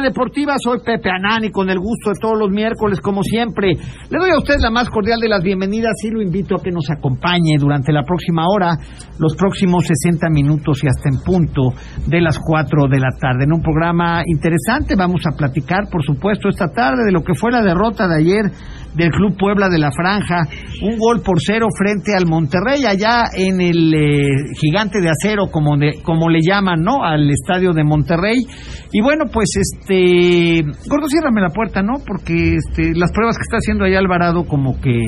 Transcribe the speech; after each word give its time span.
Deportiva. 0.00 0.54
Soy 0.58 0.80
Pepe 0.84 1.10
Anani, 1.10 1.50
con 1.50 1.70
el 1.70 1.78
gusto 1.78 2.10
de 2.10 2.18
todos 2.20 2.38
los 2.38 2.50
miércoles, 2.50 3.00
como 3.00 3.22
siempre. 3.22 3.72
Le 4.10 4.18
doy 4.18 4.30
a 4.30 4.38
usted 4.38 4.56
la 4.60 4.70
más 4.70 4.88
cordial 4.88 5.20
de 5.20 5.28
las 5.28 5.42
bienvenidas 5.42 5.94
y 6.04 6.10
lo 6.10 6.22
invito 6.22 6.56
a 6.56 6.62
que 6.62 6.70
nos 6.70 6.90
acompañe 6.90 7.56
durante 7.58 7.92
la 7.92 8.02
próxima 8.02 8.44
hora, 8.48 8.76
los 9.18 9.34
próximos 9.36 9.86
60 9.86 10.28
minutos 10.30 10.82
y 10.82 10.88
hasta 10.88 11.08
en 11.08 11.20
punto 11.24 11.72
de 12.06 12.20
las 12.20 12.38
4 12.38 12.88
de 12.90 13.00
la 13.00 13.10
tarde. 13.20 13.44
En 13.44 13.52
un 13.52 13.62
programa 13.62 14.22
interesante 14.26 14.94
vamos 14.96 15.22
a 15.26 15.36
platicar, 15.36 15.88
por 15.90 16.04
supuesto, 16.04 16.48
esta 16.48 16.68
tarde 16.68 17.04
de 17.04 17.12
lo 17.12 17.22
que 17.22 17.34
fue 17.34 17.50
la 17.50 17.62
derrota 17.62 18.08
de 18.08 18.16
ayer 18.16 18.52
del 18.94 19.10
Club 19.10 19.36
Puebla 19.38 19.68
de 19.68 19.78
la 19.78 19.90
Franja, 19.92 20.46
un 20.82 20.98
gol 20.98 21.22
por 21.22 21.38
cero 21.40 21.66
frente 21.76 22.14
al 22.16 22.26
Monterrey, 22.26 22.84
allá 22.86 23.24
en 23.34 23.60
el 23.60 23.94
eh, 23.94 24.54
gigante 24.60 25.00
de 25.00 25.10
acero, 25.10 25.48
como, 25.50 25.76
como 26.02 26.28
le 26.28 26.40
llaman, 26.40 26.82
¿no? 26.82 27.04
Al 27.04 27.30
estadio 27.30 27.72
de 27.72 27.84
Monterrey. 27.84 28.46
Y 28.92 29.02
bueno, 29.02 29.24
pues 29.32 29.50
este. 29.56 30.62
Gordo, 30.88 31.08
ciérrame 31.08 31.40
la 31.42 31.50
puerta, 31.50 31.82
¿no? 31.82 31.94
Porque 32.06 32.56
este, 32.56 32.94
las 32.94 33.12
pruebas 33.12 33.36
que 33.36 33.42
está 33.42 33.58
haciendo 33.58 33.84
allá 33.84 33.98
Alvarado, 33.98 34.44
como 34.44 34.80
que. 34.80 34.98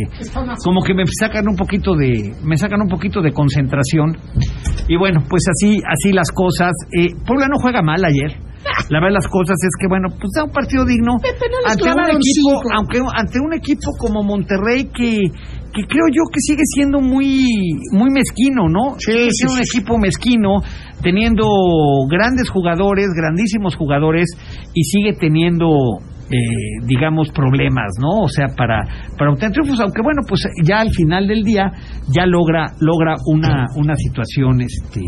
Como 0.63 0.83
que 0.83 0.95
me 0.95 1.05
sacan 1.07 1.49
un 1.49 1.57
poquito 1.57 1.95
de. 1.95 2.35
Me 2.45 2.57
sacan 2.57 2.83
un 2.83 2.89
poquito 2.89 3.23
de 3.23 3.33
concentración. 3.33 4.17
Y 4.89 4.97
bueno, 4.97 5.21
pues 5.29 5.43
así, 5.49 5.81
así 5.87 6.13
las 6.13 6.31
cosas. 6.31 6.73
Eh, 6.93 7.09
Puebla 7.27 7.47
no 7.49 7.59
juega 7.59 7.83
mal 7.83 8.05
ayer. 8.05 8.50
La 8.91 9.01
verdad 9.01 9.15
las 9.23 9.29
cosas 9.29 9.57
es 9.63 9.71
que, 9.81 9.89
bueno, 9.89 10.09
pues 10.11 10.31
da 10.37 10.45
un 10.45 10.51
partido 10.51 10.85
digno. 10.85 11.17
Ante 11.67 11.85
un 11.85 12.11
equipo, 12.11 12.61
aunque 12.75 13.01
ante 13.15 13.41
un 13.41 13.53
equipo 13.55 13.93
como 13.99 14.23
Monterrey 14.23 14.91
que, 14.93 15.31
que 15.73 15.83
creo 15.87 16.07
yo 16.13 16.23
que 16.33 16.41
sigue 16.41 16.63
siendo 16.65 17.01
muy 17.01 17.47
muy 17.93 18.11
mezquino, 18.11 18.69
¿no? 18.69 18.97
Sí, 18.99 19.29
sí, 19.31 19.47
un 19.47 19.59
equipo 19.59 19.99
mezquino, 19.99 20.61
teniendo 21.03 21.47
grandes 22.11 22.51
jugadores, 22.51 23.09
grandísimos 23.17 23.77
jugadores, 23.77 24.29
y 24.75 24.85
sigue 24.85 25.15
teniendo 25.15 25.69
eh, 26.31 26.85
digamos, 26.87 27.31
problemas, 27.33 27.93
¿no? 28.01 28.23
O 28.23 28.29
sea, 28.29 28.47
para, 28.57 28.85
para 29.19 29.33
obtener 29.33 29.53
triunfos, 29.53 29.81
aunque 29.81 30.03
bueno, 30.03 30.23
pues 30.29 30.49
ya 30.63 30.81
al 30.81 30.91
final 30.91 31.27
del 31.27 31.43
día 31.43 31.73
ya 32.09 32.27
logra, 32.27 32.67
logra 32.81 33.17
una, 33.27 33.67
una 33.77 33.95
situación, 33.97 34.61
este, 34.61 35.01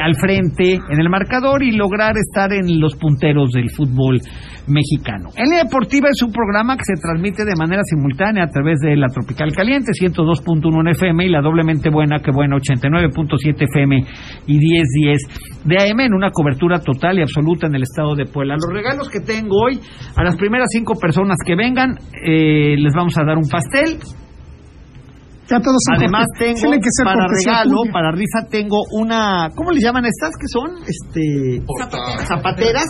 al 0.00 0.14
frente 0.16 0.74
en 0.74 1.00
el 1.00 1.08
marcador 1.08 1.62
y 1.62 1.72
lograr 1.72 2.14
estar 2.16 2.52
en 2.52 2.80
los 2.80 2.96
punteros 2.96 3.50
del 3.52 3.70
fútbol 3.70 4.20
mexicano. 4.66 5.28
En 5.36 5.50
la 5.50 5.64
Deportiva 5.64 6.08
es 6.10 6.22
un 6.22 6.32
programa 6.32 6.76
que 6.76 6.84
se 6.84 7.00
transmite 7.00 7.44
de 7.44 7.56
manera 7.56 7.82
simultánea 7.84 8.44
a 8.44 8.48
través 8.48 8.78
de 8.80 8.96
la 8.96 9.08
Tropical 9.08 9.52
Caliente, 9.52 9.92
102.1 9.92 10.90
FM 10.90 11.26
y 11.26 11.28
la 11.28 11.40
doblemente 11.40 11.90
buena, 11.90 12.20
que 12.20 12.30
buena, 12.30 12.56
89.7 12.56 13.66
FM 13.68 14.04
y 14.46 14.58
1010 14.58 15.64
de 15.64 15.76
AM 15.76 16.00
en 16.00 16.14
una 16.14 16.30
cobertura 16.30 16.80
total 16.80 17.18
y 17.18 17.22
absoluta 17.22 17.66
en 17.66 17.74
el 17.74 17.82
estado 17.82 18.14
de 18.14 18.26
Puebla. 18.26 18.54
Los 18.54 18.72
regalos 18.72 19.08
que 19.08 19.19
tengo 19.20 19.56
hoy, 19.64 19.80
a 20.16 20.24
las 20.24 20.36
primeras 20.36 20.68
cinco 20.70 20.94
personas 20.94 21.36
que 21.44 21.54
vengan, 21.56 21.96
eh, 22.24 22.76
les 22.76 22.92
vamos 22.94 23.16
a 23.18 23.24
dar 23.24 23.36
un 23.36 23.48
pastel. 23.48 23.98
Además 25.96 26.26
tengo 26.38 26.70
para 27.04 27.26
regalo, 27.26 27.82
para 27.92 28.12
rifa 28.12 28.46
tengo 28.48 28.76
una, 28.92 29.48
¿cómo 29.56 29.72
le 29.72 29.80
llaman 29.80 30.04
estas 30.04 30.30
que 30.38 30.46
son? 30.46 30.70
Este 30.86 31.60
zapateras, 32.28 32.86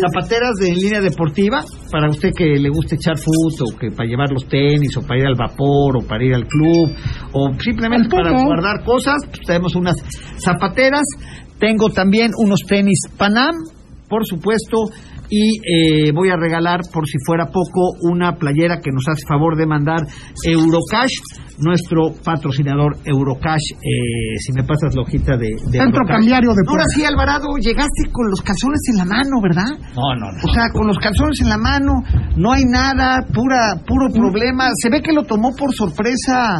zapateras. 0.00 0.52
De 0.58 0.74
línea 0.74 1.00
deportiva 1.00 1.62
para 1.90 2.08
usted 2.08 2.30
que 2.34 2.44
le 2.44 2.70
guste 2.70 2.94
echar 2.94 3.16
fútbol 3.18 3.68
o 3.68 3.78
que 3.78 3.90
para 3.90 4.08
llevar 4.08 4.30
los 4.30 4.46
tenis 4.48 4.96
o 4.96 5.02
para 5.02 5.20
ir 5.20 5.26
al 5.26 5.34
vapor 5.34 5.98
o 5.98 6.06
para 6.06 6.24
ir 6.24 6.34
al 6.34 6.46
club 6.46 6.90
o 7.32 7.52
simplemente 7.60 8.08
para 8.08 8.32
guardar 8.42 8.84
cosas, 8.84 9.16
pues 9.26 9.40
tenemos 9.46 9.74
unas 9.74 9.96
zapateras, 10.42 11.02
tengo 11.58 11.90
también 11.90 12.30
unos 12.38 12.60
tenis 12.66 13.00
Panam, 13.18 13.54
por 14.08 14.24
supuesto, 14.24 14.88
y 15.32 15.56
eh, 15.64 16.12
voy 16.12 16.28
a 16.28 16.36
regalar, 16.36 16.80
por 16.92 17.08
si 17.08 17.16
fuera 17.24 17.46
poco, 17.46 17.96
una 18.02 18.36
playera 18.36 18.80
que 18.84 18.92
nos 18.92 19.08
hace 19.08 19.24
favor 19.26 19.56
de 19.56 19.64
mandar 19.64 20.00
Eurocash, 20.44 21.16
nuestro 21.56 22.12
patrocinador 22.22 22.98
Eurocash. 23.02 23.72
Eh, 23.80 24.36
si 24.44 24.52
me 24.52 24.62
pasas 24.62 24.94
la 24.94 25.00
hojita 25.00 25.38
de, 25.38 25.48
de 25.72 25.78
Centro 25.78 26.04
cambiario 26.06 26.50
de 26.52 26.60
Ahora 26.68 26.84
sí, 26.94 27.02
Alvarado, 27.06 27.48
llegaste 27.56 28.12
con 28.12 28.28
los 28.28 28.42
calzones 28.42 28.80
en 28.92 28.98
la 28.98 29.06
mano, 29.06 29.40
¿verdad? 29.42 29.72
No, 29.96 30.12
no, 30.20 30.32
no. 30.32 30.38
O 30.44 30.52
sea, 30.52 30.68
con 30.70 30.86
los 30.86 30.98
calzones 30.98 31.40
en 31.40 31.48
la 31.48 31.56
mano, 31.56 32.02
no 32.36 32.52
hay 32.52 32.64
nada, 32.64 33.24
pura, 33.32 33.80
puro 33.86 34.10
mm. 34.10 34.12
problema. 34.12 34.68
Se 34.76 34.90
ve 34.90 35.00
que 35.00 35.14
lo 35.14 35.24
tomó 35.24 35.56
por 35.56 35.72
sorpresa 35.72 36.56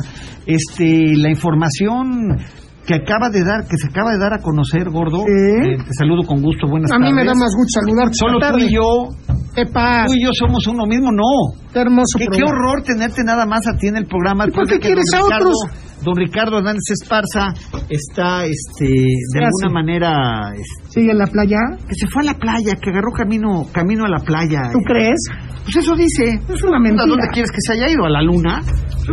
este 0.46 1.14
la 1.18 1.28
información 1.28 2.38
que 2.86 2.94
acaba 2.94 3.30
de 3.30 3.44
dar, 3.44 3.66
que 3.68 3.76
se 3.76 3.88
acaba 3.88 4.10
de 4.12 4.18
dar 4.18 4.34
a 4.34 4.38
conocer, 4.38 4.90
gordo. 4.90 5.22
Eh, 5.22 5.76
te 5.78 5.94
saludo 5.98 6.26
con 6.26 6.42
gusto, 6.42 6.66
buenas 6.68 6.90
tardes. 6.90 7.06
A 7.06 7.10
mí 7.10 7.14
me 7.14 7.24
da 7.24 7.34
más 7.34 7.54
gusto 7.54 7.80
saludarte. 7.80 8.14
Solo 8.14 8.38
tú 8.38 8.58
y 8.58 8.74
yo. 8.74 9.08
Epa. 9.54 10.04
Tú 10.06 10.14
y 10.14 10.24
yo 10.24 10.30
somos 10.32 10.66
uno 10.66 10.86
mismo, 10.86 11.12
no. 11.12 11.60
Qué 11.72 11.80
hermoso. 11.80 12.18
Qué, 12.18 12.26
qué 12.26 12.42
horror 12.42 12.82
tenerte 12.82 13.22
nada 13.22 13.46
más 13.46 13.60
a 13.68 13.76
ti 13.76 13.88
en 13.88 13.96
el 13.96 14.06
programa. 14.06 14.46
¿Por 14.46 14.66
qué 14.66 14.78
quieres 14.78 15.04
a 15.14 15.24
otros? 15.24 15.56
Don 16.02 16.16
Ricardo 16.16 16.58
Hernández 16.58 16.82
Esparza 16.90 17.54
está, 17.88 18.44
este, 18.44 18.88
de 18.88 19.38
alguna 19.38 19.70
manera. 19.72 20.52
Este, 20.52 21.00
¿Sigue 21.00 21.12
en 21.12 21.18
la 21.18 21.26
playa? 21.26 21.58
Que 21.86 21.94
se 21.94 22.08
fue 22.08 22.22
a 22.22 22.32
la 22.32 22.34
playa, 22.34 22.74
que 22.80 22.90
agarró 22.90 23.12
camino, 23.12 23.66
camino 23.72 24.04
a 24.04 24.08
la 24.08 24.18
playa. 24.18 24.72
¿Tú 24.72 24.80
crees? 24.84 25.20
Pues 25.62 25.76
eso 25.76 25.94
dice. 25.94 26.42
Es 26.48 26.62
una 26.64 26.80
mentira. 26.80 27.04
¿A 27.04 27.06
dónde 27.06 27.28
quieres 27.32 27.52
que 27.52 27.60
se 27.60 27.74
haya 27.74 27.88
ido? 27.88 28.04
¿A 28.04 28.10
la 28.10 28.22
luna? 28.22 28.62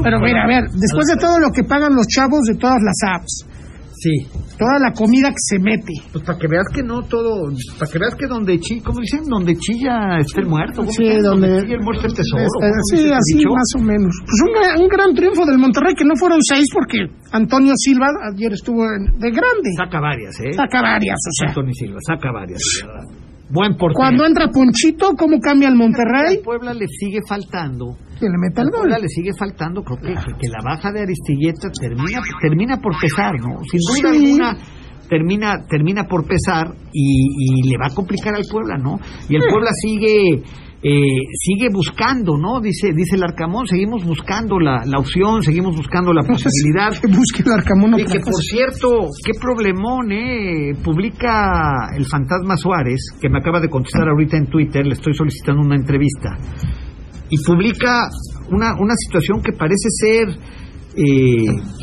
Pero 0.04 0.20
mira, 0.20 0.44
a 0.44 0.48
ver, 0.48 0.64
después 0.72 1.06
de 1.08 1.18
todo 1.18 1.40
lo 1.40 1.52
que 1.52 1.64
pagan 1.64 1.94
los 1.94 2.08
chavos 2.08 2.42
de 2.44 2.56
todas 2.56 2.80
las 2.82 2.98
apps, 3.06 3.46
Sí. 4.00 4.32
Toda 4.58 4.80
la 4.80 4.92
comida 4.94 5.28
que 5.28 5.44
se 5.44 5.60
mete. 5.60 5.92
Pues 6.12 6.24
para 6.24 6.40
que 6.40 6.48
veas 6.48 6.68
que 6.74 6.84
no 6.84 7.04
todo, 7.04 7.52
para 7.78 7.92
que 7.92 8.00
veas 8.00 8.16
que 8.16 8.28
donde 8.28 8.58
chilla, 8.60 8.82
¿cómo 8.84 9.00
dicen? 9.02 9.28
Donde 9.28 9.56
chilla 9.56 10.20
está 10.20 10.40
el 10.40 10.48
muerto. 10.48 10.86
Sí, 10.88 11.20
donde, 11.20 11.62
chilla 11.64 11.76
el 11.76 11.84
muerto 11.84 12.08
el 12.08 12.14
tesoro. 12.16 12.48
sí, 12.92 13.12
así 13.12 13.44
más 13.44 13.72
o 13.76 13.82
menos. 13.84 14.16
Pues 14.24 14.40
un, 14.48 14.84
un, 14.84 14.88
gran 14.88 15.14
triunfo 15.14 15.46
del 15.46 15.58
Monterrey, 15.58 15.96
que 15.96 16.06
no 16.06 16.16
fueron 16.16 16.40
seis 16.42 16.66
porque 16.74 17.12
Antonio 17.32 17.74
Silva 17.76 18.08
ayer 18.32 18.54
estuvo 18.54 18.84
de 18.88 19.30
grande. 19.32 19.70
Saca 19.76 20.00
varias, 20.00 20.40
¿eh? 20.40 20.54
Saca 20.54 20.82
varias, 20.82 21.20
o 21.20 21.32
sea. 21.36 21.50
Antonio 21.50 21.74
Silva, 21.74 22.00
saca 22.00 22.32
varias, 22.32 22.62
verdad. 22.80 23.19
Buen 23.50 23.76
portero. 23.78 23.96
Cuando 23.96 24.26
entra 24.26 24.48
Ponchito, 24.50 25.16
¿cómo 25.18 25.40
cambia 25.40 25.70
el 25.70 25.76
Monterrey? 25.76 26.38
A 26.40 26.44
Puebla 26.44 26.74
le 26.74 26.88
sigue 26.88 27.20
faltando. 27.28 27.98
Que 28.20 28.26
le 28.26 28.38
meta 28.38 28.62
el 28.62 28.70
gol. 28.70 28.82
Puebla 28.82 29.00
le 29.00 29.08
sigue 29.08 29.32
faltando, 29.38 29.82
creo 29.84 29.98
que, 29.98 30.14
que 30.14 30.48
la 30.50 30.60
baja 30.64 30.92
de 30.92 31.02
Aristilleta 31.02 31.70
termina, 31.72 32.20
termina 32.42 32.78
por 32.78 32.94
pesar, 33.00 33.34
¿no? 33.40 33.64
Sin 33.64 33.80
duda 33.80 34.12
alguna 34.12 34.58
termina, 35.10 35.66
termina 35.68 36.04
por 36.04 36.26
pesar 36.28 36.68
y, 36.94 37.64
y, 37.64 37.70
le 37.70 37.78
va 37.78 37.88
a 37.88 37.96
complicar 37.96 38.36
al 38.36 38.44
Puebla, 38.50 38.78
¿no? 38.78 39.00
Y 39.28 39.36
el 39.36 39.42
Puebla 39.50 39.72
sigue 39.74 40.44
eh, 40.82 41.28
sigue 41.34 41.68
buscando, 41.74 42.38
¿no? 42.38 42.62
Dice, 42.62 42.94
dice 42.96 43.18
el 43.18 43.24
Arcamón, 43.24 43.68
seguimos 43.68 44.06
buscando 44.06 44.60
la, 44.60 44.86
la 44.86 45.00
opción, 45.00 45.44
seguimos 45.44 45.76
buscando 45.76 46.14
la 46.14 46.24
posibilidad. 46.24 46.92
que 47.02 47.08
busque 47.08 47.44
el 47.46 47.52
Arcamón. 47.52 48.00
Y 48.00 48.06
que, 48.06 48.20
por 48.20 48.42
cierto, 48.42 49.10
qué 49.26 49.34
problemón, 49.40 50.12
¿eh? 50.12 50.74
Publica 50.82 51.90
el 51.98 52.06
Fantasma 52.06 52.56
Suárez, 52.56 53.02
que 53.20 53.30
me 53.30 53.40
acaba 53.40 53.60
de 53.60 53.68
contestar 53.68 54.08
ahorita 54.08 54.38
en 54.38 54.48
Twitter, 54.48 54.86
le 54.86 54.94
estoy 54.94 55.14
solicitando 55.14 55.62
una 55.62 55.76
entrevista, 55.76 56.38
y 57.30 57.38
publica 57.44 58.08
una, 58.50 58.74
una 58.80 58.96
situación 58.96 59.42
que 59.42 59.52
parece 59.52 59.90
ser... 59.90 60.28
Eh, 60.96 61.80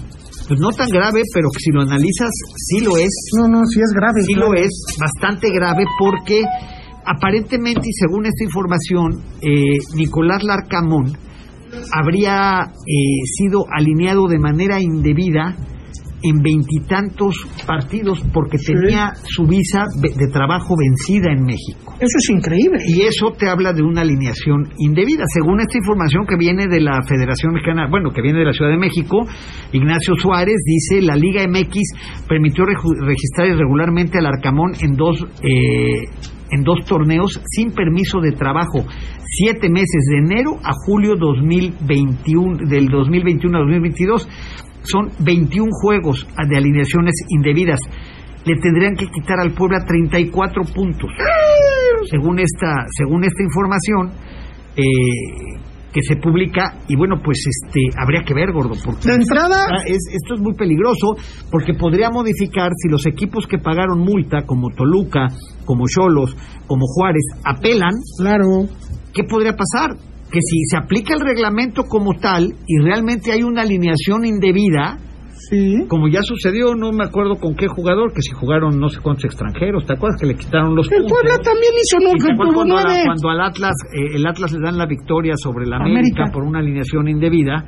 pues 0.48 0.60
no 0.60 0.68
tan 0.70 0.88
grave, 0.88 1.22
pero 1.34 1.48
que 1.52 1.58
si 1.58 1.72
lo 1.72 1.82
analizas, 1.82 2.30
sí 2.54 2.78
lo 2.84 2.96
es. 2.96 3.10
No, 3.36 3.48
no, 3.48 3.66
sí 3.66 3.80
es 3.80 3.92
grave. 3.92 4.22
Sí 4.22 4.34
lo 4.34 4.54
es, 4.54 4.70
bastante 4.96 5.50
grave, 5.50 5.82
porque 5.98 6.40
aparentemente 7.06 7.82
y 7.84 7.92
según 7.92 8.26
esta 8.26 8.44
información, 8.44 9.22
eh, 9.40 9.78
Nicolás 9.94 10.42
Larcamón 10.42 11.16
habría 11.92 12.62
eh, 12.62 13.24
sido 13.38 13.64
alineado 13.70 14.26
de 14.28 14.38
manera 14.38 14.80
indebida 14.80 15.56
en 16.22 16.42
veintitantos 16.42 17.46
partidos 17.66 18.22
porque 18.32 18.58
tenía 18.58 19.12
su 19.24 19.46
visa 19.46 19.84
de 20.00 20.26
trabajo 20.28 20.74
vencida 20.76 21.32
en 21.32 21.44
México. 21.44 21.94
Eso 22.00 22.18
es 22.18 22.30
increíble. 22.30 22.82
Y 22.86 23.02
eso 23.02 23.32
te 23.38 23.48
habla 23.48 23.72
de 23.72 23.82
una 23.82 24.02
alineación 24.02 24.72
indebida. 24.78 25.24
Según 25.32 25.60
esta 25.60 25.78
información 25.78 26.26
que 26.26 26.36
viene 26.36 26.66
de 26.66 26.80
la 26.80 27.00
Federación 27.06 27.52
Mexicana, 27.52 27.88
bueno, 27.88 28.10
que 28.10 28.22
viene 28.22 28.40
de 28.40 28.46
la 28.46 28.52
Ciudad 28.52 28.70
de 28.70 28.78
México, 28.78 29.26
Ignacio 29.72 30.14
Suárez 30.16 30.56
dice, 30.64 31.02
la 31.02 31.16
Liga 31.16 31.46
MX 31.46 32.26
permitió 32.28 32.64
registrar 32.64 33.48
irregularmente 33.48 34.18
al 34.18 34.26
Arcamón 34.26 34.72
en 34.80 34.96
dos... 34.96 35.24
Eh, 35.42 36.34
en 36.50 36.62
dos 36.62 36.84
torneos 36.84 37.40
sin 37.44 37.72
permiso 37.72 38.20
de 38.20 38.32
trabajo, 38.32 38.84
siete 39.24 39.68
meses 39.68 40.04
de 40.10 40.18
enero 40.18 40.58
a 40.62 40.72
julio 40.86 41.14
2021, 41.16 42.68
del 42.68 42.88
2021 42.88 43.56
a 43.56 43.60
2022. 43.60 44.28
Son 44.82 45.10
21 45.18 45.68
juegos 45.82 46.26
de 46.48 46.56
alineaciones 46.56 47.14
indebidas. 47.28 47.80
Le 48.44 48.54
tendrían 48.60 48.94
que 48.94 49.08
quitar 49.08 49.40
al 49.40 49.50
Puebla 49.50 49.84
34 49.84 50.62
puntos. 50.72 51.10
Según 52.08 52.38
esta, 52.38 52.86
según 52.96 53.24
esta 53.24 53.42
información, 53.42 54.12
eh, 54.76 54.84
que 55.92 56.02
se 56.02 56.16
publica 56.16 56.78
y 56.88 56.96
bueno 56.96 57.16
pues 57.24 57.38
este 57.46 57.80
habría 57.98 58.22
que 58.22 58.34
ver 58.34 58.52
gordo 58.52 58.74
porque 58.84 59.08
de 59.08 59.14
entrada 59.14 59.66
esto 59.86 60.34
es 60.34 60.40
muy 60.40 60.54
peligroso 60.54 61.16
porque 61.50 61.74
podría 61.74 62.10
modificar 62.10 62.70
si 62.76 62.88
los 62.88 63.06
equipos 63.06 63.46
que 63.46 63.58
pagaron 63.58 64.00
multa 64.00 64.42
como 64.42 64.70
Toluca 64.70 65.28
como 65.64 65.84
Cholos 65.86 66.36
como 66.66 66.86
Juárez 66.86 67.24
apelan 67.44 67.94
claro. 68.18 68.68
qué 69.14 69.24
podría 69.24 69.52
pasar 69.52 69.96
que 70.30 70.40
si 70.40 70.64
se 70.68 70.76
aplica 70.76 71.14
el 71.14 71.20
reglamento 71.20 71.84
como 71.84 72.14
tal 72.14 72.52
y 72.66 72.78
realmente 72.78 73.32
hay 73.32 73.42
una 73.42 73.62
alineación 73.62 74.24
indebida 74.24 74.98
como 75.88 76.08
ya 76.08 76.22
sucedió, 76.22 76.74
no 76.74 76.92
me 76.92 77.04
acuerdo 77.04 77.36
con 77.36 77.54
qué 77.54 77.68
jugador, 77.68 78.12
que 78.12 78.22
si 78.22 78.32
jugaron 78.32 78.78
no 78.78 78.88
sé 78.88 79.00
cuántos 79.00 79.26
extranjeros, 79.26 79.86
¿te 79.86 79.94
acuerdas 79.94 80.20
que 80.20 80.26
le 80.26 80.34
quitaron 80.34 80.74
los 80.74 80.90
el 80.90 81.04
Puebla 81.04 81.38
también 81.38 81.72
hizo 81.82 81.98
que 81.98 82.36
cuando, 82.36 82.74
cuando 83.04 83.28
al 83.28 83.40
Atlas, 83.40 83.74
eh, 83.94 84.16
el 84.16 84.26
Atlas 84.26 84.52
le 84.52 84.60
dan 84.60 84.78
la 84.78 84.86
victoria 84.86 85.34
sobre 85.36 85.66
la 85.66 85.76
América, 85.76 86.24
por 86.32 86.42
una 86.42 86.60
alineación 86.60 87.08
indebida, 87.08 87.64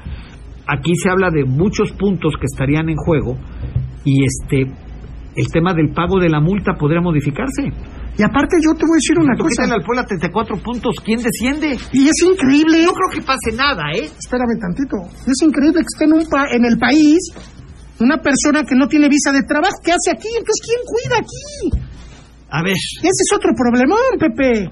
aquí 0.67 0.95
se 0.97 1.11
habla 1.11 1.31
de 1.31 1.45
muchos 1.45 1.93
puntos 1.93 2.35
que 2.39 2.47
estarían 2.47 2.89
en 2.89 2.97
juego 2.97 3.37
y 4.05 4.25
este 4.25 4.73
el 5.37 5.47
tema 5.53 5.73
del 5.73 5.91
pago 5.91 6.19
de 6.19 6.29
la 6.29 6.41
multa 6.41 6.75
podría 6.75 7.01
modificarse. 7.01 7.71
Y 8.19 8.23
aparte 8.25 8.57
yo 8.59 8.75
te 8.75 8.83
voy 8.83 8.99
a 8.99 9.01
decir 9.01 9.17
una 9.17 9.37
cosa. 9.39 9.73
al 9.73 9.85
Puebla 9.85 10.05
34 10.05 10.57
puntos, 10.59 10.97
¿quién 11.05 11.23
desciende? 11.23 11.79
Y 11.93 12.09
es 12.09 12.19
increíble. 12.27 12.83
No 12.83 12.91
creo 12.91 13.11
que 13.15 13.23
pase 13.23 13.55
nada, 13.55 13.95
¿eh? 13.95 14.11
Espérame 14.11 14.59
tantito. 14.59 14.97
Es 15.23 15.39
increíble 15.41 15.79
que 15.79 15.91
esté 15.95 16.05
en, 16.07 16.15
un 16.15 16.27
en 16.27 16.65
el 16.65 16.79
país 16.79 17.23
una 18.00 18.21
persona 18.23 18.64
que 18.64 18.75
no 18.75 18.87
tiene 18.87 19.09
visa 19.09 19.33
de 19.33 19.43
trabajo, 19.43 19.76
¿qué 19.83 19.93
hace 19.93 20.11
aquí? 20.12 20.28
Entonces, 20.28 20.62
¿quién 20.64 20.81
cuida 20.87 21.17
aquí? 21.19 21.88
A 22.50 22.62
ver. 22.62 22.73
Ese 22.73 23.23
es 23.25 23.33
otro 23.35 23.52
problemón, 23.55 23.99
Pepe. 24.19 24.69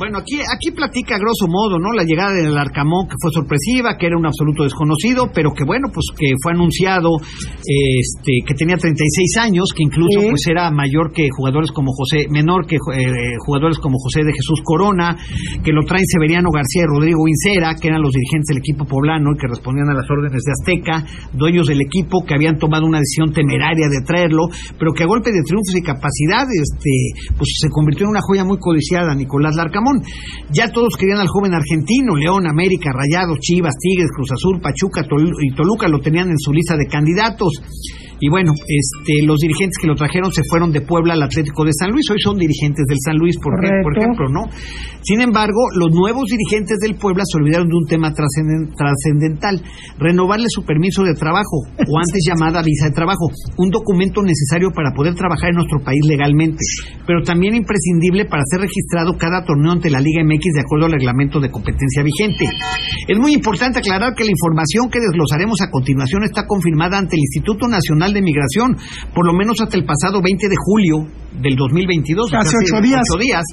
Bueno, 0.00 0.16
aquí, 0.16 0.40
aquí 0.40 0.72
platica 0.72 1.16
a 1.16 1.18
grosso 1.20 1.44
modo, 1.44 1.76
¿no? 1.76 1.92
La 1.92 2.08
llegada 2.08 2.32
del 2.32 2.56
Arcamón, 2.56 3.04
que 3.04 3.20
fue 3.20 3.28
sorpresiva, 3.36 4.00
que 4.00 4.06
era 4.08 4.16
un 4.16 4.24
absoluto 4.24 4.64
desconocido, 4.64 5.28
pero 5.28 5.52
que 5.52 5.62
bueno, 5.68 5.92
pues 5.92 6.08
que 6.16 6.32
fue 6.40 6.56
anunciado 6.56 7.20
este, 7.20 8.40
que 8.48 8.54
tenía 8.56 8.80
36 8.80 8.96
años, 9.44 9.68
que 9.76 9.84
incluso 9.84 10.24
pues 10.24 10.40
era 10.48 10.70
mayor 10.70 11.12
que 11.12 11.28
jugadores 11.28 11.68
como 11.68 11.92
José, 11.92 12.24
menor 12.32 12.64
que 12.64 12.80
eh, 12.80 13.36
jugadores 13.44 13.76
como 13.76 14.00
José 14.00 14.24
de 14.24 14.32
Jesús 14.32 14.64
Corona, 14.64 15.20
que 15.60 15.68
lo 15.68 15.84
traen 15.84 16.08
Severiano 16.08 16.48
García 16.48 16.88
y 16.88 16.96
Rodrigo 16.96 17.20
Vincera, 17.28 17.76
que 17.76 17.92
eran 17.92 18.00
los 18.00 18.16
dirigentes 18.16 18.56
del 18.56 18.64
equipo 18.64 18.88
poblano 18.88 19.36
y 19.36 19.36
que 19.36 19.52
respondían 19.52 19.92
a 19.92 20.00
las 20.00 20.08
órdenes 20.08 20.40
de 20.40 20.52
Azteca, 20.56 21.04
dueños 21.36 21.68
del 21.68 21.84
equipo 21.84 22.24
que 22.24 22.32
habían 22.32 22.56
tomado 22.56 22.88
una 22.88 23.04
decisión 23.04 23.36
temeraria 23.36 23.92
de 23.92 24.00
traerlo, 24.00 24.48
pero 24.80 24.96
que 24.96 25.04
a 25.04 25.12
golpe 25.12 25.28
de 25.28 25.44
triunfos 25.44 25.76
y 25.76 25.84
capacidad, 25.84 26.48
este, 26.56 27.36
pues 27.36 27.52
se 27.52 27.68
convirtió 27.68 28.08
en 28.08 28.16
una 28.16 28.24
joya 28.24 28.48
muy 28.48 28.56
codiciada, 28.56 29.12
Nicolás 29.14 29.56
Larcamón. 29.60 29.89
Ya 30.52 30.70
todos 30.70 30.96
querían 30.96 31.18
al 31.18 31.28
joven 31.28 31.54
argentino, 31.54 32.16
León, 32.16 32.46
América, 32.46 32.90
Rayados, 32.92 33.38
Chivas, 33.40 33.74
Tigres, 33.78 34.10
Cruz 34.14 34.32
Azul, 34.32 34.60
Pachuca 34.60 35.02
y 35.42 35.54
Toluca 35.54 35.88
lo 35.88 36.00
tenían 36.00 36.30
en 36.30 36.38
su 36.38 36.52
lista 36.52 36.76
de 36.76 36.86
candidatos. 36.86 37.62
Y 38.20 38.28
bueno, 38.28 38.52
este, 38.52 39.24
los 39.24 39.38
dirigentes 39.38 39.78
que 39.80 39.88
lo 39.88 39.94
trajeron 39.94 40.30
se 40.30 40.42
fueron 40.48 40.70
de 40.72 40.82
Puebla 40.82 41.14
al 41.14 41.22
Atlético 41.22 41.64
de 41.64 41.72
San 41.72 41.90
Luis. 41.90 42.04
Hoy 42.10 42.20
son 42.22 42.36
dirigentes 42.36 42.84
del 42.86 42.98
San 43.02 43.16
Luis, 43.16 43.36
por, 43.38 43.54
por 43.56 43.96
ejemplo, 43.96 44.28
¿no? 44.28 44.44
Sin 45.02 45.22
embargo, 45.22 45.72
los 45.74 45.88
nuevos 45.90 46.28
dirigentes 46.28 46.76
del 46.80 46.96
Puebla 46.96 47.24
se 47.24 47.38
olvidaron 47.38 47.68
de 47.68 47.76
un 47.76 47.86
tema 47.86 48.12
trascendental: 48.12 49.62
renovarle 49.98 50.46
su 50.50 50.62
permiso 50.64 51.02
de 51.02 51.14
trabajo, 51.14 51.64
o 51.78 51.98
antes 51.98 52.20
llamada 52.28 52.62
visa 52.62 52.86
de 52.86 52.92
trabajo, 52.92 53.32
un 53.56 53.70
documento 53.70 54.22
necesario 54.22 54.70
para 54.70 54.92
poder 54.92 55.14
trabajar 55.14 55.50
en 55.50 55.56
nuestro 55.56 55.80
país 55.80 56.00
legalmente, 56.06 56.60
pero 57.06 57.22
también 57.22 57.54
imprescindible 57.54 58.26
para 58.26 58.42
ser 58.44 58.60
registrado 58.60 59.16
cada 59.16 59.44
torneo 59.44 59.72
ante 59.72 59.88
la 59.88 60.00
Liga 60.00 60.22
MX 60.22 60.52
de 60.54 60.60
acuerdo 60.60 60.86
al 60.86 60.92
reglamento 60.92 61.40
de 61.40 61.50
competencia 61.50 62.02
vigente. 62.02 62.44
Es 63.08 63.18
muy 63.18 63.32
importante 63.32 63.78
aclarar 63.78 64.14
que 64.14 64.24
la 64.24 64.30
información 64.30 64.90
que 64.90 65.00
desglosaremos 65.00 65.60
a 65.62 65.70
continuación 65.70 66.24
está 66.24 66.46
confirmada 66.46 66.98
ante 66.98 67.16
el 67.16 67.20
Instituto 67.20 67.66
Nacional 67.66 68.09
de 68.12 68.22
Migración, 68.22 68.76
por 69.14 69.26
lo 69.26 69.32
menos 69.32 69.60
hasta 69.60 69.76
el 69.76 69.84
pasado 69.84 70.20
20 70.22 70.48
de 70.48 70.56
julio 70.56 71.06
del 71.32 71.56
2022, 71.56 72.34
hace 72.34 72.56
ocho 72.58 72.82
días. 72.82 73.02
días, 73.20 73.44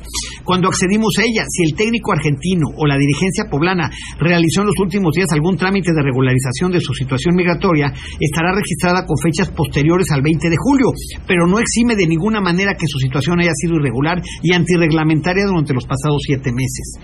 cuando 0.44 0.68
accedimos 0.68 1.14
a 1.20 1.24
ella. 1.24 1.44
Si 1.48 1.64
el 1.64 1.78
técnico 1.78 2.12
argentino 2.12 2.68
o 2.76 2.86
la 2.88 2.98
dirigencia 2.98 3.46
poblana 3.50 3.90
realizó 4.20 4.62
en 4.62 4.68
los 4.68 4.80
últimos 4.80 5.14
días 5.14 5.32
algún 5.32 5.58
trámite 5.58 5.94
de 5.94 6.02
regularización 6.02 6.72
de 6.72 6.82
su 6.82 6.94
situación 6.94 7.36
migratoria, 7.36 7.94
estará 8.20 8.54
registrada 8.54 9.06
con 9.06 9.18
fechas 9.18 9.50
posteriores 9.52 10.10
al 10.12 10.22
20 10.22 10.50
de 10.50 10.58
julio, 10.58 10.88
pero 11.28 11.48
no 11.48 11.60
exime 11.60 11.96
de 11.96 12.08
ninguna 12.08 12.42
manera 12.42 12.74
que 12.74 12.88
su 12.88 13.00
situación 13.00 13.40
haya 13.40 13.54
sido 13.54 13.76
irregular 13.76 14.22
y 14.42 14.54
antirreglamentaria 14.54 15.46
durante 15.46 15.74
los 15.74 15.86
pasados 15.86 16.22
siete 16.26 16.52
meses 16.52 17.00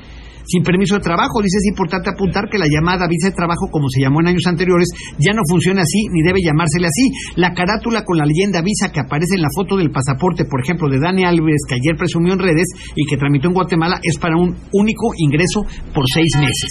sin 0.45 0.63
permiso 0.63 0.95
de 0.95 1.01
trabajo. 1.01 1.41
Dice 1.41 1.57
es 1.57 1.67
importante 1.69 2.09
apuntar 2.09 2.49
que 2.49 2.57
la 2.57 2.67
llamada 2.69 3.07
visa 3.07 3.29
de 3.29 3.35
trabajo, 3.35 3.69
como 3.71 3.89
se 3.89 4.01
llamó 4.01 4.21
en 4.21 4.27
años 4.27 4.47
anteriores, 4.47 4.89
ya 5.19 5.33
no 5.33 5.41
funciona 5.49 5.81
así 5.81 6.07
ni 6.11 6.21
debe 6.23 6.39
llamársele 6.43 6.87
así. 6.87 7.11
La 7.35 7.53
carátula 7.53 8.03
con 8.03 8.17
la 8.17 8.25
leyenda 8.25 8.61
visa 8.61 8.91
que 8.91 8.99
aparece 8.99 9.35
en 9.35 9.41
la 9.41 9.49
foto 9.53 9.77
del 9.77 9.91
pasaporte, 9.91 10.45
por 10.45 10.61
ejemplo, 10.61 10.89
de 10.89 10.99
Dani 10.99 11.25
Álvarez, 11.25 11.61
que 11.67 11.75
ayer 11.75 11.95
presumió 11.97 12.33
en 12.33 12.39
redes 12.39 12.67
y 12.95 13.05
que 13.05 13.17
tramitó 13.17 13.47
en 13.47 13.53
Guatemala, 13.53 13.99
es 14.03 14.17
para 14.17 14.37
un 14.37 14.55
único 14.71 15.13
ingreso 15.17 15.63
por 15.93 16.05
seis 16.13 16.35
meses. 16.39 16.69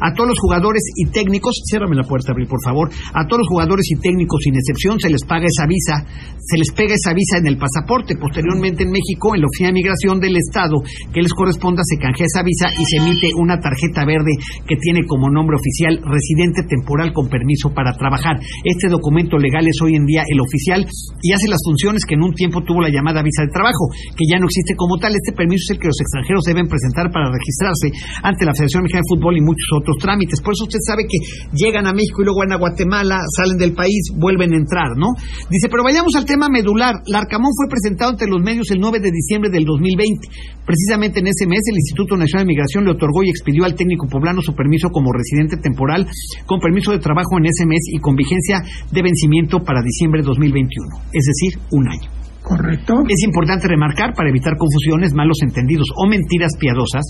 A 0.00 0.12
todos 0.12 0.30
los 0.30 0.38
jugadores 0.38 0.82
y 0.96 1.10
técnicos, 1.10 1.62
ciérrame 1.68 1.96
la 1.96 2.04
puerta, 2.04 2.34
por 2.48 2.62
favor. 2.62 2.90
A 3.14 3.26
todos 3.26 3.40
los 3.40 3.48
jugadores 3.48 3.86
y 3.90 4.00
técnicos, 4.00 4.40
sin 4.42 4.54
excepción, 4.56 4.98
se 4.98 5.10
les 5.10 5.24
paga 5.24 5.46
esa 5.46 5.66
visa, 5.66 6.04
se 6.38 6.58
les 6.58 6.70
pega 6.72 6.94
esa 6.94 7.14
visa 7.14 7.38
en 7.38 7.46
el 7.46 7.56
pasaporte. 7.56 8.16
Posteriormente 8.16 8.82
en 8.82 8.90
México, 8.90 9.34
en 9.34 9.40
la 9.40 9.46
Oficina 9.46 9.68
de 9.68 9.74
Migración 9.74 10.20
del 10.20 10.36
Estado 10.36 10.82
que 11.12 11.22
les 11.22 11.32
corresponda, 11.32 11.82
se 11.84 11.98
canjea 11.98 12.26
esa 12.26 12.42
visa 12.42 12.66
y 12.78 12.84
se 12.84 13.03
emite 13.04 13.28
una 13.36 13.60
tarjeta 13.60 14.04
verde 14.04 14.32
que 14.66 14.76
tiene 14.80 15.04
como 15.06 15.28
nombre 15.28 15.56
oficial 15.56 16.00
residente 16.00 16.64
temporal 16.64 17.12
con 17.12 17.28
permiso 17.28 17.70
para 17.76 17.92
trabajar. 17.92 18.40
Este 18.64 18.88
documento 18.88 19.36
legal 19.36 19.68
es 19.68 19.76
hoy 19.84 19.94
en 19.94 20.06
día 20.06 20.24
el 20.26 20.40
oficial 20.40 20.86
y 21.20 21.32
hace 21.32 21.48
las 21.48 21.60
funciones 21.64 22.04
que 22.08 22.14
en 22.14 22.22
un 22.24 22.32
tiempo 22.32 22.64
tuvo 22.64 22.80
la 22.80 22.88
llamada 22.88 23.22
visa 23.22 23.44
de 23.44 23.52
trabajo, 23.52 23.92
que 24.16 24.24
ya 24.24 24.40
no 24.40 24.46
existe 24.48 24.74
como 24.76 24.96
tal. 24.96 25.12
Este 25.12 25.36
permiso 25.36 25.68
es 25.68 25.76
el 25.76 25.78
que 25.80 25.88
los 25.92 26.00
extranjeros 26.00 26.44
deben 26.48 26.66
presentar 26.66 27.12
para 27.12 27.28
registrarse 27.28 27.92
ante 28.24 28.44
la 28.44 28.56
Federación 28.56 28.82
Mexicana 28.88 29.04
de 29.04 29.12
Fútbol 29.12 29.36
y 29.36 29.42
muchos 29.44 29.68
otros 29.76 29.96
trámites. 30.00 30.40
Por 30.40 30.56
eso 30.56 30.64
usted 30.64 30.80
sabe 30.80 31.04
que 31.04 31.20
llegan 31.52 31.86
a 31.86 31.92
México 31.92 32.22
y 32.22 32.24
luego 32.24 32.40
van 32.40 32.52
a 32.52 32.60
Guatemala, 32.60 33.20
salen 33.36 33.58
del 33.60 33.76
país, 33.76 34.08
vuelven 34.16 34.54
a 34.54 34.56
entrar, 34.56 34.96
¿no? 34.96 35.12
Dice, 35.50 35.68
pero 35.68 35.84
vayamos 35.84 36.16
al 36.16 36.24
tema 36.24 36.48
medular. 36.48 37.04
Larcamón 37.06 37.52
fue 37.52 37.68
presentado 37.68 38.16
ante 38.16 38.26
los 38.26 38.40
medios 38.40 38.70
el 38.70 38.80
9 38.80 39.00
de 39.00 39.10
diciembre 39.12 39.50
del 39.50 39.64
2020. 39.64 40.64
Precisamente 40.64 41.20
en 41.20 41.28
ese 41.28 41.46
mes 41.46 41.60
el 41.68 41.76
Instituto 41.76 42.16
Nacional 42.16 42.46
de 42.46 42.52
Migración 42.54 42.84
le 42.84 42.93
otorgó 42.94 43.22
y 43.22 43.30
expidió 43.30 43.64
al 43.64 43.74
técnico 43.74 44.08
poblano 44.08 44.40
su 44.40 44.54
permiso 44.54 44.90
como 44.90 45.12
residente 45.12 45.56
temporal 45.56 46.06
con 46.46 46.60
permiso 46.60 46.92
de 46.92 46.98
trabajo 46.98 47.38
en 47.38 47.46
ese 47.46 47.66
mes 47.66 47.82
y 47.92 47.98
con 47.98 48.16
vigencia 48.16 48.62
de 48.90 49.02
vencimiento 49.02 49.60
para 49.60 49.82
diciembre 49.82 50.22
de 50.22 50.26
2021, 50.26 50.96
es 51.12 51.24
decir, 51.26 51.60
un 51.72 51.88
año. 51.88 52.10
Correcto. 52.42 53.02
Es 53.08 53.24
importante 53.24 53.68
remarcar, 53.68 54.12
para 54.12 54.28
evitar 54.28 54.56
confusiones, 54.58 55.14
malos 55.14 55.38
entendidos 55.40 55.88
o 55.96 56.06
mentiras 56.06 56.52
piadosas, 56.60 57.04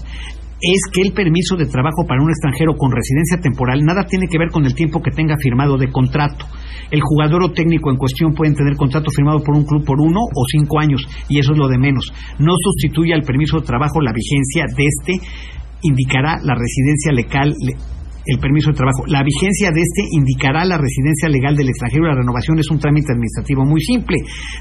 es 0.61 0.81
que 0.93 1.03
el 1.03 1.12
permiso 1.12 1.57
de 1.57 1.67
trabajo 1.67 2.07
para 2.07 2.23
un 2.23 2.31
extranjero 2.31 2.75
con 2.76 2.93
residencia 2.93 3.41
temporal 3.41 3.85
nada 3.85 4.07
tiene 4.07 4.29
que 4.29 4.38
ver 4.38 4.49
con 4.49 4.64
el 4.64 4.75
tiempo 4.75 5.03
que 5.03 5.11
tenga 5.11 5.37
firmado 5.37 5.76
de 5.76 5.91
contrato. 5.91 6.47
El 6.91 7.00
jugador 7.03 7.43
o 7.43 7.53
técnico 7.53 7.91
en 7.91 7.97
cuestión 7.97 8.33
pueden 8.33 8.55
tener 8.55 8.76
contrato 8.76 9.11
firmado 9.11 9.43
por 9.43 9.57
un 9.57 9.64
club 9.64 9.85
por 9.85 10.00
uno 10.00 10.21
o 10.21 10.45
cinco 10.50 10.79
años, 10.79 11.07
y 11.29 11.38
eso 11.38 11.53
es 11.53 11.59
lo 11.59 11.69
de 11.69 11.79
menos. 11.79 12.12
No 12.38 12.53
sustituye 12.57 13.12
al 13.12 13.23
permiso 13.23 13.59
de 13.59 13.67
trabajo 13.67 14.00
la 14.00 14.12
vigencia 14.12 14.64
de 14.75 14.85
este 14.87 15.26
indicará 15.85 16.41
la 16.43 16.55
residencia 16.55 17.12
legal 17.12 17.55
el 18.26 18.38
permiso 18.38 18.71
de 18.71 18.76
trabajo. 18.76 19.05
La 19.07 19.23
vigencia 19.23 19.71
de 19.71 19.81
este 19.83 20.03
indicará 20.12 20.64
la 20.64 20.79
residencia 20.79 21.29
legal 21.29 21.57
del 21.57 21.69
extranjero. 21.69 22.07
La 22.07 22.17
renovación 22.17 22.59
es 22.59 22.71
un 22.71 22.79
trámite 22.79 23.12
administrativo 23.12 23.64
muy 23.64 23.81
simple. 23.81 24.17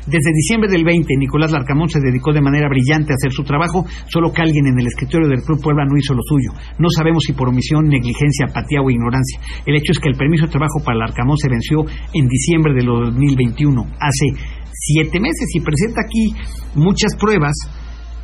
Desde 0.05 0.35
diciembre 0.35 0.69
del 0.69 0.83
20, 0.83 1.07
Nicolás 1.17 1.51
Larcamón 1.51 1.89
se 1.89 1.99
dedicó 1.99 2.33
de 2.33 2.41
manera 2.41 2.67
brillante 2.67 3.13
a 3.13 3.15
hacer 3.15 3.31
su 3.31 3.43
trabajo, 3.43 3.85
solo 4.07 4.31
que 4.33 4.41
alguien 4.41 4.67
en 4.67 4.79
el 4.79 4.87
escritorio 4.87 5.27
del 5.27 5.43
Club 5.43 5.61
Puebla 5.61 5.85
no 5.85 5.97
hizo 5.97 6.13
lo 6.13 6.21
suyo. 6.23 6.51
No 6.79 6.89
sabemos 6.89 7.23
si 7.23 7.33
por 7.33 7.49
omisión, 7.49 7.87
negligencia, 7.87 8.47
apatía 8.49 8.81
o 8.81 8.89
ignorancia. 8.89 9.39
El 9.65 9.75
hecho 9.75 9.91
es 9.91 9.99
que 9.99 10.09
el 10.09 10.17
permiso 10.17 10.45
de 10.45 10.51
trabajo 10.51 10.83
para 10.83 10.97
Larcamón 10.97 11.37
se 11.37 11.49
venció 11.49 11.85
en 12.13 12.27
diciembre 12.27 12.73
de 12.73 12.83
2021, 12.83 13.81
hace 13.99 14.27
siete 14.73 15.19
meses, 15.19 15.47
y 15.55 15.61
presenta 15.61 16.01
aquí 16.01 16.33
muchas 16.75 17.15
pruebas 17.15 17.55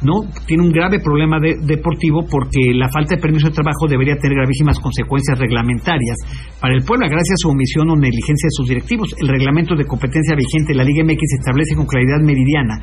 no 0.02 0.22
tiene 0.48 0.64
un 0.64 0.72
grave 0.72 1.00
problema 1.00 1.40
deportivo 1.40 2.26
porque 2.30 2.72
la 2.74 2.90
falta 2.90 3.16
de 3.16 3.22
permiso 3.22 3.48
de 3.48 3.54
trabajo 3.54 3.88
debería 3.88 4.16
tener 4.16 4.38
gravísimas 4.38 4.80
consecuencias 4.80 5.38
reglamentarias 5.38 6.16
para 6.60 6.74
el 6.76 6.84
pueblo 6.84 7.08
gracias 7.10 7.36
a 7.36 7.44
su 7.44 7.50
omisión 7.50 7.90
o 7.90 7.96
negligencia 7.96 8.48
de 8.48 8.56
sus 8.56 8.68
directivos. 8.68 9.14
El 9.20 9.28
reglamento 9.28 9.76
de 9.76 9.86
competencia 9.86 10.36
vigente 10.36 10.72
de 10.74 10.78
la 10.78 10.84
Liga 10.84 11.04
MX 11.04 11.40
establece 11.40 11.76
con 11.76 11.86
claridad 11.86 12.22
meridiana 12.24 12.80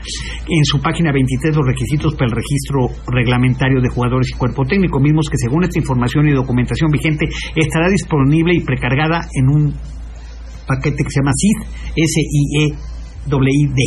en 0.48 0.64
su 0.64 0.80
página 0.80 1.12
23 1.12 1.56
los 1.56 1.66
requisitos 1.66 2.14
para 2.14 2.26
el 2.26 2.36
registro 2.36 2.88
reglamentario 3.08 3.80
de 3.80 3.88
jugadores 3.88 4.28
y 4.34 4.38
cuerpo 4.38 4.64
técnico, 4.64 5.00
mismos 5.00 5.28
que 5.30 5.38
según 5.38 5.64
esta 5.64 5.78
información 5.78 6.28
y 6.28 6.32
documentación 6.32 6.90
vigente 6.90 7.26
estará 7.54 7.88
disponible 7.88 8.54
y 8.54 8.60
precargada 8.60 9.26
en 9.32 9.48
un 9.48 9.74
paquete 10.66 11.04
que 11.04 11.10
se 11.10 11.20
llama 11.20 11.32
SID, 11.32 11.62
S-I-E-W-I-D 11.96 13.80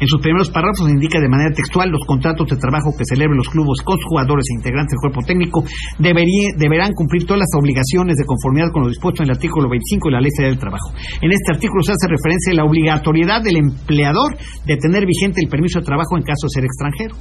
en 0.00 0.06
sus 0.06 0.20
primeros 0.20 0.50
párrafos 0.50 0.88
indica 0.88 1.20
de 1.20 1.28
manera 1.28 1.50
textual 1.54 1.90
los 1.90 2.04
contratos 2.06 2.48
de 2.48 2.56
trabajo 2.56 2.94
que 2.96 3.04
celebren 3.04 3.36
los 3.36 3.48
clubes 3.48 3.82
con 3.82 3.98
jugadores 3.98 4.46
e 4.50 4.54
integrantes 4.54 4.94
del 4.94 5.02
cuerpo 5.02 5.26
técnico 5.26 5.64
deberán 5.98 6.92
cumplir 6.94 7.26
todas 7.26 7.40
las 7.40 7.52
obligaciones 7.58 8.16
de 8.16 8.24
conformidad 8.24 8.70
con 8.72 8.82
lo 8.82 8.88
dispuesto 8.88 9.22
en 9.22 9.30
el 9.30 9.36
artículo 9.36 9.68
25 9.68 10.08
de 10.08 10.12
la 10.12 10.20
Ley 10.20 10.30
Federal 10.36 10.54
del 10.54 10.60
Trabajo. 10.60 10.88
En 11.20 11.32
este 11.32 11.52
artículo 11.52 11.82
se 11.82 11.92
hace 11.92 12.06
referencia 12.06 12.52
a 12.52 12.56
la 12.56 12.64
obligatoriedad 12.64 13.42
del 13.42 13.56
empleador 13.56 14.36
de 14.66 14.76
tener 14.76 15.04
vigente 15.06 15.40
el 15.42 15.48
permiso 15.48 15.80
de 15.80 15.86
trabajo 15.86 16.16
en 16.16 16.22
caso 16.22 16.46
de 16.46 16.54
ser 16.54 16.64
extranjero 16.64 17.14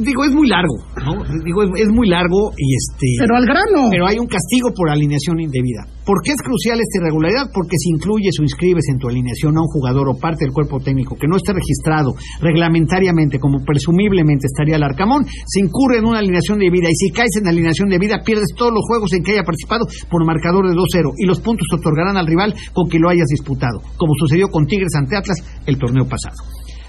digo, 0.00 0.24
es 0.24 0.32
muy 0.32 0.48
largo, 0.48 0.76
¿no? 1.04 1.24
Digo, 1.44 1.62
es, 1.74 1.88
muy 1.88 2.08
largo 2.08 2.52
y 2.56 2.74
este... 2.74 3.06
Pero 3.18 3.36
al 3.36 3.46
grano. 3.46 3.88
Pero 3.90 4.06
hay 4.06 4.18
un 4.18 4.26
castigo 4.26 4.70
por 4.74 4.90
alineación 4.90 5.40
indebida. 5.40 5.86
¿Por 6.04 6.22
qué 6.22 6.30
es 6.30 6.40
crucial 6.40 6.78
esta 6.78 7.02
irregularidad? 7.02 7.50
Porque 7.52 7.76
si 7.76 7.90
incluyes 7.90 8.38
o 8.38 8.42
inscribes 8.42 8.84
en 8.92 8.98
tu 8.98 9.08
alineación 9.08 9.56
a 9.58 9.60
un 9.60 9.66
jugador 9.66 10.08
o 10.08 10.18
parte 10.18 10.44
del 10.44 10.54
cuerpo 10.54 10.78
técnico 10.78 11.16
que 11.16 11.26
no 11.26 11.36
esté 11.36 11.52
registrado 11.52 12.14
reglamentariamente 12.40 13.40
como 13.40 13.64
presumiblemente 13.64 14.46
estaría 14.46 14.76
el 14.76 14.84
Arcamón, 14.84 15.26
se 15.26 15.60
incurre 15.60 15.98
en 15.98 16.06
una 16.06 16.20
alineación 16.20 16.60
de 16.60 16.70
vida 16.70 16.88
y 16.88 16.94
si 16.94 17.10
caes 17.10 17.34
en 17.40 17.48
alineación 17.48 17.88
de 17.88 17.98
vida 17.98 18.22
pierdes 18.24 18.54
todos 18.56 18.72
los 18.72 18.86
juegos 18.86 19.12
en 19.14 19.24
que 19.24 19.32
haya 19.32 19.42
participado 19.42 19.86
por 20.08 20.24
marcador 20.24 20.68
de 20.68 20.74
2-0 20.74 21.12
y 21.18 21.26
los 21.26 21.40
puntos 21.40 21.66
te 21.68 21.76
otorgarán 21.76 22.16
al 22.16 22.26
rival 22.26 22.54
con 22.72 22.88
que 22.88 23.00
lo 23.00 23.08
hayas 23.08 23.26
disputado, 23.26 23.82
como 23.96 24.14
sucedió 24.14 24.48
con 24.48 24.66
Tigres 24.66 24.94
ante 24.94 25.16
Atlas 25.16 25.42
el 25.66 25.76
torneo 25.76 26.06
pasado. 26.06 26.36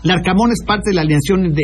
¿Larcamón 0.03 0.51
es 0.51 0.63
parte 0.65 0.91
de 0.91 0.95
la 0.95 1.01
alineación 1.01 1.53
de, 1.53 1.63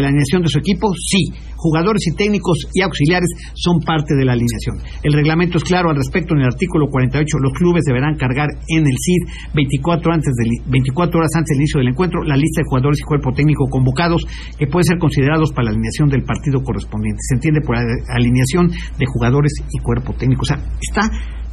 la 0.00 0.08
alineación 0.08 0.42
de 0.42 0.48
su 0.48 0.58
equipo? 0.58 0.92
Sí. 0.94 1.32
Jugadores 1.56 2.06
y 2.06 2.14
técnicos 2.14 2.68
y 2.72 2.82
auxiliares 2.82 3.28
son 3.54 3.80
parte 3.80 4.14
de 4.14 4.24
la 4.24 4.32
alineación. 4.32 4.76
El 5.02 5.12
reglamento 5.12 5.58
es 5.58 5.64
claro 5.64 5.90
al 5.90 5.96
respecto 5.96 6.34
en 6.34 6.40
el 6.40 6.46
artículo 6.46 6.88
48. 6.90 7.38
Los 7.38 7.52
clubes 7.54 7.82
deberán 7.84 8.16
cargar 8.16 8.48
en 8.68 8.86
el 8.86 8.94
CID 8.94 9.52
24, 9.54 10.12
antes 10.12 10.32
del, 10.36 10.50
24 10.70 11.18
horas 11.18 11.30
antes 11.34 11.56
del 11.56 11.62
inicio 11.62 11.78
del 11.78 11.88
encuentro 11.88 12.22
la 12.22 12.36
lista 12.36 12.60
de 12.60 12.68
jugadores 12.68 13.00
y 13.00 13.04
cuerpo 13.04 13.32
técnico 13.32 13.66
convocados 13.70 14.24
que 14.58 14.66
pueden 14.66 14.84
ser 14.84 14.98
considerados 14.98 15.50
para 15.52 15.64
la 15.66 15.70
alineación 15.70 16.08
del 16.08 16.24
partido 16.24 16.62
correspondiente. 16.62 17.18
Se 17.22 17.34
entiende 17.34 17.60
por 17.60 17.76
alineación 17.76 18.68
de 18.68 19.06
jugadores 19.06 19.52
y 19.72 19.78
cuerpo 19.80 20.12
técnico. 20.14 20.42
O 20.42 20.46
sea, 20.46 20.58
está 20.80 21.08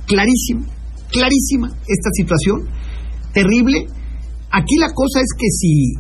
clarísimo, 0.06 0.66
clarísima 1.12 1.68
esta 1.88 2.10
situación, 2.14 2.68
terrible. 3.34 3.86
Aquí 4.52 4.78
la 4.78 4.94
cosa 4.94 5.20
es 5.20 5.34
que 5.34 5.48
si 5.50 5.94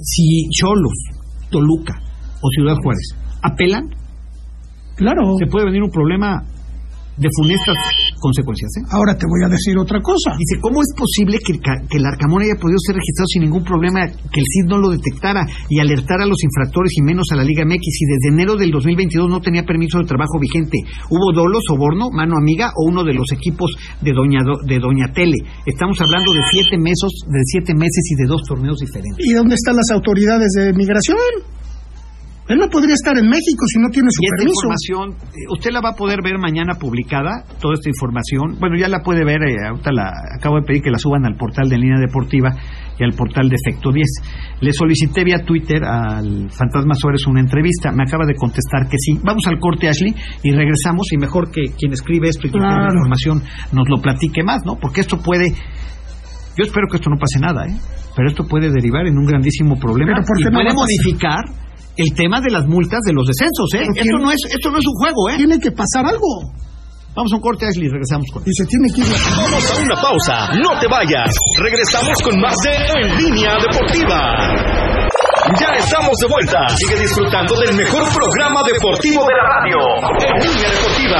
si 0.00 0.48
Cholos, 0.50 0.92
Toluca 1.50 1.94
o 2.40 2.48
Ciudad 2.50 2.76
Juárez 2.82 3.14
apelan, 3.42 3.88
claro, 4.96 5.36
se 5.38 5.46
puede 5.46 5.66
venir 5.66 5.82
un 5.82 5.90
problema 5.90 6.42
de 7.16 7.28
funestas 7.36 7.76
consecuencias. 8.18 8.70
¿eh? 8.78 8.82
Ahora 8.90 9.16
te 9.16 9.26
voy 9.26 9.42
a 9.44 9.48
decir 9.48 9.78
otra 9.78 10.00
cosa. 10.00 10.36
Dice, 10.38 10.60
¿cómo 10.60 10.82
es 10.82 10.90
posible 10.94 11.38
que 11.38 11.52
el, 11.52 11.60
que 11.60 11.98
el 11.98 12.06
Arcamón 12.06 12.42
haya 12.42 12.58
podido 12.58 12.78
ser 12.78 12.96
registrado 12.96 13.26
sin 13.26 13.42
ningún 13.42 13.64
problema, 13.64 14.06
que 14.06 14.40
el 14.40 14.46
CID 14.46 14.66
no 14.68 14.78
lo 14.78 14.90
detectara 14.90 15.46
y 15.68 15.78
alertara 15.80 16.24
a 16.24 16.30
los 16.30 16.42
infractores 16.42 16.92
y 16.96 17.02
menos 17.02 17.26
a 17.32 17.36
la 17.36 17.44
Liga 17.44 17.64
MX 17.64 17.80
y 17.80 18.06
desde 18.06 18.28
enero 18.34 18.56
del 18.56 18.70
2022 18.70 19.28
no 19.28 19.40
tenía 19.40 19.64
permiso 19.64 19.98
de 19.98 20.06
trabajo 20.06 20.38
vigente? 20.38 20.78
¿Hubo 21.10 21.32
dolo, 21.32 21.58
soborno, 21.66 22.10
mano 22.10 22.36
amiga 22.36 22.70
o 22.76 22.88
uno 22.88 23.04
de 23.04 23.14
los 23.14 23.30
equipos 23.32 23.74
de 24.00 24.12
Doña, 24.12 24.40
de 24.66 24.78
Doña 24.78 25.12
Tele? 25.12 25.38
Estamos 25.66 26.00
hablando 26.00 26.32
de 26.32 26.40
siete, 26.50 26.78
meses, 26.78 27.10
de 27.26 27.42
siete 27.44 27.74
meses 27.74 28.04
y 28.10 28.14
de 28.22 28.26
dos 28.26 28.42
torneos 28.46 28.78
diferentes. 28.78 29.24
¿Y 29.24 29.32
dónde 29.32 29.54
están 29.54 29.76
las 29.76 29.90
autoridades 29.92 30.50
de 30.56 30.72
migración? 30.72 31.18
Él 32.48 32.56
no 32.56 32.68
podría 32.70 32.94
estar 32.94 33.12
en 33.18 33.28
México 33.28 33.62
si 33.68 33.78
no 33.78 33.90
tiene 33.90 34.08
su 34.08 34.22
y 34.22 34.26
esta 34.26 34.40
permiso. 34.40 34.56
información, 34.56 35.04
eh, 35.36 35.52
usted 35.52 35.70
la 35.70 35.82
va 35.82 35.90
a 35.90 35.94
poder 35.94 36.20
ver 36.24 36.38
mañana 36.38 36.76
publicada, 36.80 37.44
toda 37.60 37.74
esta 37.74 37.90
información. 37.90 38.56
Bueno, 38.58 38.76
ya 38.80 38.88
la 38.88 39.02
puede 39.02 39.22
ver, 39.22 39.42
eh, 39.44 39.68
ahorita 39.68 39.92
la, 39.92 40.12
acabo 40.38 40.56
de 40.56 40.62
pedir 40.64 40.82
que 40.82 40.90
la 40.90 40.98
suban 40.98 41.26
al 41.26 41.36
portal 41.36 41.68
de 41.68 41.76
Línea 41.76 42.00
Deportiva 42.00 42.56
y 42.98 43.04
al 43.04 43.12
portal 43.12 43.50
de 43.50 43.56
Efecto 43.60 43.92
10. 43.92 44.62
Le 44.62 44.72
solicité 44.72 45.24
vía 45.24 45.44
Twitter 45.44 45.84
al 45.84 46.50
Fantasma 46.50 46.94
Suárez 46.94 47.26
una 47.26 47.40
entrevista, 47.40 47.92
me 47.92 48.04
acaba 48.04 48.24
de 48.24 48.34
contestar 48.34 48.88
que 48.88 48.96
sí. 48.96 49.20
Vamos 49.22 49.44
al 49.46 49.58
corte, 49.60 49.88
Ashley, 49.88 50.14
y 50.42 50.50
regresamos, 50.50 51.12
y 51.12 51.18
mejor 51.18 51.50
que 51.50 51.76
quien 51.76 51.92
escribe 51.92 52.28
esto 52.28 52.46
y 52.46 52.50
quien 52.50 52.64
tiene 52.64 52.80
la 52.80 52.94
información 52.94 53.42
nos 53.72 53.84
lo 53.90 54.00
platique 54.00 54.42
más, 54.42 54.64
¿no? 54.64 54.76
Porque 54.80 55.02
esto 55.02 55.18
puede... 55.20 55.52
Yo 56.56 56.64
espero 56.64 56.88
que 56.90 56.96
esto 56.96 57.10
no 57.10 57.16
pase 57.20 57.38
nada, 57.40 57.66
¿eh? 57.66 57.76
Pero 58.16 58.30
esto 58.30 58.44
puede 58.48 58.70
derivar 58.72 59.06
en 59.06 59.16
un 59.16 59.26
grandísimo 59.26 59.78
problema 59.78 60.14
Pero 60.14 60.26
¿por 60.26 60.40
y 60.40 60.44
no 60.44 60.50
puede 60.50 60.74
modificar 60.74 61.44
el 61.98 62.14
tema 62.14 62.40
de 62.40 62.50
las 62.50 62.64
multas 62.66 63.00
de 63.04 63.12
los 63.12 63.26
descensos, 63.26 63.66
¿eh? 63.74 63.82
Esto 63.82 64.18
no 64.18 64.30
es 64.30 64.38
esto 64.48 64.70
no 64.70 64.78
es 64.78 64.86
un 64.86 64.94
juego, 64.94 65.28
¿eh? 65.30 65.36
Tiene 65.36 65.58
que 65.58 65.72
pasar 65.72 66.06
algo. 66.06 66.54
Vamos 67.14 67.32
a 67.32 67.36
un 67.36 67.42
corte, 67.42 67.66
Ashley, 67.66 67.88
regresamos 67.90 68.30
con 68.32 68.42
Y 68.46 68.54
se 68.54 68.64
tiene 68.66 68.86
que 68.94 69.00
ir. 69.00 69.10
Vamos 69.34 69.58
a 69.66 69.82
una 69.82 69.96
pausa, 70.00 70.54
no 70.62 70.78
te 70.78 70.86
vayas. 70.86 71.34
Regresamos 71.58 72.22
con 72.22 72.38
más 72.40 72.54
de 72.62 72.70
En 73.02 73.18
Línea 73.18 73.58
Deportiva. 73.58 74.54
Ya 75.58 75.74
estamos 75.74 76.14
de 76.22 76.28
vuelta. 76.28 76.68
Sigue 76.76 77.00
disfrutando 77.00 77.58
del 77.58 77.74
mejor 77.74 78.06
programa 78.14 78.62
deportivo 78.62 79.26
de 79.26 79.34
la 79.34 79.42
radio. 79.58 79.82
En 80.22 80.38
Línea 80.46 80.70
Deportiva. 80.70 81.18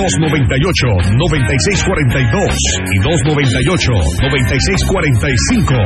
...298-9642... 0.00 2.56
...y 2.88 2.96
298-9645... 3.04 5.76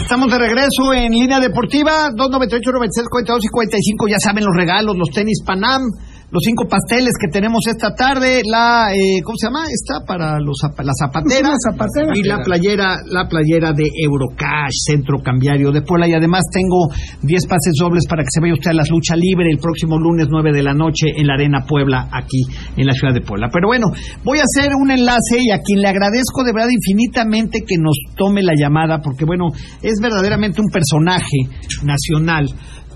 Estamos 0.00 0.30
de 0.30 0.38
regreso 0.38 0.94
en 0.94 1.12
línea 1.12 1.38
deportiva, 1.40 2.08
298, 2.14 2.72
96, 2.72 3.08
42 3.10 3.44
y 3.44 3.48
45. 3.48 4.08
Ya 4.08 4.16
saben 4.22 4.46
los 4.46 4.56
regalos, 4.56 4.96
los 4.96 5.10
tenis 5.10 5.42
Panam, 5.44 5.82
los 6.28 6.42
cinco 6.44 6.66
pasteles 6.68 7.12
que 7.20 7.28
tenemos 7.28 7.60
esta 7.68 7.94
tarde, 7.94 8.42
la, 8.44 8.88
eh, 8.92 9.22
¿cómo 9.22 9.36
se 9.38 9.46
llama? 9.46 9.64
Esta 9.70 10.04
para 10.04 10.40
los, 10.40 10.58
zapa- 10.60 10.82
la 10.82 10.92
zapatera. 10.98 11.48
Una 11.48 11.56
zapatera. 11.70 12.12
Y 12.18 12.22
la 12.24 12.42
playera, 12.42 12.96
la 13.06 13.28
playera 13.28 13.72
de 13.72 13.84
Eurocash, 14.04 14.74
centro 14.86 15.18
cambiario 15.22 15.70
de 15.70 15.82
Puebla. 15.82 16.08
Y 16.08 16.14
además 16.14 16.42
tengo 16.52 16.88
10 17.22 17.46
pases 17.46 17.72
dobles 17.78 18.04
para 18.08 18.22
que 18.24 18.28
se 18.34 18.40
vaya 18.40 18.54
usted 18.54 18.70
a 18.70 18.74
las 18.74 18.90
lucha 18.90 19.14
libre 19.14 19.48
el 19.50 19.58
próximo 19.58 19.98
lunes 19.98 20.26
9 20.28 20.50
de 20.52 20.62
la 20.64 20.74
noche 20.74 21.06
en 21.16 21.28
la 21.28 21.34
Arena 21.34 21.64
Puebla, 21.66 22.08
aquí 22.12 22.42
en 22.76 22.86
la 22.86 22.92
ciudad 22.92 23.14
de 23.14 23.20
Puebla. 23.20 23.48
Pero 23.52 23.68
bueno, 23.68 23.86
voy 24.24 24.38
a 24.38 24.42
hacer 24.42 24.72
un 24.74 24.90
enlace 24.90 25.38
y 25.40 25.52
a 25.52 25.60
quien 25.62 25.80
le 25.80 25.88
agradezco 25.88 26.42
de 26.44 26.52
verdad 26.52 26.68
infinitamente 26.74 27.60
que 27.66 27.76
nos 27.78 27.94
tome 28.16 28.42
la 28.42 28.52
llamada, 28.58 29.00
porque 29.00 29.24
bueno, 29.24 29.46
es 29.80 30.00
verdaderamente 30.02 30.60
un 30.60 30.68
personaje 30.72 31.38
nacional. 31.84 32.48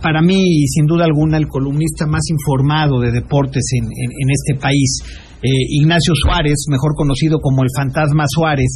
Para 0.03 0.23
mí, 0.23 0.43
sin 0.67 0.87
duda 0.87 1.05
alguna, 1.05 1.37
el 1.37 1.47
columnista 1.49 2.07
más 2.07 2.23
informado 2.31 3.01
de 3.01 3.13
deportes 3.13 3.63
en, 3.79 3.85
en- 3.85 4.13
en 4.23 4.29
este 4.31 4.55
país, 4.61 5.03
eh, 5.43 5.49
Ignacio 5.81 6.15
Suárez, 6.15 6.65
mejor 6.71 6.93
conocido 6.97 7.39
como 7.39 7.63
el 7.63 7.69
Fantasma 7.77 8.25
Suárez, 8.29 8.69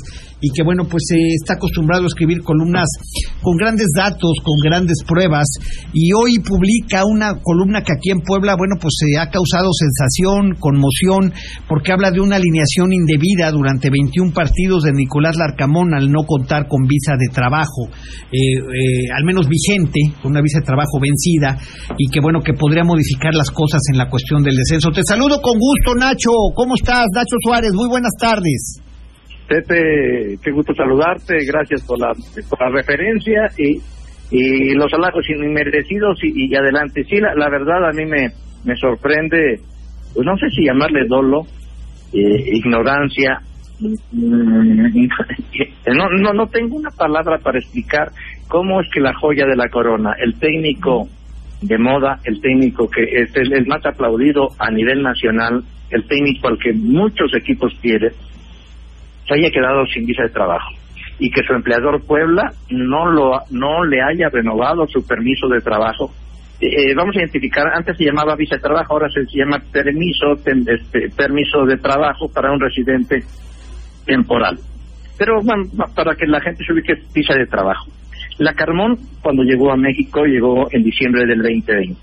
y 0.45 0.51
que 0.53 0.63
bueno, 0.63 0.85
pues 0.85 1.03
eh, 1.17 1.41
está 1.41 1.55
acostumbrado 1.55 2.05
a 2.05 2.07
escribir 2.07 2.43
columnas 2.43 2.85
con 3.41 3.57
grandes 3.57 3.89
datos, 3.97 4.33
con 4.45 4.61
grandes 4.63 5.03
pruebas, 5.09 5.49
y 5.95 6.13
hoy 6.13 6.39
publica 6.41 7.03
una 7.09 7.41
columna 7.41 7.81
que 7.81 7.95
aquí 7.97 8.11
en 8.11 8.21
Puebla, 8.21 8.55
bueno, 8.55 8.77
pues 8.79 8.93
se 9.01 9.19
ha 9.19 9.31
causado 9.31 9.73
sensación, 9.73 10.61
conmoción, 10.61 11.33
porque 11.67 11.93
habla 11.93 12.11
de 12.11 12.21
una 12.21 12.37
alineación 12.37 12.93
indebida 12.93 13.51
durante 13.53 13.89
21 13.89 14.33
partidos 14.35 14.83
de 14.83 14.93
Nicolás 14.93 15.37
Larcamón 15.37 15.95
al 15.95 16.13
no 16.13 16.25
contar 16.27 16.69
con 16.69 16.85
visa 16.87 17.17
de 17.17 17.33
trabajo, 17.33 17.89
eh, 18.29 18.37
eh, 18.37 19.09
al 19.17 19.25
menos 19.25 19.49
vigente, 19.49 20.01
con 20.21 20.33
una 20.33 20.43
visa 20.43 20.61
de 20.61 20.67
trabajo 20.67 21.01
vencida, 21.01 21.57
y 21.97 22.11
que 22.13 22.21
bueno, 22.21 22.41
que 22.45 22.53
podría 22.53 22.85
modificar 22.85 23.33
las 23.33 23.51
cosas 23.51 23.81
en 23.91 23.97
la 23.97 24.11
cuestión 24.11 24.43
del 24.43 24.57
descenso. 24.57 24.93
Te 24.93 25.01
saludo 25.09 25.41
con 25.41 25.59
gusto, 25.59 25.95
Nacho. 25.97 26.53
¿Cómo 26.55 26.75
estás, 26.75 27.07
Nacho 27.15 27.37
Suárez? 27.41 27.73
Muy 27.73 27.89
buenas 27.89 28.13
tardes. 28.21 28.84
Pepe, 29.49 30.39
qué 30.43 30.51
gusto 30.51 30.75
saludarte, 30.75 31.37
gracias 31.47 31.85
por 31.87 31.99
la, 31.99 32.13
referencia 32.71 33.51
y, 33.59 33.79
y 34.31 34.75
los 34.75 34.93
halagos 34.95 35.29
inmerecidos 35.29 36.19
y, 36.23 36.51
y 36.51 36.57
adelante. 36.57 37.05
Sí, 37.05 37.17
la, 37.17 37.35
la 37.35 37.51
verdad 37.51 37.89
a 37.89 37.93
mí 37.93 38.07
me, 38.07 38.29
me 38.65 38.77
sorprende, 38.77 39.61
pues 40.15 40.27
no 40.27 40.37
sé 40.37 40.49
si 40.51 40.65
llamarle 40.65 41.07
dolo, 41.07 41.43
eh, 42.13 42.57
ignorancia, 42.57 43.41
mm, 43.81 43.95
no, 45.97 46.09
no, 46.09 46.33
no 46.33 46.47
tengo 46.47 46.77
una 46.77 46.91
palabra 46.91 47.39
para 47.39 47.59
explicar 47.59 48.11
cómo 48.49 48.81
es 48.81 48.89
que 48.93 49.01
la 49.01 49.15
joya 49.15 49.47
de 49.47 49.57
la 49.57 49.69
corona, 49.69 50.15
el 50.19 50.39
técnico 50.39 51.09
de 51.61 51.79
moda, 51.79 52.19
el 52.25 52.41
técnico 52.41 52.89
que 52.89 53.03
es 53.03 53.35
el, 53.37 53.53
el 53.53 53.67
más 53.67 53.85
aplaudido 53.85 54.49
a 54.59 54.71
nivel 54.71 55.03
nacional, 55.03 55.63
el 55.91 56.07
técnico 56.07 56.49
al 56.49 56.59
que 56.59 56.73
muchos 56.73 57.35
equipos 57.35 57.73
quieren, 57.81 58.13
se 59.27 59.35
haya 59.35 59.51
quedado 59.51 59.87
sin 59.87 60.07
visa 60.07 60.23
de 60.23 60.31
trabajo 60.31 60.71
y 61.19 61.31
que 61.31 61.43
su 61.47 61.53
empleador 61.53 62.05
Puebla 62.07 62.51
no 62.71 63.11
lo 63.11 63.41
no 63.51 63.85
le 63.85 64.03
haya 64.03 64.29
renovado 64.31 64.87
su 64.89 65.07
permiso 65.07 65.49
de 65.49 65.61
trabajo 65.61 66.11
eh, 66.61 66.95
vamos 66.95 67.17
a 67.17 67.19
identificar, 67.19 67.67
antes 67.75 67.97
se 67.97 68.05
llamaba 68.05 68.37
visa 68.37 68.57
de 68.57 68.63
trabajo, 68.63 68.95
ahora 68.95 69.09
se 69.11 69.25
llama 69.37 69.59
permiso, 69.73 70.35
este, 70.35 71.11
permiso 71.15 71.67
de 71.67 71.77
trabajo 71.77 72.29
para 72.33 72.53
un 72.53 72.61
residente 72.61 73.23
temporal. 74.07 74.59
Pero 75.19 75.43
bueno, 75.43 75.65
para 75.95 76.15
que 76.15 76.27
la 76.27 76.41
gente 76.41 76.65
se 76.65 76.73
ubique, 76.73 76.95
visa 77.13 77.35
de 77.35 77.47
trabajo. 77.47 77.91
La 78.39 78.55
Carmón, 78.55 78.97
cuando 79.21 79.43
llegó 79.43 79.73
a 79.73 79.77
México, 79.77 80.25
llegó 80.25 80.69
en 80.71 80.83
diciembre 80.83 81.27
del 81.27 81.43
2020. 81.43 82.01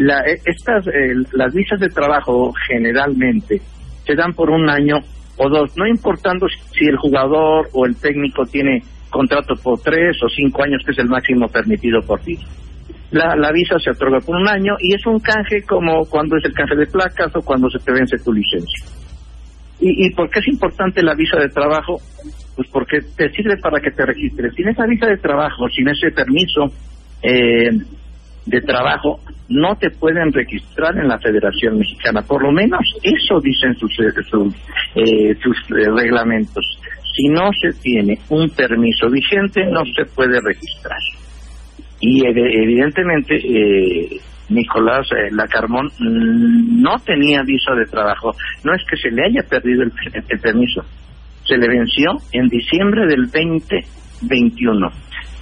La, 0.00 0.20
e, 0.26 0.40
estas, 0.44 0.86
las 1.32 1.52
visas 1.52 1.78
de 1.80 1.88
trabajo 1.88 2.52
generalmente 2.66 3.60
se 4.06 4.14
dan 4.14 4.32
por 4.32 4.50
un 4.50 4.68
año 4.68 4.96
o 5.42 5.48
dos, 5.48 5.74
no 5.76 5.86
importando 5.86 6.46
si 6.48 6.84
el 6.84 6.98
jugador 6.98 7.68
o 7.72 7.86
el 7.86 7.96
técnico 7.96 8.44
tiene 8.44 8.82
contrato 9.08 9.54
por 9.62 9.80
tres 9.80 10.22
o 10.22 10.28
cinco 10.28 10.62
años, 10.62 10.82
que 10.84 10.92
es 10.92 10.98
el 10.98 11.08
máximo 11.08 11.48
permitido 11.48 12.02
por 12.02 12.20
ti. 12.20 12.38
La, 13.10 13.34
la 13.34 13.50
visa 13.50 13.78
se 13.78 13.90
otorga 13.90 14.20
por 14.20 14.36
un 14.36 14.46
año 14.46 14.74
y 14.78 14.94
es 14.94 15.04
un 15.06 15.18
canje 15.18 15.62
como 15.62 16.04
cuando 16.04 16.36
es 16.36 16.44
el 16.44 16.52
canje 16.52 16.76
de 16.76 16.86
placas 16.86 17.34
o 17.34 17.40
cuando 17.40 17.70
se 17.70 17.78
te 17.78 17.90
vence 17.90 18.18
tu 18.18 18.32
licencia. 18.32 18.84
¿Y, 19.80 20.06
y 20.06 20.10
por 20.10 20.28
qué 20.28 20.40
es 20.40 20.48
importante 20.48 21.02
la 21.02 21.14
visa 21.14 21.38
de 21.38 21.48
trabajo? 21.48 21.96
Pues 22.54 22.68
porque 22.70 23.00
te 23.16 23.30
sirve 23.30 23.56
para 23.56 23.80
que 23.80 23.90
te 23.90 24.04
registres. 24.04 24.54
Sin 24.54 24.68
esa 24.68 24.84
visa 24.84 25.06
de 25.06 25.16
trabajo, 25.16 25.66
sin 25.74 25.88
ese 25.88 26.10
permiso 26.10 26.66
eh, 27.22 27.70
de 28.46 28.60
trabajo, 28.62 29.20
no 29.48 29.76
te 29.76 29.90
pueden 29.90 30.32
registrar 30.32 30.96
en 30.96 31.08
la 31.08 31.18
Federación 31.18 31.78
Mexicana. 31.78 32.22
Por 32.22 32.42
lo 32.42 32.52
menos 32.52 32.80
eso 33.02 33.40
dicen 33.40 33.74
sus, 33.76 33.92
eh, 34.00 34.12
sus, 34.30 34.54
eh, 34.94 35.34
sus 35.42 35.56
reglamentos. 35.68 36.64
Si 37.14 37.28
no 37.28 37.50
se 37.52 37.72
tiene 37.80 38.18
un 38.28 38.48
permiso 38.50 39.10
vigente, 39.10 39.66
no 39.66 39.84
se 39.84 40.04
puede 40.14 40.40
registrar. 40.40 40.98
Y 42.00 42.24
evidentemente, 42.26 43.36
eh, 43.36 44.20
Nicolás 44.50 45.06
eh, 45.12 45.30
Lacarmón 45.32 45.86
mm, 45.98 46.82
no 46.82 46.98
tenía 46.98 47.42
visa 47.42 47.72
de 47.74 47.86
trabajo. 47.86 48.32
No 48.64 48.74
es 48.74 48.82
que 48.88 48.96
se 48.96 49.10
le 49.10 49.26
haya 49.26 49.42
perdido 49.48 49.82
el, 49.82 49.92
permiso. 50.40 50.82
Se 51.44 51.56
le 51.56 51.68
venció 51.68 52.16
en 52.32 52.48
diciembre 52.48 53.06
del 53.06 53.30
2021. 53.30 54.88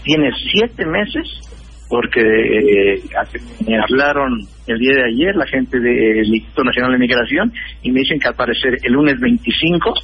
Tiene 0.05 0.31
siete 0.53 0.85
meses 0.87 1.48
porque 1.89 2.21
eh, 2.21 3.03
me 3.67 3.79
hablaron 3.79 4.41
el 4.67 4.79
día 4.79 4.95
de 4.95 5.05
ayer 5.13 5.35
la 5.35 5.47
gente 5.47 5.81
del 5.81 6.27
Instituto 6.27 6.65
Nacional 6.65 6.93
de 6.93 6.99
Migración 6.99 7.53
y 7.83 7.91
me 7.91 8.01
dicen 8.01 8.19
que 8.19 8.29
al 8.29 8.35
parecer 8.35 8.79
el 8.83 8.93
lunes 8.93 9.19
25 9.19 9.95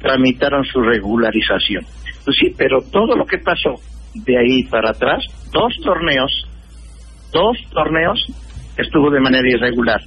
tramitaron 0.00 0.64
su 0.64 0.80
regularización. 0.80 1.84
Pues 2.24 2.36
sí, 2.38 2.54
pero 2.56 2.80
todo 2.92 3.16
lo 3.16 3.26
que 3.26 3.38
pasó 3.38 3.74
de 4.14 4.38
ahí 4.38 4.62
para 4.64 4.90
atrás, 4.90 5.24
dos 5.52 5.74
torneos, 5.82 6.48
dos 7.32 7.56
torneos 7.72 8.26
estuvo 8.76 9.10
de 9.10 9.20
manera 9.20 9.48
irregular. 9.48 10.00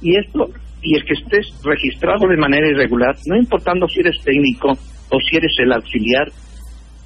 Y 0.00 0.16
esto, 0.16 0.50
y 0.82 0.96
el 0.96 1.04
que 1.04 1.14
estés 1.14 1.46
registrado 1.64 2.28
de 2.28 2.36
manera 2.36 2.68
irregular, 2.68 3.16
no 3.26 3.36
importando 3.36 3.88
si 3.88 4.00
eres 4.00 4.16
técnico 4.22 4.72
o 5.10 5.18
si 5.20 5.36
eres 5.36 5.52
el 5.58 5.72
auxiliar 5.72 6.28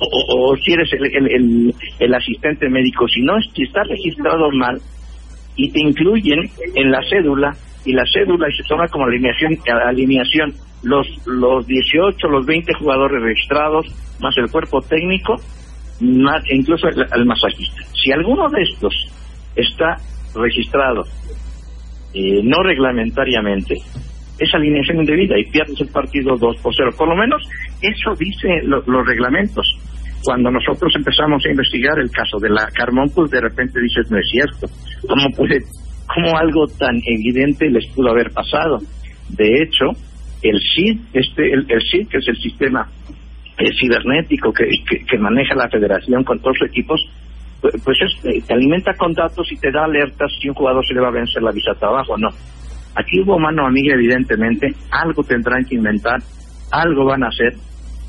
o, 0.00 0.56
si 0.56 0.72
eres 0.72 0.92
el, 0.92 1.74
el, 1.98 2.14
asistente 2.14 2.68
médico, 2.68 3.08
si 3.08 3.20
no, 3.22 3.34
si 3.54 3.64
estás 3.64 3.86
registrado 3.88 4.50
mal 4.52 4.80
y 5.56 5.70
te 5.70 5.80
incluyen 5.80 6.48
en 6.74 6.90
la 6.90 7.00
cédula 7.08 7.52
y 7.84 7.92
la 7.92 8.04
cédula 8.12 8.46
se 8.56 8.62
toma 8.68 8.86
como 8.88 9.06
alineación, 9.06 9.58
alineación 9.86 10.54
los, 10.82 11.06
los 11.26 11.66
18, 11.66 12.28
los 12.28 12.46
20 12.46 12.72
jugadores 12.74 13.22
registrados, 13.22 13.86
más 14.20 14.36
el 14.38 14.50
cuerpo 14.50 14.80
técnico, 14.82 15.36
más, 16.00 16.42
incluso 16.50 16.86
el, 16.88 17.26
masajista. 17.26 17.82
Si 17.94 18.12
alguno 18.12 18.48
de 18.50 18.62
estos 18.62 18.94
está 19.56 19.96
registrado 20.34 21.04
eh, 22.14 22.40
no 22.44 22.62
reglamentariamente, 22.62 23.74
es 24.38 24.54
alineación 24.54 24.98
indebida 24.98 25.36
y 25.38 25.50
pierdes 25.50 25.80
el 25.80 25.88
partido 25.88 26.36
2 26.36 26.56
por 26.58 26.72
0. 26.74 26.90
Por 26.96 27.08
lo 27.08 27.16
menos 27.16 27.42
eso 27.82 28.14
dice 28.14 28.62
los 28.62 29.06
reglamentos. 29.06 29.66
Cuando 30.24 30.50
nosotros 30.50 30.92
empezamos 30.96 31.44
a 31.46 31.50
investigar 31.50 31.98
el 31.98 32.10
caso 32.10 32.38
de 32.38 32.50
la 32.50 32.66
Carmón, 32.74 33.10
pues 33.14 33.30
de 33.30 33.40
repente 33.40 33.80
dices, 33.80 34.10
no 34.10 34.18
es 34.18 34.28
cierto. 34.30 34.66
¿Cómo 35.06 35.30
puede, 35.36 35.58
cómo 36.06 36.36
algo 36.36 36.66
tan 36.78 36.96
evidente 37.06 37.70
les 37.70 37.86
pudo 37.94 38.10
haber 38.10 38.30
pasado? 38.32 38.78
De 39.28 39.62
hecho, 39.62 39.86
el 40.42 40.58
CID, 40.60 41.00
este, 41.12 41.52
el, 41.52 41.66
CID, 41.90 42.08
que 42.08 42.18
es 42.18 42.28
el 42.28 42.36
sistema 42.36 42.88
eh, 43.58 43.70
cibernético 43.78 44.52
que, 44.52 44.64
que, 45.06 45.18
maneja 45.18 45.54
la 45.54 45.68
federación 45.68 46.24
con 46.24 46.38
todos 46.40 46.56
sus 46.58 46.68
equipos, 46.68 47.00
pues, 47.60 47.74
pues 47.84 47.98
eh, 48.24 48.40
te 48.46 48.54
alimenta 48.54 48.94
con 48.94 49.12
datos 49.12 49.50
y 49.50 49.56
te 49.56 49.70
da 49.70 49.84
alertas 49.84 50.30
si 50.40 50.48
un 50.48 50.54
jugador 50.54 50.84
se 50.86 50.94
le 50.94 51.00
va 51.00 51.08
a 51.08 51.12
vencer 51.12 51.42
la 51.42 51.52
visa 51.52 51.74
trabajo 51.74 52.12
o 52.14 52.18
no. 52.18 52.28
Aquí 52.94 53.20
hubo 53.20 53.38
mano 53.38 53.66
amiga, 53.66 53.94
evidentemente, 53.94 54.74
algo 54.90 55.22
tendrán 55.22 55.64
que 55.64 55.76
inventar, 55.76 56.20
algo 56.70 57.04
van 57.04 57.24
a 57.24 57.28
hacer, 57.28 57.54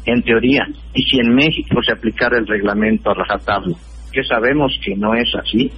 en 0.06 0.22
teoría. 0.24 0.68
Y 0.94 1.04
si 1.04 1.20
en 1.20 1.34
México 1.34 1.82
se 1.84 1.92
aplicara 1.92 2.38
el 2.38 2.48
reglamento 2.48 3.10
a 3.10 3.14
rajatabla, 3.14 3.76
que 4.12 4.24
sabemos 4.24 4.78
que 4.84 4.96
no 4.96 5.14
es 5.14 5.34
así, 5.36 5.72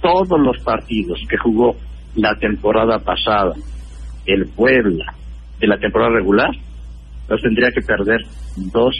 todos 0.00 0.38
los 0.38 0.58
partidos 0.62 1.18
que 1.28 1.38
jugó 1.38 1.76
la 2.16 2.34
temporada 2.36 2.98
pasada 2.98 3.54
el 4.26 4.46
Puebla 4.48 5.14
de 5.58 5.66
la 5.66 5.78
temporada 5.78 6.12
regular, 6.12 6.50
los 7.28 7.40
tendría 7.40 7.70
que 7.70 7.80
perder 7.80 8.20
dos 8.72 8.94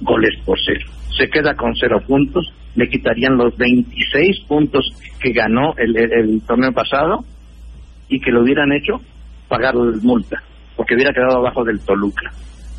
goles 0.00 0.34
por 0.44 0.58
cero. 0.64 0.86
Se 1.16 1.28
queda 1.28 1.54
con 1.54 1.74
cero 1.74 2.00
puntos, 2.06 2.52
le 2.74 2.88
quitarían 2.88 3.36
los 3.36 3.56
26 3.56 4.40
puntos 4.46 4.90
que 5.20 5.32
ganó 5.32 5.74
el, 5.76 5.96
el, 5.96 6.40
torneo 6.42 6.72
pasado 6.72 7.24
y 8.08 8.20
que 8.20 8.30
lo 8.30 8.42
hubieran 8.42 8.72
hecho 8.72 9.00
pagar 9.48 9.74
multa, 10.02 10.42
porque 10.88 10.94
hubiera 10.94 11.12
quedado 11.12 11.38
abajo 11.38 11.64
del 11.64 11.80
Toluca. 11.80 12.30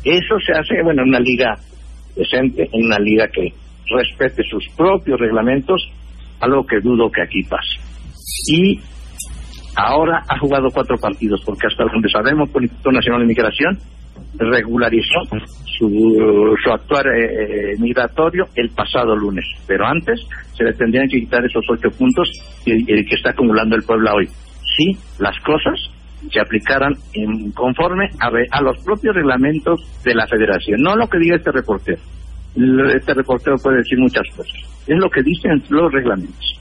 Eso 0.02 0.34
se 0.44 0.52
hace, 0.52 0.82
bueno, 0.82 1.02
en 1.02 1.10
una 1.10 1.20
liga 1.20 1.54
decente, 2.16 2.68
en 2.72 2.86
una 2.86 2.98
liga 2.98 3.28
que 3.28 3.52
respete 3.94 4.42
sus 4.42 4.66
propios 4.76 5.20
reglamentos, 5.20 5.88
algo 6.40 6.66
que 6.66 6.80
dudo 6.80 7.10
que 7.10 7.22
aquí 7.22 7.42
pase. 7.44 7.78
Y 8.48 8.80
Ahora 9.76 10.22
ha 10.28 10.38
jugado 10.38 10.68
cuatro 10.72 10.96
partidos, 10.98 11.40
porque 11.46 11.68
hasta 11.68 11.84
donde 11.84 12.08
sabemos, 12.10 12.50
el 12.54 12.64
Instituto 12.64 12.90
Nacional 12.90 13.20
de 13.20 13.26
Migración 13.26 13.78
regularizó 14.36 15.22
su, 15.78 16.56
su 16.62 16.70
actuar 16.70 17.06
eh, 17.06 17.72
eh, 17.72 17.76
migratorio 17.78 18.46
el 18.56 18.70
pasado 18.70 19.14
lunes. 19.14 19.44
Pero 19.66 19.86
antes 19.86 20.20
se 20.56 20.64
le 20.64 20.72
tendrían 20.72 21.08
que 21.08 21.20
quitar 21.20 21.44
esos 21.44 21.64
ocho 21.70 21.88
puntos 21.96 22.28
y, 22.66 22.84
que 22.84 23.14
está 23.14 23.30
acumulando 23.30 23.76
el 23.76 23.82
pueblo 23.82 24.10
hoy. 24.12 24.26
Si 24.26 24.96
las 25.18 25.38
cosas 25.40 25.78
se 26.32 26.40
aplicaran 26.40 26.94
en, 27.12 27.52
conforme 27.52 28.08
a, 28.20 28.28
a 28.50 28.62
los 28.62 28.78
propios 28.84 29.14
reglamentos 29.14 29.80
de 30.04 30.14
la 30.14 30.26
federación, 30.26 30.80
no 30.82 30.96
lo 30.96 31.08
que 31.08 31.18
diga 31.18 31.36
este 31.36 31.52
reportero. 31.52 32.00
Este 32.94 33.14
reportero 33.14 33.56
puede 33.62 33.78
decir 33.78 33.98
muchas 33.98 34.26
cosas. 34.36 34.52
Es 34.86 34.98
lo 34.98 35.08
que 35.08 35.22
dicen 35.22 35.62
los 35.68 35.92
reglamentos. 35.92 36.59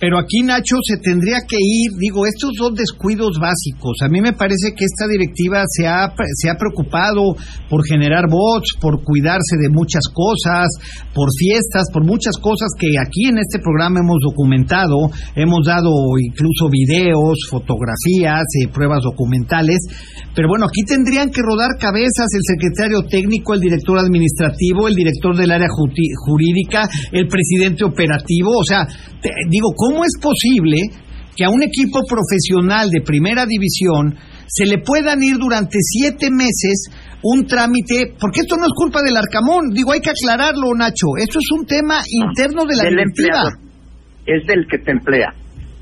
Pero 0.00 0.18
aquí, 0.18 0.40
Nacho, 0.40 0.80
se 0.80 0.96
tendría 0.96 1.44
que 1.46 1.60
ir, 1.60 1.92
digo, 2.00 2.24
estos 2.24 2.56
dos 2.56 2.72
descuidos 2.72 3.36
básicos. 3.36 4.00
A 4.00 4.08
mí 4.08 4.22
me 4.22 4.32
parece 4.32 4.72
que 4.72 4.88
esta 4.88 5.04
directiva 5.06 5.60
se 5.68 5.86
ha, 5.86 6.08
se 6.40 6.48
ha 6.48 6.56
preocupado 6.56 7.36
por 7.68 7.84
generar 7.84 8.24
bots, 8.24 8.80
por 8.80 9.04
cuidarse 9.04 9.60
de 9.60 9.68
muchas 9.68 10.08
cosas, 10.08 10.72
por 11.12 11.28
fiestas, 11.36 11.84
por 11.92 12.06
muchas 12.06 12.40
cosas 12.40 12.72
que 12.80 12.96
aquí 12.96 13.28
en 13.28 13.44
este 13.44 13.60
programa 13.60 14.00
hemos 14.00 14.24
documentado. 14.24 15.12
Hemos 15.36 15.66
dado 15.66 15.92
incluso 16.16 16.72
videos, 16.72 17.36
fotografías, 17.50 18.48
eh, 18.56 18.72
pruebas 18.72 19.04
documentales. 19.04 19.84
Pero 20.34 20.48
bueno, 20.48 20.64
aquí 20.64 20.80
tendrían 20.88 21.28
que 21.28 21.44
rodar 21.44 21.76
cabezas 21.78 22.32
el 22.32 22.44
secretario 22.48 23.04
técnico, 23.04 23.52
el 23.52 23.60
director 23.60 23.98
administrativo, 23.98 24.88
el 24.88 24.94
director 24.94 25.36
del 25.36 25.50
área 25.50 25.68
jurídica, 25.68 26.88
el 27.12 27.28
presidente 27.28 27.84
operativo. 27.84 28.56
O 28.56 28.64
sea, 28.64 28.86
digo, 29.50 29.68
¿cómo 29.76 29.89
es 30.04 30.14
posible 30.20 30.76
que 31.36 31.44
a 31.44 31.50
un 31.50 31.62
equipo 31.62 32.00
profesional 32.06 32.90
de 32.90 33.00
primera 33.02 33.46
división 33.46 34.14
se 34.46 34.66
le 34.66 34.78
puedan 34.78 35.22
ir 35.22 35.38
durante 35.38 35.78
siete 35.80 36.30
meses 36.30 36.90
un 37.22 37.46
trámite, 37.46 38.14
porque 38.18 38.40
esto 38.40 38.56
no 38.56 38.64
es 38.64 38.72
culpa 38.74 39.00
del 39.02 39.16
Arcamón, 39.16 39.70
digo, 39.70 39.92
hay 39.92 40.00
que 40.00 40.10
aclararlo, 40.10 40.74
Nacho, 40.74 41.14
esto 41.18 41.38
es 41.38 41.48
un 41.58 41.66
tema 41.66 42.00
interno 42.08 42.64
de 42.64 42.74
la 42.76 42.88
directiva. 42.88 43.44
Es 44.26 44.46
del 44.46 44.66
que 44.66 44.78
te 44.78 44.90
emplea. 44.92 45.32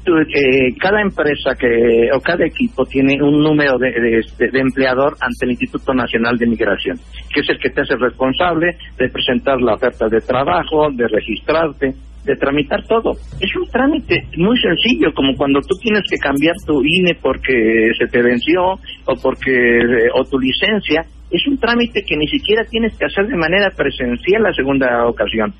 Eh, 0.08 0.72
cada 0.80 1.02
empresa 1.02 1.52
que 1.58 2.08
o 2.14 2.20
cada 2.20 2.46
equipo 2.46 2.84
tiene 2.86 3.20
un 3.20 3.42
número 3.42 3.76
de, 3.78 3.90
de, 3.90 4.48
de, 4.50 4.60
empleador 4.60 5.12
ante 5.20 5.44
el 5.44 5.50
Instituto 5.50 5.92
Nacional 5.92 6.38
de 6.38 6.46
Migración, 6.46 6.96
que 7.28 7.40
es 7.40 7.48
el 7.50 7.58
que 7.58 7.68
te 7.68 7.82
hace 7.82 7.94
responsable 7.96 8.72
de 8.96 9.08
presentar 9.10 9.60
la 9.60 9.74
oferta 9.74 10.08
de 10.08 10.20
trabajo, 10.20 10.88
de 10.92 11.08
registrarte, 11.08 11.92
de 12.28 12.36
tramitar 12.36 12.84
todo. 12.84 13.12
Es 13.40 13.56
un 13.56 13.66
trámite 13.70 14.28
muy 14.36 14.56
sencillo, 14.60 15.12
como 15.14 15.34
cuando 15.34 15.60
tú 15.60 15.74
tienes 15.80 16.02
que 16.08 16.18
cambiar 16.18 16.54
tu 16.66 16.82
INE 16.84 17.16
porque 17.20 17.90
se 17.98 18.06
te 18.06 18.22
venció 18.22 18.74
o 19.06 19.14
porque 19.22 19.50
eh, 19.50 20.10
o 20.14 20.24
tu 20.24 20.38
licencia. 20.38 21.04
Es 21.30 21.46
un 21.46 21.58
trámite 21.58 22.04
que 22.06 22.16
ni 22.16 22.26
siquiera 22.28 22.64
tienes 22.64 22.96
que 22.98 23.06
hacer 23.06 23.26
de 23.26 23.36
manera 23.36 23.70
presencial 23.70 24.42
la 24.42 24.52
segunda 24.52 25.06
ocasión. 25.06 25.52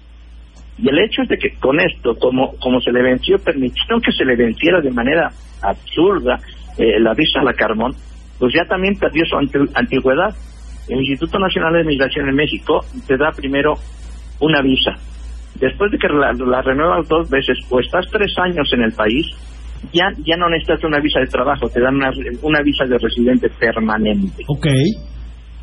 Y 0.78 0.88
el 0.88 0.98
hecho 0.98 1.22
es 1.22 1.28
de 1.28 1.38
que 1.38 1.54
con 1.58 1.80
esto, 1.80 2.14
como, 2.14 2.52
como 2.60 2.80
se 2.80 2.92
le 2.92 3.02
venció, 3.02 3.38
permitieron 3.38 4.00
que 4.00 4.12
se 4.12 4.24
le 4.24 4.36
venciera 4.36 4.80
de 4.80 4.90
manera 4.90 5.28
absurda 5.62 6.38
eh, 6.76 7.00
la 7.00 7.14
visa 7.14 7.40
a 7.40 7.44
la 7.44 7.52
Carmón, 7.52 7.92
pues 8.38 8.52
ya 8.54 8.64
también 8.68 8.94
perdió 8.98 9.24
su 9.24 9.36
antigüedad. 9.74 10.34
El 10.88 11.00
Instituto 11.00 11.38
Nacional 11.38 11.72
de 11.74 11.84
Migración 11.84 12.28
en 12.28 12.36
México 12.36 12.80
te 13.06 13.16
da 13.16 13.30
primero 13.32 13.74
una 14.40 14.62
visa. 14.62 14.92
Después 15.60 15.90
de 15.90 15.98
que 15.98 16.08
la, 16.08 16.32
la 16.32 16.62
renuevas 16.62 17.08
dos 17.08 17.28
veces 17.30 17.58
o 17.70 17.80
estás 17.80 18.06
tres 18.10 18.32
años 18.38 18.70
en 18.72 18.82
el 18.82 18.92
país, 18.92 19.26
ya, 19.92 20.10
ya 20.24 20.36
no 20.36 20.48
necesitas 20.48 20.84
una 20.84 21.00
visa 21.00 21.20
de 21.20 21.26
trabajo, 21.26 21.68
te 21.68 21.80
dan 21.80 21.96
una, 21.96 22.10
una 22.42 22.62
visa 22.62 22.84
de 22.84 22.98
residente 22.98 23.48
permanente. 23.58 24.44
Ok. 24.46 24.66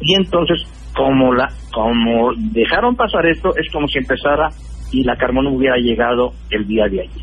Y 0.02 0.16
entonces, 0.16 0.62
como, 0.96 1.34
la, 1.34 1.48
como 1.74 2.34
dejaron 2.52 2.96
pasar 2.96 3.26
esto, 3.28 3.50
es 3.56 3.72
como 3.72 3.88
si 3.88 4.00
empezara 4.00 4.50
y 4.92 5.04
la 5.04 5.16
Carmón 5.16 5.48
hubiera 5.48 5.78
llegado 5.78 6.32
el 6.50 6.68
día 6.68 6.86
de 6.86 7.02
ayer. 7.02 7.22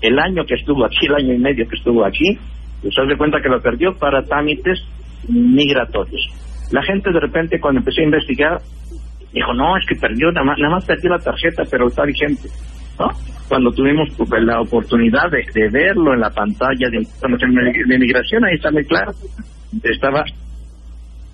El 0.00 0.18
año 0.18 0.44
que 0.44 0.54
estuvo 0.54 0.84
aquí, 0.84 1.06
el 1.06 1.14
año 1.14 1.34
y 1.34 1.38
medio 1.38 1.68
que 1.68 1.76
estuvo 1.76 2.04
aquí, 2.04 2.38
se 2.82 3.06
de 3.06 3.16
cuenta 3.16 3.40
que 3.42 3.48
lo 3.48 3.60
perdió 3.60 3.94
para 3.94 4.22
trámites 4.22 4.80
migratorios. 5.28 6.26
La 6.72 6.82
gente 6.82 7.12
de 7.12 7.20
repente 7.20 7.60
cuando 7.60 7.80
empecé 7.80 8.00
a 8.00 8.04
investigar 8.04 8.58
dijo, 9.32 9.54
no, 9.54 9.76
es 9.76 9.84
que 9.86 9.96
perdió, 9.96 10.30
nada 10.32 10.44
más, 10.44 10.58
nada 10.58 10.74
más 10.74 10.84
perdió 10.84 11.10
la 11.10 11.18
tarjeta, 11.18 11.62
pero 11.70 11.86
está 11.86 12.04
vigente. 12.04 12.48
¿no? 12.98 13.08
Cuando 13.48 13.70
tuvimos 13.72 14.08
pues, 14.16 14.42
la 14.42 14.60
oportunidad 14.60 15.30
de, 15.30 15.68
verlo 15.70 16.14
en 16.14 16.20
la 16.20 16.30
pantalla 16.30 16.88
de, 16.90 16.98
de 16.98 17.98
migración, 17.98 18.44
ahí 18.44 18.54
está 18.54 18.70
muy 18.70 18.84
claro, 18.84 19.12
estaba 19.82 20.24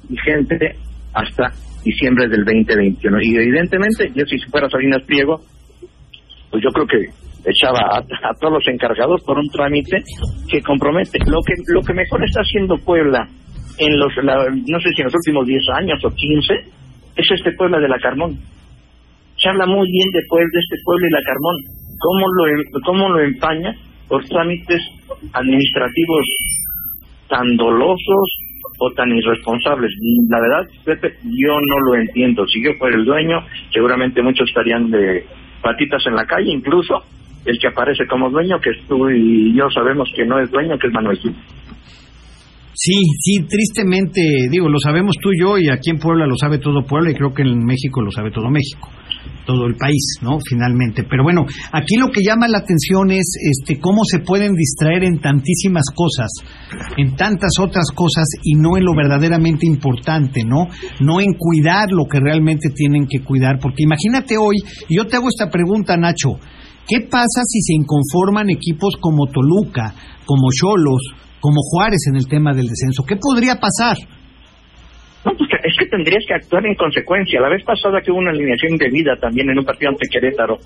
vigente 0.09 0.77
hasta 1.13 1.53
diciembre 1.85 2.29
del 2.29 2.45
2021. 2.45 3.19
Y 3.23 3.37
evidentemente, 3.37 4.11
yo 4.15 4.25
si 4.27 4.39
fuera 4.51 4.69
Salinas 4.69 5.03
Pliego, 5.03 5.41
pues 6.51 6.63
yo 6.63 6.71
creo 6.71 6.87
que 6.87 7.27
echaba 7.47 7.99
a, 7.99 8.35
todos 8.41 8.55
los 8.55 8.69
encargados 8.69 9.23
por 9.25 9.39
un 9.39 9.49
trámite 9.49 10.03
que 10.49 10.61
compromete. 10.63 11.19
Lo 11.27 11.41
que 11.43 11.55
lo 11.73 11.81
que 11.83 11.95
mejor 11.95 12.25
está 12.25 12.41
haciendo 12.41 12.77
Puebla 12.79 13.29
en 13.79 13.99
los, 13.99 14.13
no 14.25 14.81
sé 14.81 14.89
si 14.95 15.03
en 15.03 15.07
los 15.07 15.15
últimos 15.15 15.47
10 15.47 15.63
años 15.79 16.05
o 16.05 16.11
15, 16.11 16.55
es 17.17 17.31
este 17.31 17.53
Puebla 17.53 17.79
de 17.79 17.89
la 17.89 17.99
Carmón. 17.99 18.39
Se 19.39 19.49
habla 19.49 19.67
muy 19.67 19.91
bien 19.91 20.11
de, 20.13 20.21
pueblo, 20.29 20.49
de 20.53 20.61
este 20.61 20.77
pueblo 20.85 21.07
y 21.07 21.11
la 21.11 21.23
Carmón. 21.23 21.57
¿Cómo 21.99 22.27
lo, 22.29 22.47
em, 22.47 22.65
cómo 22.85 23.09
lo 23.09 23.21
empaña 23.21 23.75
por 24.09 24.25
trámites 24.25 24.83
administrativos 25.33 26.27
tan 27.29 27.57
dolosos 27.57 28.31
o 28.79 28.91
tan 28.93 29.11
irresponsables. 29.11 29.93
La 30.29 30.41
verdad, 30.41 30.71
Pepe, 30.85 31.15
yo 31.25 31.55
no 31.55 31.79
lo 31.87 31.95
entiendo. 31.97 32.47
Si 32.47 32.63
yo 32.63 32.73
fuera 32.79 32.97
el 32.97 33.05
dueño, 33.05 33.45
seguramente 33.73 34.23
muchos 34.23 34.49
estarían 34.49 34.91
de 34.91 35.25
patitas 35.63 36.07
en 36.07 36.15
la 36.15 36.27
calle, 36.27 36.51
incluso 36.53 37.03
el 37.45 37.59
que 37.59 37.69
aparece 37.69 38.07
como 38.07 38.31
dueño, 38.31 38.61
que 38.61 38.73
tú 38.89 39.09
y 39.11 39.55
yo 39.55 39.71
sabemos 39.71 40.13
que 40.15 40.25
no 40.25 40.39
es 40.41 40.51
dueño, 40.51 40.79
que 40.79 40.89
es 40.89 40.93
Manuel 40.93 41.19
Sí, 42.79 42.93
sí, 43.21 43.39
tristemente, 43.49 44.21
digo, 44.51 44.69
lo 44.69 44.79
sabemos 44.79 45.17
tú 45.19 45.31
y 45.33 45.41
yo, 45.41 45.57
y 45.57 45.71
aquí 45.71 45.89
en 45.89 45.99
Puebla 45.99 46.27
lo 46.27 46.37
sabe 46.37 46.59
todo 46.59 46.85
Puebla, 46.85 47.11
y 47.11 47.15
creo 47.15 47.33
que 47.33 47.41
en 47.41 47.65
México 47.65 48.03
lo 48.03 48.11
sabe 48.11 48.31
todo 48.31 48.51
México, 48.51 48.91
todo 49.47 49.65
el 49.65 49.77
país, 49.77 50.19
¿no? 50.21 50.37
Finalmente. 50.47 51.03
Pero 51.09 51.23
bueno, 51.23 51.47
aquí 51.73 51.97
lo 51.97 52.09
que 52.09 52.21
llama 52.23 52.49
la 52.49 52.59
atención 52.59 53.11
es 53.12 53.33
este, 53.41 53.81
cómo 53.81 54.03
se 54.05 54.19
pueden 54.19 54.53
distraer 54.53 55.05
en 55.05 55.21
tantísimas 55.21 55.87
cosas, 55.95 56.29
en 56.99 57.17
tantas 57.17 57.53
otras 57.59 57.87
cosas, 57.95 58.27
y 58.43 58.57
no 58.57 58.77
en 58.77 58.85
lo 58.85 58.95
verdaderamente 58.95 59.67
importante, 59.67 60.45
¿no? 60.45 60.69
No 61.01 61.23
en 61.23 61.33
cuidar 61.33 61.91
lo 61.93 62.05
que 62.05 62.21
realmente 62.21 62.69
tienen 62.69 63.07
que 63.07 63.25
cuidar, 63.25 63.59
porque 63.59 63.85
imagínate 63.85 64.37
hoy, 64.37 64.57
y 64.91 64.99
yo 64.99 65.07
te 65.07 65.17
hago 65.17 65.29
esta 65.29 65.49
pregunta, 65.49 65.97
Nacho, 65.97 66.39
¿qué 66.87 67.01
pasa 67.01 67.41
si 67.47 67.62
se 67.62 67.73
inconforman 67.73 68.51
equipos 68.51 68.97
como 69.01 69.29
Toluca, 69.29 69.95
como 70.27 70.49
Cholos, 70.53 71.01
como 71.47 71.63
Juárez 71.63 72.03
en 72.11 72.17
el 72.17 72.27
tema 72.27 72.51
del 72.51 72.67
descenso. 72.67 73.05
¿Qué 73.07 73.15
podría 73.15 73.55
pasar? 73.55 73.95
No, 75.25 75.31
pues 75.39 75.49
es 75.63 75.75
que 75.79 75.87
tendrías 75.87 76.25
que 76.27 76.35
actuar 76.35 76.67
en 76.67 76.75
consecuencia. 76.75 77.41
La 77.41 77.49
vez 77.49 77.63
pasada 77.63 78.01
que 78.01 78.11
hubo 78.11 78.19
una 78.19 78.33
alineación 78.33 78.77
de 78.77 78.91
vida 78.91 79.15
también 79.15 79.49
en 79.51 79.57
un 79.57 79.65
partido 79.65 79.91
ante 79.91 80.09
Querétaro, 80.11 80.59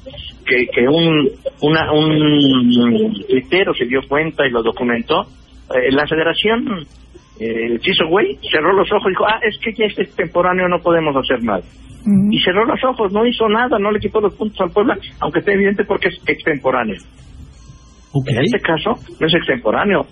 que, 0.47 0.65
que 0.73 0.89
un, 0.89 1.29
una, 1.61 1.93
un 1.93 3.13
tuitero 3.29 3.75
se 3.75 3.85
dio 3.85 4.01
cuenta 4.09 4.47
y 4.47 4.51
lo 4.51 4.63
documentó, 4.63 5.21
eh, 5.69 5.93
la 5.93 6.07
federación, 6.07 6.65
eh, 7.39 7.67
el 7.67 7.81
Chiso 7.81 8.09
Güey, 8.09 8.39
cerró 8.51 8.73
los 8.73 8.91
ojos 8.91 9.05
y 9.09 9.11
dijo, 9.11 9.27
ah, 9.27 9.41
es 9.43 9.59
que 9.61 9.75
ya 9.77 9.85
este 9.85 10.07
temporáneo 10.17 10.67
no 10.67 10.79
podemos 10.79 11.15
hacer 11.15 11.45
nada. 11.45 11.61
Y 12.31 12.41
cerró 12.41 12.65
los 12.65 12.83
ojos, 12.85 13.13
no 13.13 13.27
hizo 13.27 13.47
nada, 13.51 13.79
no 13.79 13.93
le 13.93 14.01
quitó 14.01 14.19
los 14.19 14.35
puntos 14.35 14.59
al 14.63 14.73
Puebla, 14.73 14.97
aunque 15.21 15.41
esté 15.41 15.53
evidente 15.53 15.85
porque 15.85 16.09
es 16.09 16.17
extemporáneo. 16.27 16.97
En 18.13 18.45
este 18.45 18.59
caso, 18.59 18.99
no 19.21 19.27
es 19.27 19.35
extemporáneo. 19.35 20.05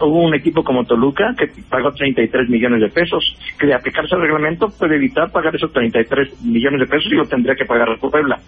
hubo 0.00 0.22
un 0.22 0.34
equipo 0.34 0.64
como 0.64 0.84
Toluca 0.84 1.34
que 1.38 1.46
pagó 1.68 1.92
33 1.92 2.48
millones 2.48 2.80
de 2.80 2.88
pesos, 2.88 3.22
que 3.58 3.66
de 3.66 3.74
aplicarse 3.74 4.14
al 4.16 4.22
reglamento 4.22 4.68
puede 4.76 4.96
evitar 4.96 5.30
pagar 5.30 5.54
esos 5.54 5.72
33 5.72 6.42
millones 6.44 6.80
de 6.80 6.86
pesos 6.86 7.12
y 7.12 7.16
lo 7.16 7.26
tendría 7.26 7.54
que 7.54 7.64
pagar 7.64 7.88
a 7.90 7.96
Puebla. 7.96 8.40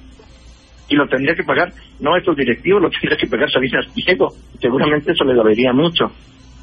Y 0.88 0.96
lo 0.96 1.06
tendría 1.06 1.34
que 1.34 1.44
pagar, 1.44 1.72
no 2.00 2.16
estos 2.16 2.36
directivos, 2.36 2.82
lo 2.82 2.90
tendría 2.90 3.16
que 3.16 3.26
pagar 3.28 3.50
Salinas 3.50 3.86
Diego. 3.94 4.28
Seguramente 4.60 5.12
eso 5.12 5.24
le 5.24 5.34
dolería 5.34 5.72
mucho. 5.72 6.06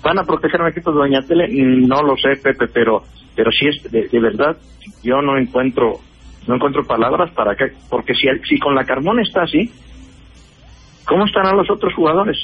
¿Van 0.03 0.19
a 0.19 0.23
proteger 0.23 0.59
a 0.59 0.65
un 0.65 0.71
equipo 0.71 0.91
de 0.91 0.97
Doña 0.97 1.21
Tele? 1.21 1.47
No 1.49 2.01
lo 2.01 2.17
sé, 2.17 2.35
Pepe, 2.41 2.67
pero 2.73 3.03
pero 3.35 3.51
si 3.51 3.67
es 3.67 3.91
de, 3.91 4.19
verdad, 4.19 4.57
yo 5.03 5.21
no 5.21 5.37
encuentro 5.37 5.99
no 6.47 6.55
encuentro 6.55 6.85
palabras 6.85 7.31
para 7.31 7.55
que, 7.55 7.71
porque 7.89 8.13
si, 8.13 8.27
si 8.47 8.59
con 8.59 8.75
la 8.75 8.83
Carmón 8.83 9.21
está 9.21 9.43
así, 9.43 9.71
¿Cómo 11.05 11.25
estarán 11.25 11.57
los 11.57 11.69
otros 11.69 11.93
jugadores? 11.93 12.37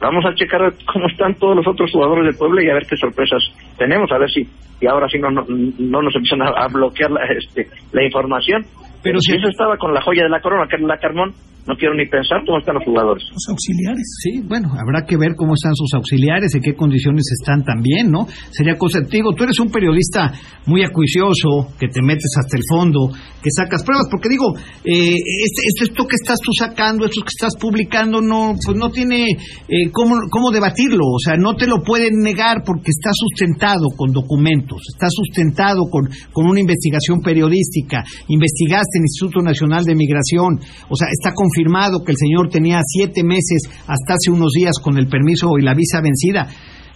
Vamos 0.00 0.24
a 0.24 0.34
checar 0.34 0.74
cómo 0.92 1.08
están 1.08 1.34
todos 1.34 1.56
los 1.56 1.66
otros 1.66 1.90
jugadores 1.90 2.26
del 2.26 2.36
pueblo 2.36 2.62
y 2.62 2.70
a 2.70 2.74
ver 2.74 2.86
qué 2.86 2.96
sorpresas 2.96 3.42
tenemos, 3.76 4.10
a 4.12 4.18
ver 4.18 4.30
si 4.30 4.46
y 4.80 4.86
ahora 4.86 5.08
sí 5.08 5.18
no, 5.18 5.30
no, 5.30 6.02
nos 6.02 6.14
empiezan 6.14 6.42
a, 6.42 6.68
bloquear 6.68 7.10
la, 7.10 7.24
este, 7.24 7.68
la 7.92 8.04
información. 8.04 8.64
Pero 9.02 9.20
si 9.20 9.32
eso 9.32 9.48
estaba 9.48 9.76
con 9.76 9.94
la 9.94 10.02
joya 10.02 10.24
de 10.24 10.30
la 10.30 10.40
corona, 10.40 10.66
que 10.68 10.78
la 10.78 10.98
Carmón, 10.98 11.34
no 11.68 11.76
quiero 11.76 11.94
ni 11.94 12.08
pensar 12.08 12.40
cómo 12.46 12.58
están 12.58 12.80
los 12.80 12.84
jugadores. 12.84 13.22
Los 13.28 13.44
auxiliares. 13.52 14.08
Sí, 14.24 14.40
bueno, 14.40 14.72
habrá 14.72 15.04
que 15.04 15.18
ver 15.20 15.36
cómo 15.36 15.52
están 15.52 15.76
sus 15.76 15.92
auxiliares, 15.92 16.54
en 16.54 16.62
qué 16.62 16.72
condiciones 16.72 17.28
están 17.38 17.62
también, 17.62 18.10
¿no? 18.10 18.26
Sería 18.50 18.78
cosa, 18.78 19.04
te 19.04 19.20
digo, 19.20 19.34
tú 19.36 19.44
eres 19.44 19.60
un 19.60 19.68
periodista 19.68 20.32
muy 20.64 20.82
acuicioso, 20.82 21.68
que 21.78 21.88
te 21.88 22.00
metes 22.00 22.32
hasta 22.40 22.56
el 22.56 22.64
fondo, 22.64 23.12
que 23.12 23.50
sacas 23.52 23.84
pruebas, 23.84 24.08
porque 24.10 24.30
digo, 24.30 24.56
eh, 24.56 25.12
este, 25.12 25.84
esto 25.84 26.08
que 26.08 26.16
estás 26.16 26.40
tú 26.40 26.52
sacando, 26.56 27.04
esto 27.04 27.20
que 27.20 27.36
estás 27.36 27.52
publicando, 27.60 28.22
no, 28.22 28.56
pues 28.64 28.74
no 28.74 28.88
tiene 28.88 29.28
eh, 29.28 29.92
cómo, 29.92 30.16
cómo 30.30 30.50
debatirlo, 30.50 31.04
o 31.04 31.20
sea, 31.20 31.36
no 31.36 31.54
te 31.54 31.66
lo 31.66 31.84
pueden 31.84 32.24
negar 32.24 32.64
porque 32.64 32.88
está 32.96 33.10
sustentado 33.12 33.92
con 33.94 34.10
documentos, 34.10 34.80
está 34.88 35.08
sustentado 35.10 35.84
con, 35.92 36.08
con 36.32 36.48
una 36.48 36.60
investigación 36.60 37.20
periodística, 37.20 38.02
investigaste 38.28 38.87
en 38.94 39.02
el 39.02 39.08
Instituto 39.10 39.40
Nacional 39.42 39.84
de 39.84 39.94
Migración, 39.94 40.60
o 40.88 40.96
sea, 40.96 41.08
está 41.10 41.32
confirmado 41.34 42.04
que 42.04 42.12
el 42.12 42.18
señor 42.18 42.48
tenía 42.50 42.80
siete 42.84 43.22
meses 43.22 43.68
hasta 43.86 44.14
hace 44.14 44.30
unos 44.30 44.52
días 44.52 44.74
con 44.82 44.98
el 44.98 45.08
permiso 45.08 45.48
y 45.58 45.62
la 45.62 45.74
visa 45.74 46.00
vencida. 46.00 46.48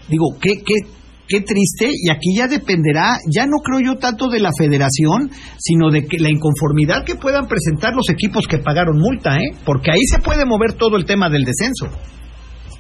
Digo, 0.09 0.37
qué, 0.41 0.63
qué, 0.65 0.75
qué 1.29 1.41
triste, 1.41 1.91
y 1.93 2.11
aquí 2.11 2.37
ya 2.37 2.49
dependerá, 2.49 3.19
ya 3.31 3.47
no 3.47 3.59
creo 3.65 3.81
yo 3.81 3.99
tanto 3.99 4.29
de 4.29 4.41
la 4.41 4.51
federación, 4.57 5.31
sino 5.59 5.91
de 5.91 6.07
que 6.07 6.19
la 6.19 6.31
inconformidad 6.31 7.05
que 7.05 7.17
puedan 7.17 7.47
presentar 7.47 7.95
los 7.95 8.09
equipos 8.11 8.47
que 8.47 8.59
pagaron 8.59 8.99
multa, 8.99 9.37
¿eh? 9.37 9.55
porque 9.65 9.91
ahí 9.91 10.03
se 10.11 10.21
puede 10.21 10.45
mover 10.45 10.75
todo 10.75 10.97
el 10.97 11.05
tema 11.05 11.31
del 11.31 11.45
descenso. 11.45 11.89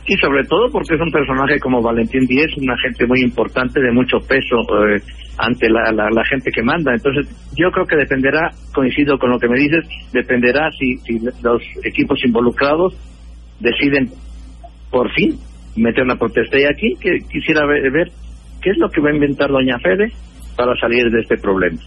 Y 0.04 0.16
sobre 0.16 0.42
todo 0.44 0.68
porque 0.70 0.94
es 0.94 1.00
un 1.00 1.12
personaje 1.12 1.60
como 1.60 1.80
Valentín 1.80 2.26
Díez, 2.26 2.50
una 2.56 2.76
gente 2.78 3.06
muy 3.06 3.20
importante, 3.22 3.80
de 3.80 3.92
mucho 3.92 4.18
peso 4.18 4.56
eh, 4.88 5.00
ante 5.38 5.68
la, 5.70 5.92
la, 5.92 6.24
gente 6.24 6.50
que 6.50 6.62
manda. 6.62 6.92
Entonces, 6.92 7.28
yo 7.56 7.70
creo 7.70 7.86
que 7.86 7.96
dependerá, 7.96 8.50
coincido 8.74 9.16
con 9.16 9.30
lo 9.30 9.38
que 9.38 9.48
me 9.48 9.58
dices, 9.58 9.86
dependerá 10.12 10.70
si, 10.72 10.96
si 10.98 11.20
los 11.42 11.62
equipos 11.84 12.18
involucrados 12.24 12.94
deciden 13.60 14.10
por 14.90 15.08
fin 15.12 15.38
meter 15.76 16.02
una 16.02 16.16
protesta. 16.16 16.58
Y 16.58 16.64
aquí 16.64 16.94
que 17.00 17.18
quisiera 17.30 17.64
ver, 17.66 17.90
ver 17.92 18.08
qué 18.60 18.70
es 18.70 18.78
lo 18.78 18.88
que 18.90 19.00
va 19.00 19.10
a 19.10 19.14
inventar 19.14 19.50
Doña 19.50 19.78
Fede 19.78 20.12
para 20.56 20.74
salir 20.76 21.10
de 21.10 21.20
este 21.20 21.36
problema. 21.38 21.78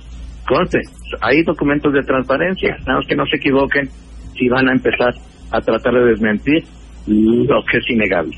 Conste, 0.47 0.79
hay 1.21 1.43
documentos 1.43 1.91
de 1.91 2.03
transparencia, 2.03 2.77
nada 2.85 2.99
más 2.99 3.07
que 3.07 3.15
no 3.15 3.25
se 3.25 3.37
equivoquen 3.37 3.89
si 4.37 4.47
van 4.47 4.69
a 4.69 4.73
empezar 4.73 5.13
a 5.51 5.61
tratar 5.61 5.93
de 5.93 6.05
desmentir 6.05 6.63
lo 7.07 7.63
que 7.69 7.77
es 7.77 7.89
innegable. 7.89 8.37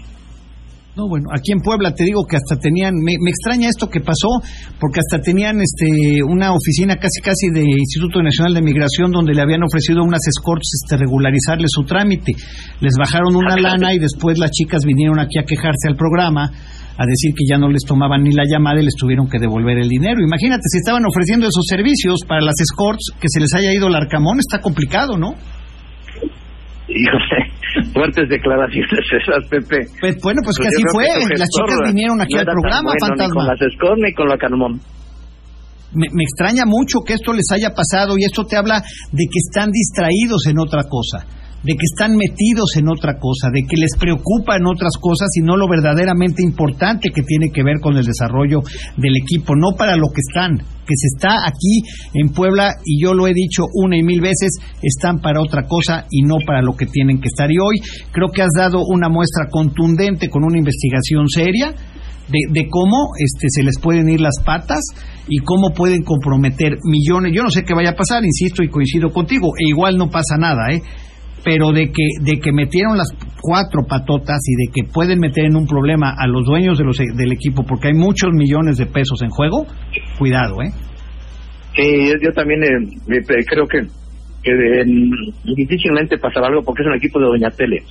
No, 0.97 1.07
bueno, 1.07 1.29
aquí 1.31 1.51
en 1.53 1.61
Puebla 1.61 1.93
te 1.93 2.03
digo 2.05 2.25
que 2.25 2.37
hasta 2.37 2.57
tenían, 2.57 2.95
me, 2.97 3.13
extraña 3.29 3.69
esto 3.69 3.87
que 3.87 4.01
pasó, 4.01 4.41
porque 4.81 4.97
hasta 4.97 5.21
tenían 5.21 5.61
este 5.61 6.23
una 6.25 6.49
oficina 6.49 6.95
casi 6.95 7.21
casi 7.21 7.53
de 7.53 7.61
Instituto 7.61 8.17
Nacional 8.23 8.55
de 8.55 8.63
Migración 8.63 9.11
donde 9.11 9.35
le 9.35 9.41
habían 9.41 9.61
ofrecido 9.61 10.01
unas 10.01 10.25
escorts 10.25 10.73
este, 10.73 10.97
regularizarle 10.97 11.67
su 11.69 11.83
trámite. 11.83 12.33
Les 12.81 12.95
bajaron 12.97 13.35
una 13.35 13.55
lana 13.57 13.93
y 13.93 13.99
después 13.99 14.39
las 14.39 14.49
chicas 14.49 14.85
vinieron 14.87 15.19
aquí 15.19 15.37
a 15.37 15.45
quejarse 15.45 15.87
al 15.87 15.95
programa 15.95 16.49
a 16.49 17.05
decir 17.05 17.29
que 17.37 17.45
ya 17.47 17.59
no 17.59 17.69
les 17.69 17.85
tomaban 17.85 18.23
ni 18.23 18.31
la 18.31 18.41
llamada 18.49 18.81
y 18.81 18.85
les 18.85 18.95
tuvieron 18.95 19.29
que 19.29 19.37
devolver 19.37 19.77
el 19.77 19.87
dinero. 19.87 20.17
Imagínate, 20.19 20.63
si 20.65 20.79
estaban 20.79 21.05
ofreciendo 21.05 21.45
esos 21.45 21.65
servicios 21.69 22.21
para 22.27 22.41
las 22.41 22.55
escorts, 22.59 23.13
que 23.21 23.27
se 23.29 23.39
les 23.39 23.53
haya 23.53 23.71
ido 23.71 23.85
el 23.87 23.93
arcamón, 23.93 24.39
está 24.39 24.59
complicado, 24.63 25.15
¿no? 25.15 25.35
híjole, 26.87 27.46
fuertes 27.93 28.29
declaraciones 28.29 29.05
esas, 29.21 29.41
Pepe. 29.49 29.85
Pues 29.99 30.15
bueno, 30.23 30.41
pues, 30.43 30.55
que 30.57 30.63
Pues 30.67 30.73
así 30.75 30.83
yo 30.83 30.91
creo 30.93 31.13
fue. 31.21 31.27
que 31.29 31.39
Las 31.39 31.49
chicas 31.49 31.79
vinieron 31.91 32.21
aquí 32.21 32.33
no 32.33 32.39
al 32.39 32.45
programa, 32.45 32.81
bueno, 32.91 32.97
Ni 33.01 33.07
fantasma. 33.07 33.35
con 33.35 33.45
las 33.47 33.59
Scott 33.75 33.97
ni 34.03 34.11
con 34.13 34.27
la 34.29 34.37
Carmón. 34.37 34.73
me, 35.93 36.07
me 36.11 36.23
extraña 36.23 36.63
mucho 36.65 36.99
que 37.05 37.13
esto 37.13 37.31
les 37.33 37.47
haya 37.53 37.71
pasado 37.73 38.17
y 38.17 38.23
esto 38.25 38.43
te 38.45 38.57
habla 38.57 38.81
de 39.11 39.23
que 39.25 39.39
están 39.47 39.71
distraídos 39.71 40.45
en 40.47 40.59
otra 40.59 40.83
cosa, 40.83 41.25
de 41.63 41.73
que 41.73 41.85
están 41.91 42.15
metidos 42.15 42.77
en 42.77 42.87
otra 42.87 43.17
cosa, 43.17 43.49
de 43.51 43.63
que 43.67 43.77
les 43.77 43.95
preocupan 43.97 44.65
otras 44.65 44.93
cosas 44.99 45.27
y 45.35 45.41
no 45.41 45.57
lo 45.57 45.67
verdaderamente 45.67 46.43
importante 46.43 47.09
que 47.09 47.23
tiene 47.23 47.49
que 47.51 47.63
ver 47.63 47.79
con 47.81 47.97
el 47.97 48.05
desarrollo 48.05 48.61
del 48.97 49.17
equipo, 49.17 49.53
no 49.55 49.75
para 49.77 49.95
lo 49.95 50.07
que 50.09 50.21
están, 50.21 50.57
que 50.57 50.95
se 50.95 51.07
está 51.15 51.45
aquí 51.45 51.81
en 52.13 52.29
Puebla 52.29 52.75
y 52.85 53.01
yo 53.03 53.13
lo 53.13 53.27
he 53.27 53.33
dicho 53.33 53.65
una 53.73 53.97
y 53.97 54.03
mil 54.03 54.21
veces, 54.21 54.59
están 54.81 55.19
para 55.19 55.41
otra 55.41 55.63
cosa 55.63 56.05
y 56.09 56.21
no 56.21 56.35
para 56.45 56.61
lo 56.61 56.75
que 56.75 56.85
tienen 56.85 57.19
que 57.19 57.27
estar. 57.27 57.51
Y 57.51 57.57
hoy 57.57 57.79
creo 58.11 58.29
que 58.33 58.43
has 58.43 58.53
dado 58.55 58.83
una 58.87 59.09
muestra 59.09 59.47
contundente 59.49 60.29
con 60.29 60.43
una 60.43 60.57
investigación 60.57 61.27
seria 61.27 61.73
de, 62.27 62.39
de 62.51 62.69
cómo 62.69 63.11
este, 63.17 63.47
se 63.49 63.63
les 63.63 63.79
pueden 63.79 64.09
ir 64.09 64.21
las 64.21 64.35
patas 64.45 64.81
y 65.27 65.39
cómo 65.39 65.73
pueden 65.73 66.03
comprometer 66.03 66.77
millones. 66.83 67.33
Yo 67.35 67.43
no 67.43 67.49
sé 67.49 67.63
qué 67.63 67.73
vaya 67.73 67.91
a 67.91 67.95
pasar, 67.95 68.23
insisto 68.23 68.63
y 68.63 68.69
coincido 68.69 69.09
contigo, 69.09 69.49
e 69.57 69.69
igual 69.69 69.97
no 69.97 70.09
pasa 70.09 70.37
nada, 70.37 70.71
¿eh? 70.71 70.81
Pero 71.47 71.71
de 71.71 71.85
que, 71.85 72.03
de 72.19 72.41
que 72.41 72.51
metieron 72.51 72.97
las 72.97 73.07
cuatro 73.39 73.87
patotas 73.87 74.37
y 74.45 74.67
de 74.67 74.73
que 74.73 74.91
pueden 74.91 75.17
meter 75.17 75.45
en 75.45 75.55
un 75.55 75.65
problema 75.65 76.13
a 76.17 76.27
los 76.27 76.43
dueños 76.43 76.77
de 76.77 76.83
los, 76.83 76.97
del 76.97 77.31
equipo 77.31 77.63
porque 77.63 77.87
hay 77.87 77.93
muchos 77.93 78.33
millones 78.33 78.77
de 78.77 78.85
pesos 78.85 79.21
en 79.21 79.29
juego, 79.29 79.65
cuidado, 80.19 80.61
¿eh? 80.61 80.71
Sí, 81.73 82.11
yo, 82.21 82.33
también 82.33 82.61
eh, 82.63 83.43
creo 83.47 83.65
que, 83.65 83.79
que 84.43 84.51
eh, 84.51 84.85
difícilmente 85.55 86.17
pasará 86.17 86.47
algo 86.47 86.63
porque 86.63 86.81
es 86.81 86.87
un 86.89 86.95
equipo 86.95 87.17
de 87.17 87.27
Doña 87.27 87.49
Tele. 87.51 87.81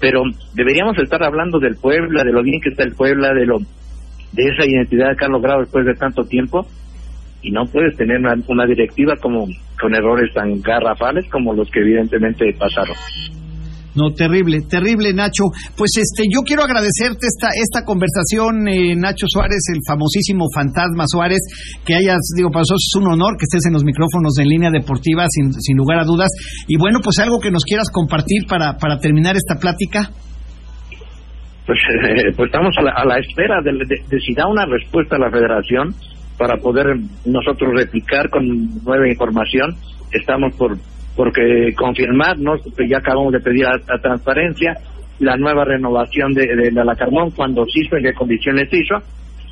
Pero 0.00 0.22
deberíamos 0.54 0.96
estar 0.96 1.22
hablando 1.22 1.58
del 1.58 1.76
Puebla, 1.76 2.24
de 2.24 2.32
lo 2.32 2.42
bien 2.42 2.62
que 2.62 2.70
está 2.70 2.82
el 2.82 2.94
Puebla, 2.94 3.34
de 3.34 3.44
lo 3.44 3.58
de 3.58 4.42
esa 4.42 4.64
identidad 4.64 5.14
que 5.18 5.26
han 5.26 5.32
logrado 5.32 5.60
después 5.60 5.84
de 5.84 5.96
tanto 5.96 6.24
tiempo. 6.24 6.66
Y 7.42 7.50
no 7.50 7.66
puedes 7.66 7.94
tener 7.94 8.20
una 8.20 8.64
directiva 8.64 9.16
como 9.20 9.44
con 9.82 9.92
errores 9.94 10.32
tan 10.32 10.60
garrafales 10.62 11.26
como 11.30 11.52
los 11.52 11.68
que 11.70 11.80
evidentemente 11.80 12.54
pasaron. 12.58 12.94
No, 13.94 14.08
terrible, 14.16 14.62
terrible, 14.70 15.12
Nacho. 15.12 15.52
Pues 15.76 15.90
este, 16.00 16.24
yo 16.32 16.40
quiero 16.46 16.62
agradecerte 16.64 17.26
esta, 17.28 17.48
esta 17.52 17.84
conversación, 17.84 18.66
eh, 18.66 18.96
Nacho 18.96 19.26
Suárez, 19.28 19.60
el 19.68 19.80
famosísimo 19.86 20.46
fantasma 20.54 21.04
Suárez, 21.06 21.40
que 21.84 21.94
hayas, 21.96 22.16
digo, 22.34 22.48
para 22.48 22.64
nosotros 22.64 22.88
es 22.88 22.96
un 22.96 23.12
honor 23.12 23.36
que 23.36 23.44
estés 23.44 23.66
en 23.66 23.74
los 23.74 23.84
micrófonos 23.84 24.32
de 24.32 24.44
en 24.44 24.48
línea 24.48 24.70
deportiva, 24.70 25.26
sin, 25.28 25.52
sin 25.52 25.76
lugar 25.76 25.98
a 25.98 26.04
dudas. 26.04 26.30
Y 26.68 26.78
bueno, 26.78 27.00
pues 27.04 27.18
algo 27.18 27.38
que 27.38 27.50
nos 27.50 27.64
quieras 27.64 27.90
compartir 27.92 28.46
para, 28.48 28.78
para 28.78 28.96
terminar 28.98 29.36
esta 29.36 29.60
plática. 29.60 30.08
Pues, 31.66 31.78
eh, 32.08 32.32
pues 32.34 32.46
estamos 32.48 32.72
a 32.78 32.82
la, 32.82 32.92
a 32.96 33.04
la 33.04 33.18
espera 33.20 33.60
de, 33.62 33.72
de- 33.72 34.02
de 34.08 34.20
si 34.24 34.32
da 34.32 34.46
una 34.48 34.64
respuesta 34.64 35.16
a 35.16 35.18
la 35.18 35.30
federación 35.30 35.92
para 36.42 36.56
poder 36.56 36.96
nosotros 37.24 37.70
replicar 37.72 38.28
con 38.28 38.42
nueva 38.84 39.08
información. 39.08 39.76
Estamos 40.10 40.52
por 40.56 40.76
porque 41.14 41.72
confirmar, 41.76 42.36
¿no? 42.36 42.56
Ya 42.88 42.98
acabamos 42.98 43.32
de 43.32 43.38
pedir 43.38 43.64
a, 43.64 43.74
transparencia 44.00 44.74
la 45.20 45.36
nueva 45.36 45.64
renovación 45.64 46.32
de, 46.34 46.48
de, 46.48 46.72
la 46.72 46.96
Carmón, 46.96 47.30
cuando 47.30 47.64
se 47.66 47.78
hizo, 47.78 47.96
en 47.96 48.02
qué 48.02 48.12
condiciones 48.12 48.68
se 48.70 48.78
hizo, 48.78 48.96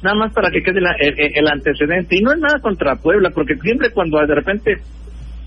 nada 0.02 0.16
más 0.16 0.32
para 0.32 0.50
que 0.50 0.62
quede 0.64 0.80
la- 0.80 0.96
el, 0.98 1.14
el- 1.16 1.46
antecedente. 1.46 2.16
Y 2.18 2.22
no 2.22 2.32
es 2.32 2.40
nada 2.40 2.58
contra 2.60 2.96
Puebla, 2.96 3.30
porque 3.32 3.54
siempre 3.62 3.90
cuando 3.92 4.18
de 4.26 4.34
repente 4.34 4.72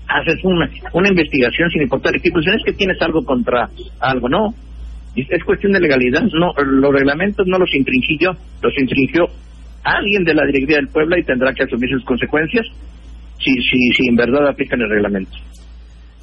haces 0.08 0.42
una, 0.44 0.70
una 0.94 1.08
investigación 1.10 1.68
sin 1.70 1.82
importar 1.82 2.16
equipo, 2.16 2.38
es 2.38 2.46
que 2.64 2.72
tienes 2.72 2.96
algo 3.02 3.22
contra 3.22 3.68
algo, 4.00 4.30
no. 4.30 4.54
Es 5.14 5.26
es 5.30 5.44
cuestión 5.44 5.72
de 5.72 5.80
legalidad, 5.80 6.22
no, 6.22 6.54
los 6.64 6.92
reglamentos 6.94 7.46
no 7.46 7.58
los 7.58 7.74
infringí 7.74 8.16
yo, 8.18 8.30
los 8.62 8.72
infringió 8.78 9.26
alguien 9.84 10.24
de 10.24 10.34
la 10.34 10.46
directiva 10.46 10.76
del 10.76 10.88
Puebla 10.88 11.18
y 11.18 11.24
tendrá 11.24 11.52
que 11.52 11.64
asumir 11.64 11.90
sus 11.90 12.04
consecuencias 12.04 12.66
si, 13.38 13.52
si, 13.62 13.92
si 13.96 14.08
en 14.08 14.16
verdad 14.16 14.48
aplican 14.48 14.80
el 14.80 14.88
reglamento. 14.88 15.36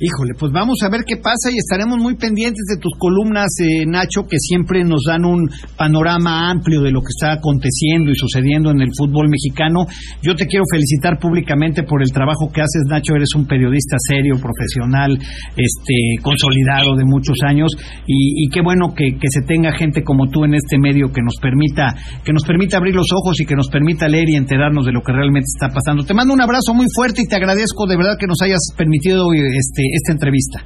Híjole, 0.01 0.33
pues 0.33 0.51
vamos 0.51 0.81
a 0.81 0.89
ver 0.89 1.05
qué 1.05 1.17
pasa 1.17 1.53
y 1.53 1.61
estaremos 1.61 2.01
muy 2.01 2.15
pendientes 2.17 2.65
de 2.65 2.81
tus 2.81 2.89
columnas, 2.97 3.53
eh, 3.61 3.85
Nacho, 3.85 4.25
que 4.25 4.41
siempre 4.41 4.83
nos 4.83 5.03
dan 5.05 5.25
un 5.25 5.45
panorama 5.77 6.49
amplio 6.49 6.81
de 6.81 6.89
lo 6.89 7.01
que 7.01 7.13
está 7.13 7.33
aconteciendo 7.33 8.09
y 8.09 8.15
sucediendo 8.15 8.71
en 8.71 8.81
el 8.81 8.89
fútbol 8.97 9.29
mexicano. 9.29 9.85
Yo 10.23 10.33
te 10.33 10.47
quiero 10.47 10.65
felicitar 10.73 11.19
públicamente 11.21 11.83
por 11.83 12.01
el 12.01 12.09
trabajo 12.09 12.49
que 12.51 12.61
haces, 12.61 12.81
Nacho. 12.89 13.13
Eres 13.13 13.29
un 13.35 13.45
periodista 13.45 13.97
serio, 14.01 14.41
profesional, 14.41 15.21
este, 15.53 15.93
consolidado 16.23 16.97
de 16.97 17.05
muchos 17.05 17.37
años 17.45 17.69
y, 18.07 18.45
y 18.45 18.49
qué 18.49 18.63
bueno 18.65 18.95
que, 18.97 19.21
que 19.21 19.29
se 19.29 19.45
tenga 19.45 19.71
gente 19.77 20.01
como 20.01 20.31
tú 20.33 20.45
en 20.45 20.55
este 20.55 20.79
medio 20.81 21.13
que 21.13 21.21
nos 21.21 21.37
permita, 21.39 21.93
que 22.25 22.33
nos 22.33 22.43
permita 22.43 22.77
abrir 22.77 22.95
los 22.95 23.13
ojos 23.13 23.39
y 23.39 23.45
que 23.45 23.55
nos 23.55 23.69
permita 23.69 24.07
leer 24.07 24.33
y 24.33 24.35
enterarnos 24.35 24.83
de 24.83 24.93
lo 24.93 25.03
que 25.03 25.13
realmente 25.13 25.45
está 25.45 25.69
pasando. 25.69 26.05
Te 26.05 26.15
mando 26.15 26.33
un 26.33 26.41
abrazo 26.41 26.73
muy 26.73 26.87
fuerte 26.89 27.21
y 27.21 27.29
te 27.29 27.35
agradezco 27.35 27.85
de 27.85 27.97
verdad 27.97 28.17
que 28.19 28.25
nos 28.25 28.41
hayas 28.41 28.73
permitido 28.75 29.29
este, 29.31 29.90
esta 29.93 30.13
entrevista. 30.13 30.59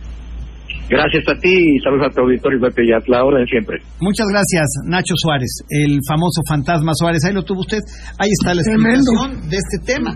Gracias 0.88 1.24
a 1.28 1.34
ti 1.42 1.50
y 1.50 1.80
saludos 1.82 2.08
a 2.08 2.14
tu 2.14 2.22
auditorio, 2.22 2.62
Pepe, 2.62 2.86
y 2.86 2.92
a 2.94 3.00
la 3.08 3.26
hora 3.26 3.40
de 3.40 3.48
siempre. 3.48 3.82
Muchas 4.02 4.28
gracias, 4.30 4.66
Nacho 4.86 5.16
Suárez, 5.18 5.66
el 5.70 5.98
famoso 6.08 6.42
fantasma 6.48 6.92
Suárez. 6.94 7.26
Ahí 7.26 7.34
lo 7.34 7.42
tuvo 7.42 7.62
usted. 7.62 7.80
Ahí 8.20 8.30
está 8.30 8.54
la 8.54 8.62
Tremendo. 8.62 9.02
explicación 9.02 9.50
de 9.50 9.58
este 9.58 9.78
tema. 9.82 10.14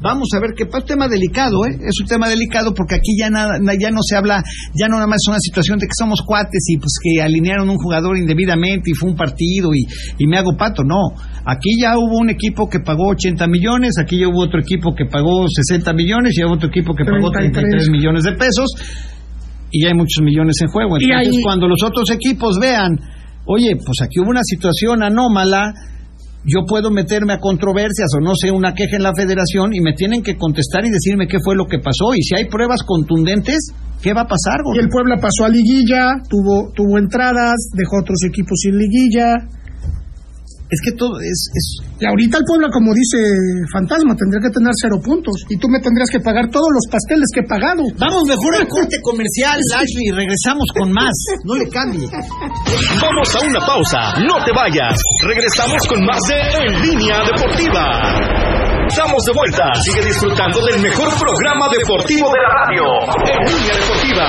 Vamos 0.00 0.28
a 0.36 0.40
ver 0.40 0.50
qué 0.56 0.64
pasa. 0.66 0.78
Es 0.78 0.84
un 0.84 0.88
tema 0.88 1.08
delicado, 1.08 1.66
¿eh? 1.66 1.74
Es 1.74 1.98
un 2.00 2.06
tema 2.06 2.28
delicado 2.28 2.72
porque 2.72 2.94
aquí 2.94 3.16
ya 3.18 3.30
nada, 3.30 3.58
na- 3.60 3.74
ya 3.78 3.90
no 3.90 3.98
se 4.02 4.16
habla, 4.16 4.42
ya 4.78 4.86
no 4.88 4.94
nada 4.94 5.06
más 5.08 5.18
es 5.24 5.28
una 5.28 5.38
situación 5.40 5.78
de 5.78 5.86
que 5.86 5.92
somos 5.98 6.20
cuates 6.24 6.62
y 6.68 6.76
pues 6.78 6.94
que 7.02 7.20
alinearon 7.20 7.68
un 7.68 7.76
jugador 7.76 8.16
indebidamente 8.16 8.90
y 8.90 8.94
fue 8.94 9.10
un 9.10 9.16
partido 9.16 9.70
y, 9.74 9.84
y 10.18 10.26
me 10.28 10.38
hago 10.38 10.56
pato. 10.56 10.84
No. 10.84 11.10
Aquí 11.44 11.70
ya 11.80 11.98
hubo 11.98 12.18
un 12.18 12.30
equipo 12.30 12.68
que 12.68 12.80
pagó 12.80 13.08
80 13.10 13.46
millones, 13.48 13.94
aquí 14.00 14.20
ya 14.20 14.28
hubo 14.28 14.42
otro 14.44 14.60
equipo 14.60 14.94
que 14.94 15.06
pagó 15.06 15.46
60 15.48 15.92
millones 15.94 16.36
y 16.38 16.44
hubo 16.44 16.54
otro 16.54 16.68
equipo 16.68 16.94
que 16.94 17.04
pagó 17.04 17.30
33. 17.32 17.52
33 17.70 17.88
millones 17.90 18.22
de 18.24 18.32
pesos 18.32 18.66
y 19.70 19.84
hay 19.86 19.94
muchos 19.94 20.22
millones 20.22 20.56
en 20.62 20.68
juego. 20.68 20.96
Entonces, 20.96 21.34
ahí- 21.38 21.42
cuando 21.42 21.66
los 21.68 21.82
otros 21.82 22.10
equipos 22.10 22.58
vean, 22.60 22.98
oye, 23.46 23.74
pues 23.76 23.98
aquí 24.02 24.20
hubo 24.20 24.30
una 24.30 24.42
situación 24.44 25.02
anómala, 25.02 25.72
yo 26.48 26.64
puedo 26.66 26.90
meterme 26.90 27.34
a 27.34 27.38
controversias 27.38 28.08
o 28.16 28.20
no 28.20 28.32
sé, 28.34 28.50
una 28.50 28.74
queja 28.74 28.96
en 28.96 29.02
la 29.02 29.12
federación 29.14 29.74
y 29.74 29.80
me 29.80 29.92
tienen 29.92 30.22
que 30.22 30.36
contestar 30.36 30.84
y 30.84 30.90
decirme 30.90 31.28
qué 31.28 31.38
fue 31.44 31.54
lo 31.54 31.66
que 31.66 31.78
pasó. 31.78 32.14
Y 32.16 32.22
si 32.22 32.34
hay 32.34 32.46
pruebas 32.46 32.82
contundentes, 32.84 33.72
¿qué 34.02 34.14
va 34.14 34.22
a 34.22 34.26
pasar? 34.26 34.60
Y 34.74 34.78
el 34.78 34.88
Puebla 34.88 35.16
pasó 35.20 35.44
a 35.44 35.48
liguilla, 35.48 36.16
tuvo, 36.28 36.72
tuvo 36.74 36.98
entradas, 36.98 37.70
dejó 37.74 38.00
otros 38.00 38.18
equipos 38.26 38.58
sin 38.60 38.78
liguilla. 38.78 39.36
Es 40.68 40.80
que 40.84 40.92
todo 40.96 41.16
es... 41.20 41.48
es 41.56 41.80
Y 42.00 42.04
ahorita 42.04 42.38
el 42.38 42.44
Puebla, 42.44 42.68
como 42.68 42.92
dice 42.92 43.16
Fantasma, 43.72 44.14
tendría 44.14 44.44
que 44.44 44.52
tener 44.52 44.72
cero 44.76 45.00
puntos. 45.00 45.44
Y 45.48 45.56
tú 45.56 45.68
me 45.68 45.80
tendrías 45.80 46.12
que 46.12 46.20
pagar 46.20 46.50
todos 46.52 46.68
los 46.68 46.84
pasteles 46.92 47.24
que 47.32 47.40
he 47.40 47.48
pagado. 47.48 47.82
Vamos 47.96 48.28
mejor 48.28 48.60
al 48.60 48.68
corte 48.68 49.00
comercial, 49.00 49.56
Ashley, 49.56 50.12
y 50.12 50.12
regresamos 50.12 50.68
con 50.76 50.92
más. 50.92 51.14
No 51.44 51.56
le 51.56 51.68
cambie. 51.72 52.04
Vamos 53.00 53.28
a 53.32 53.40
una 53.48 53.60
pausa, 53.64 54.20
no 54.20 54.44
te 54.44 54.52
vayas. 54.52 55.00
Regresamos 55.24 55.80
con 55.88 56.04
más 56.04 56.20
de 56.28 56.36
En 56.36 56.82
Línea 56.84 57.24
Deportiva. 57.24 58.20
Estamos 58.88 59.24
de 59.24 59.32
vuelta. 59.32 59.72
Sigue 59.80 60.04
disfrutando 60.04 60.60
del 60.64 60.80
mejor 60.80 61.08
programa 61.16 61.68
deportivo 61.72 62.28
de 62.28 62.40
la 62.44 62.48
radio. 62.60 62.84
En 63.24 63.40
Línea 63.56 63.72
Deportiva. 63.80 64.28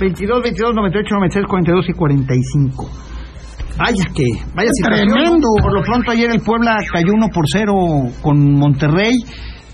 22, 0.00 0.42
22, 0.42 0.74
98, 0.74 1.14
96, 1.14 1.46
42 1.46 1.88
y 1.88 1.92
45. 1.92 2.90
Vaya 3.78 4.04
que, 4.14 4.24
vaya. 4.54 4.68
Tremendo. 4.82 5.46
Por 5.62 5.72
lo 5.72 5.82
pronto 5.82 6.10
ayer 6.10 6.30
el 6.30 6.40
Puebla 6.40 6.76
cayó 6.92 7.12
1 7.14 7.28
por 7.32 7.44
0 7.50 7.72
con 8.20 8.52
Monterrey. 8.54 9.14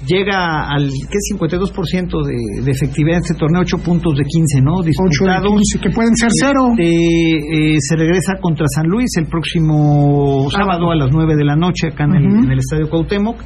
Llega 0.06 0.68
al, 0.68 0.88
¿qué 0.88 1.16
es 1.16 1.34
52% 1.34 2.22
de, 2.22 2.62
de 2.62 2.70
efectividad 2.70 3.16
en 3.16 3.22
este 3.24 3.34
torneo? 3.34 3.62
8 3.62 3.78
puntos 3.78 4.14
de 4.16 4.22
15, 4.24 4.60
¿no? 4.60 4.74
8 4.74 4.82
de 4.82 4.88
Disputados. 4.90 5.52
15, 5.72 5.78
que 5.80 5.90
pueden 5.90 6.14
ser 6.14 6.28
cero. 6.38 6.68
Este, 6.78 7.74
eh, 7.74 7.76
se 7.80 7.96
regresa 7.96 8.34
contra 8.40 8.66
San 8.68 8.86
Luis 8.86 9.08
el 9.16 9.26
próximo 9.26 10.48
sábado 10.50 10.92
a 10.92 10.96
las 10.96 11.10
9 11.10 11.34
de 11.34 11.44
la 11.44 11.56
noche 11.56 11.88
acá 11.88 12.04
en, 12.04 12.14
el, 12.14 12.26
Ujú. 12.26 12.44
en 12.44 12.50
el 12.52 12.58
Estadio 12.58 12.88
Cuauhtémoc 12.90 13.40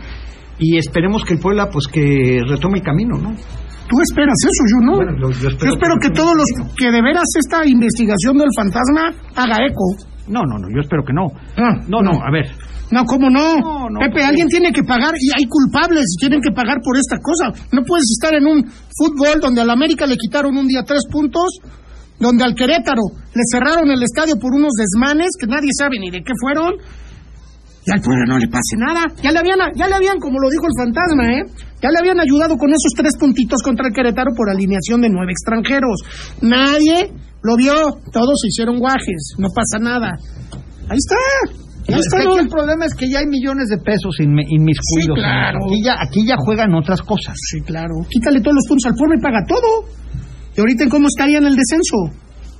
y 0.59 0.76
esperemos 0.76 1.24
que 1.24 1.35
el 1.35 1.41
Puebla 1.41 1.70
pues 1.72 1.87
que 1.87 2.43
retome 2.47 2.78
el 2.78 2.85
camino, 2.85 3.16
¿no? 3.16 3.31
Tú 3.91 3.97
esperas 4.07 4.38
eso, 4.47 4.62
yo 4.70 4.78
no. 4.86 4.95
Bueno, 5.03 5.12
yo- 5.18 5.34
yo 5.43 5.49
espero 5.51 5.66
yo 5.66 5.74
espero 5.74 5.95
que 6.01 6.09
que 6.09 6.14
todos 6.14 6.34
los 6.38 6.47
que 6.78 6.91
de 6.95 7.03
veras 7.03 7.26
esta 7.36 7.66
investigación 7.66 8.38
del 8.38 8.49
fantasma 8.57 9.11
haga 9.34 9.59
eco. 9.66 9.82
No, 10.30 10.47
no, 10.47 10.55
no, 10.62 10.70
yo 10.70 10.78
espero 10.80 11.03
que 11.03 11.12
no. 11.12 11.26
Ah, 11.59 11.74
No, 11.91 11.99
no, 12.01 12.12
a 12.22 12.30
ver. 12.30 12.47
No, 12.95 13.05
¿cómo 13.05 13.30
no? 13.30 13.59
No, 13.59 13.91
no, 13.91 13.99
Pepe, 13.99 14.11
porque- 14.12 14.24
alguien 14.30 14.47
tiene 14.49 14.70
que 14.72 14.82
pagar 14.84 15.14
y 15.18 15.26
hay 15.34 15.47
culpables 15.51 16.07
y 16.07 16.16
tienen 16.22 16.41
que 16.41 16.51
pagar 16.55 16.78
por 16.82 16.97
esta 16.97 17.18
cosa. 17.18 17.51
No 17.72 17.82
puedes 17.82 18.07
estar 18.14 18.34
en 18.34 18.47
un 18.47 18.62
fútbol 18.95 19.41
donde 19.41 19.61
al 19.61 19.70
América 19.70 20.07
le 20.07 20.16
quitaron 20.16 20.57
un 20.57 20.66
día 20.66 20.82
tres 20.86 21.03
puntos, 21.11 21.59
donde 22.18 22.45
al 22.45 22.55
Querétaro 22.55 23.03
le 23.34 23.43
cerraron 23.51 23.91
el 23.91 24.03
estadio 24.03 24.34
por 24.41 24.55
unos 24.55 24.72
desmanes 24.78 25.30
que 25.38 25.47
nadie 25.47 25.70
sabe 25.76 25.99
ni 25.99 26.11
de 26.11 26.22
qué 26.22 26.32
fueron. 26.41 26.74
Y 27.91 27.93
al 27.93 28.01
pueblo 28.01 28.24
no 28.28 28.38
le 28.38 28.47
pase 28.47 28.78
nada. 28.78 29.03
Ya 29.22 29.32
le 29.32 29.38
habían, 29.41 29.59
ya 29.74 29.86
le 29.88 29.95
habían, 29.95 30.18
como 30.18 30.38
lo 30.38 30.49
dijo 30.49 30.64
el 30.70 30.76
fantasma, 30.78 31.24
¿eh? 31.34 31.43
Ya 31.82 31.91
le 31.91 31.99
habían 31.99 32.20
ayudado 32.20 32.57
con 32.57 32.70
esos 32.70 32.93
tres 32.97 33.16
puntitos 33.18 33.61
contra 33.62 33.88
el 33.88 33.93
Querétaro 33.93 34.30
por 34.36 34.49
alineación 34.49 35.01
de 35.01 35.09
nueve 35.11 35.32
extranjeros. 35.32 35.99
Nadie 36.43 37.11
lo 37.43 37.57
vio. 37.57 37.74
Todos 38.12 38.38
se 38.43 38.49
hicieron 38.49 38.78
guajes. 38.78 39.34
No 39.38 39.49
pasa 39.55 39.78
nada. 39.82 40.12
Ahí 40.88 40.99
está. 40.99 41.16
Ya 41.88 41.97
Es 41.97 42.07
está. 42.07 42.18
que 42.18 42.24
¿no? 42.24 42.30
aquí 42.32 42.41
el 42.41 42.49
problema 42.49 42.84
es 42.84 42.95
que 42.95 43.11
ya 43.11 43.18
hay 43.20 43.26
millones 43.26 43.68
de 43.68 43.78
pesos 43.78 44.14
inmi- 44.20 44.45
inmiscuidos. 44.47 45.16
Sí, 45.16 45.22
claro. 45.22 45.59
Aquí 45.66 45.82
ya, 45.82 45.95
aquí 45.99 46.26
ya 46.26 46.36
juegan 46.38 46.74
otras 46.74 47.03
cosas. 47.03 47.34
Sí, 47.51 47.61
claro. 47.62 47.95
Quítale 48.09 48.41
todos 48.41 48.55
los 48.57 48.66
puntos 48.68 48.86
al 48.86 48.95
pueblo 48.95 49.16
y 49.18 49.22
paga 49.22 49.41
todo. 49.49 49.88
Y 50.57 50.61
ahorita, 50.61 50.84
¿en 50.84 50.91
cómo 50.91 51.09
estaría 51.09 51.38
en 51.38 51.47
el 51.47 51.57
descenso? 51.57 51.97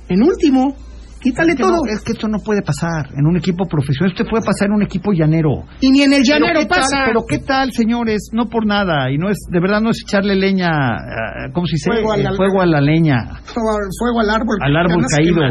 En 0.09 0.23
último. 0.23 0.75
Quítale 1.21 1.51
Es 1.51 1.55
que, 1.55 1.61
todo. 1.63 1.71
no, 1.71 1.77
es 1.93 2.01
que 2.03 2.11
esto 2.13 2.27
no 2.27 2.39
puede 2.39 2.61
pasar 2.63 3.09
en 3.15 3.25
un 3.27 3.37
equipo 3.37 3.65
profesional, 3.67 4.11
esto 4.11 4.25
puede 4.29 4.43
pasar 4.43 4.67
en 4.69 4.73
un 4.73 4.81
equipo 4.83 5.13
llanero. 5.13 5.63
Y 5.79 5.91
ni 5.91 6.01
en 6.01 6.13
el 6.13 6.23
Pero 6.25 6.39
llanero 6.47 6.67
pasa. 6.67 7.03
pero 7.05 7.21
qué 7.29 7.39
tal, 7.39 7.71
señores, 7.73 8.29
no 8.33 8.47
por 8.47 8.65
nada, 8.65 9.11
y 9.11 9.17
no 9.17 9.29
es, 9.29 9.37
de 9.49 9.59
verdad 9.59 9.81
no 9.81 9.91
es 9.91 10.01
echarle 10.07 10.35
leña, 10.35 10.69
ah, 10.71 11.49
¿cómo 11.53 11.67
se 11.67 11.73
dice? 11.75 11.91
Fuego 11.91 12.13
a 12.13 12.17
la- 12.17 12.31
Eh, 12.31 12.35
fuego 12.35 12.61
a 12.61 12.65
la 12.65 12.81
leña. 12.81 13.17
Fuego 13.45 14.19
al 14.19 14.29
árbol. 14.29 14.57
al 14.61 14.75
árbol 14.75 15.05
caído. 15.15 15.41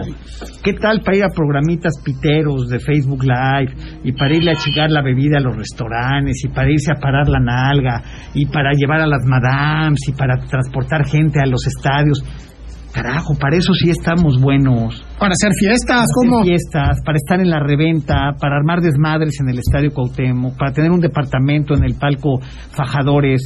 ¿Qué 0.64 0.72
tal 0.74 1.02
para 1.02 1.16
ir 1.16 1.24
a 1.24 1.28
programitas 1.28 1.94
piteros 2.04 2.68
de 2.68 2.80
Facebook 2.80 3.22
Live 3.22 3.74
y 4.04 4.12
para 4.12 4.34
irle 4.34 4.52
a 4.52 4.56
chingar 4.56 4.90
la 4.90 5.02
bebida 5.02 5.38
a 5.38 5.40
los 5.40 5.56
restaurantes 5.56 6.42
y 6.44 6.48
para 6.48 6.70
irse 6.70 6.90
a 6.92 7.00
parar 7.00 7.28
la 7.28 7.38
nalga 7.40 8.02
y 8.34 8.46
para 8.46 8.72
llevar 8.72 9.00
a 9.02 9.06
las 9.06 9.24
madams 9.24 10.00
y 10.08 10.12
para 10.12 10.36
transportar 10.48 11.06
gente 11.06 11.38
a 11.40 11.46
los 11.46 11.66
estadios? 11.66 12.24
Carajo, 12.92 13.34
para 13.38 13.56
eso 13.56 13.72
sí 13.74 13.88
estamos 13.90 14.40
buenos. 14.40 15.04
Para 15.18 15.32
hacer 15.32 15.52
fiestas, 15.58 15.86
Para 15.86 16.00
hacer 16.02 16.28
¿cómo? 16.30 16.42
fiestas, 16.42 16.96
para 17.04 17.16
estar 17.16 17.40
en 17.40 17.48
la 17.50 17.60
reventa, 17.60 18.32
para 18.40 18.56
armar 18.56 18.80
desmadres 18.80 19.38
en 19.40 19.48
el 19.48 19.58
Estadio 19.60 19.90
Cuauhtémoc, 19.92 20.56
para 20.58 20.72
tener 20.72 20.90
un 20.90 21.00
departamento 21.00 21.74
en 21.74 21.84
el 21.84 21.94
palco 21.94 22.40
Fajadores, 22.72 23.42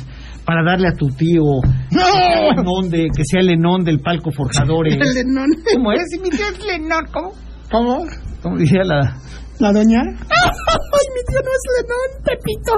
para 0.46 0.62
darle 0.64 0.88
a 0.88 0.92
tu 0.92 1.08
tío 1.08 1.42
¡No! 1.90 2.56
Lenón 2.56 2.90
de- 2.90 3.08
que 3.14 3.22
sea 3.24 3.40
el 3.40 3.48
Lenón 3.48 3.84
del 3.84 4.00
palco 4.00 4.30
Forjadores. 4.30 4.94
El 5.00 5.14
Lenón. 5.26 5.48
¿Cómo 5.74 5.92
es? 5.92 6.02
Mi 6.22 6.30
tío 6.30 6.46
es 6.50 6.64
Lenón, 6.66 7.04
¿cómo? 7.12 7.32
¿Cómo? 7.70 8.04
¿Cómo 8.42 8.56
decía 8.58 8.82
la...? 8.84 9.16
¿La 9.60 9.72
doña? 9.72 10.00
¡Ay, 10.02 11.06
mi 11.14 11.22
tío 11.28 11.40
no 11.40 11.50
es 11.54 11.64
Lenón, 11.76 12.24
Pepito! 12.24 12.72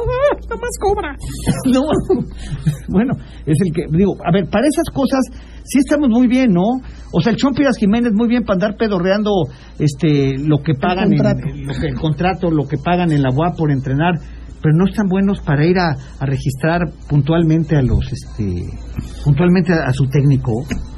Nomás 0.50 0.70
cobra. 0.80 1.16
No, 1.72 1.82
bueno, 2.88 3.14
es 3.44 3.56
el 3.64 3.72
que, 3.72 3.82
digo, 3.96 4.14
a 4.24 4.30
ver, 4.32 4.48
para 4.48 4.66
esas 4.68 4.86
cosas 4.94 5.20
sí 5.64 5.78
estamos 5.80 6.08
muy 6.08 6.28
bien, 6.28 6.52
¿no? 6.52 6.62
O 7.12 7.20
sea, 7.20 7.32
el 7.32 7.38
Chompiras 7.38 7.76
Jiménez 7.78 8.12
muy 8.14 8.28
bien 8.28 8.44
para 8.44 8.54
andar 8.56 8.76
pedorreando 8.78 9.30
este, 9.78 10.38
lo 10.38 10.58
que 10.62 10.74
pagan, 10.80 11.12
en, 11.12 11.18
contrato. 11.18 11.40
que- 11.80 11.88
el 11.88 11.94
contrato, 11.98 12.50
lo 12.50 12.64
que 12.68 12.76
pagan 12.78 13.10
en 13.10 13.22
la 13.22 13.30
UAP 13.34 13.56
por 13.56 13.70
entrenar, 13.72 14.14
pero 14.62 14.74
no 14.76 14.86
están 14.88 15.06
buenos 15.08 15.40
para 15.40 15.64
ir 15.66 15.78
a, 15.78 15.96
a 16.18 16.26
registrar 16.26 16.80
puntualmente 17.08 17.76
a 17.76 17.82
los, 17.82 18.04
este, 18.12 18.64
puntualmente 19.24 19.72
a, 19.72 19.88
a 19.88 19.92
su 19.92 20.04
técnico. 20.06 20.52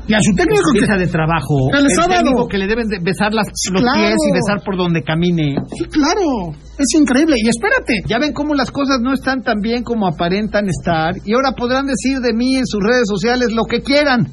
Y 0.09 0.15
a 0.15 0.21
su 0.23 0.35
técnico 0.35 0.63
que... 0.73 0.99
De 0.99 1.07
trabajo. 1.07 1.69
Que 1.71 1.83
les 1.83 1.93
el 1.93 1.99
ha 1.99 2.09
dado. 2.09 2.23
técnico 2.23 2.49
que 2.49 2.57
le 2.57 2.67
deben 2.67 2.89
de 2.89 2.99
besar 3.03 3.35
las, 3.35 3.47
los 3.71 3.83
Claro. 3.83 3.99
pies 4.01 4.17
y 4.17 4.33
besar 4.33 4.65
por 4.65 4.79
donde 4.79 5.03
camine. 5.03 5.57
Sí, 5.77 5.85
claro. 5.85 6.57
Es 6.79 6.87
increíble. 6.99 7.35
Y 7.37 7.49
espérate. 7.49 7.93
Ya 8.09 8.19
ven 8.19 8.33
cómo 8.33 8.55
las 8.55 8.71
cosas 8.71 9.01
no 9.03 9.13
están 9.13 9.43
tan 9.43 9.61
bien 9.61 9.83
como 9.83 10.07
aparentan 10.07 10.67
estar 10.67 11.13
y 11.27 11.35
ahora 11.35 11.53
podrán 11.53 11.85
decir 11.87 12.21
de 12.21 12.33
mí 12.33 12.57
en 12.57 12.67
sus 12.67 12.81
redes 12.83 13.05
sociales 13.07 13.53
lo 13.53 13.65
que 13.65 13.83
quieran. 13.83 14.27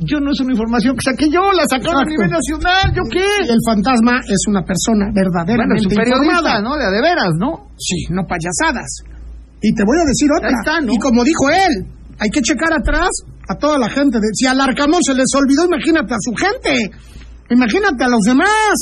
Yo 0.00 0.20
no 0.20 0.30
es 0.30 0.38
una 0.40 0.52
información 0.54 0.94
que 0.94 1.02
saqué 1.10 1.26
yo, 1.28 1.50
la 1.52 1.66
sacaron 1.66 2.02
a 2.02 2.04
nivel 2.06 2.30
nacional, 2.30 2.86
¿yo 2.94 3.02
qué? 3.10 3.24
Y 3.46 3.50
el 3.50 3.58
fantasma 3.66 4.20
es 4.22 4.46
una 4.46 4.62
persona 4.62 5.10
verdaderamente 5.10 5.90
informada. 5.90 6.62
¿no? 6.62 6.76
De 6.78 6.86
de 6.86 7.00
veras, 7.02 7.34
¿no? 7.38 7.70
Sí, 7.76 8.06
no 8.10 8.22
payasadas. 8.22 9.02
Y 9.60 9.74
te 9.74 9.82
voy 9.82 9.98
a 9.98 10.06
decir 10.06 10.30
otra. 10.38 10.48
Ahí 10.48 10.54
está, 10.62 10.80
¿no? 10.80 10.92
Y 10.94 10.98
como 10.98 11.24
dijo 11.24 11.50
él, 11.50 11.74
hay 12.20 12.30
que 12.30 12.40
checar 12.42 12.72
atrás 12.72 13.10
a 13.50 13.54
toda 13.58 13.76
la 13.78 13.88
gente. 13.90 14.18
De- 14.22 14.30
si 14.34 14.46
al 14.46 14.60
Arcamón 14.60 15.02
se 15.02 15.14
les 15.14 15.26
olvidó, 15.34 15.66
imagínate 15.66 16.14
a 16.14 16.20
su 16.22 16.30
gente. 16.34 16.94
Imagínate 17.50 18.04
a 18.04 18.08
los 18.08 18.22
demás. 18.22 18.74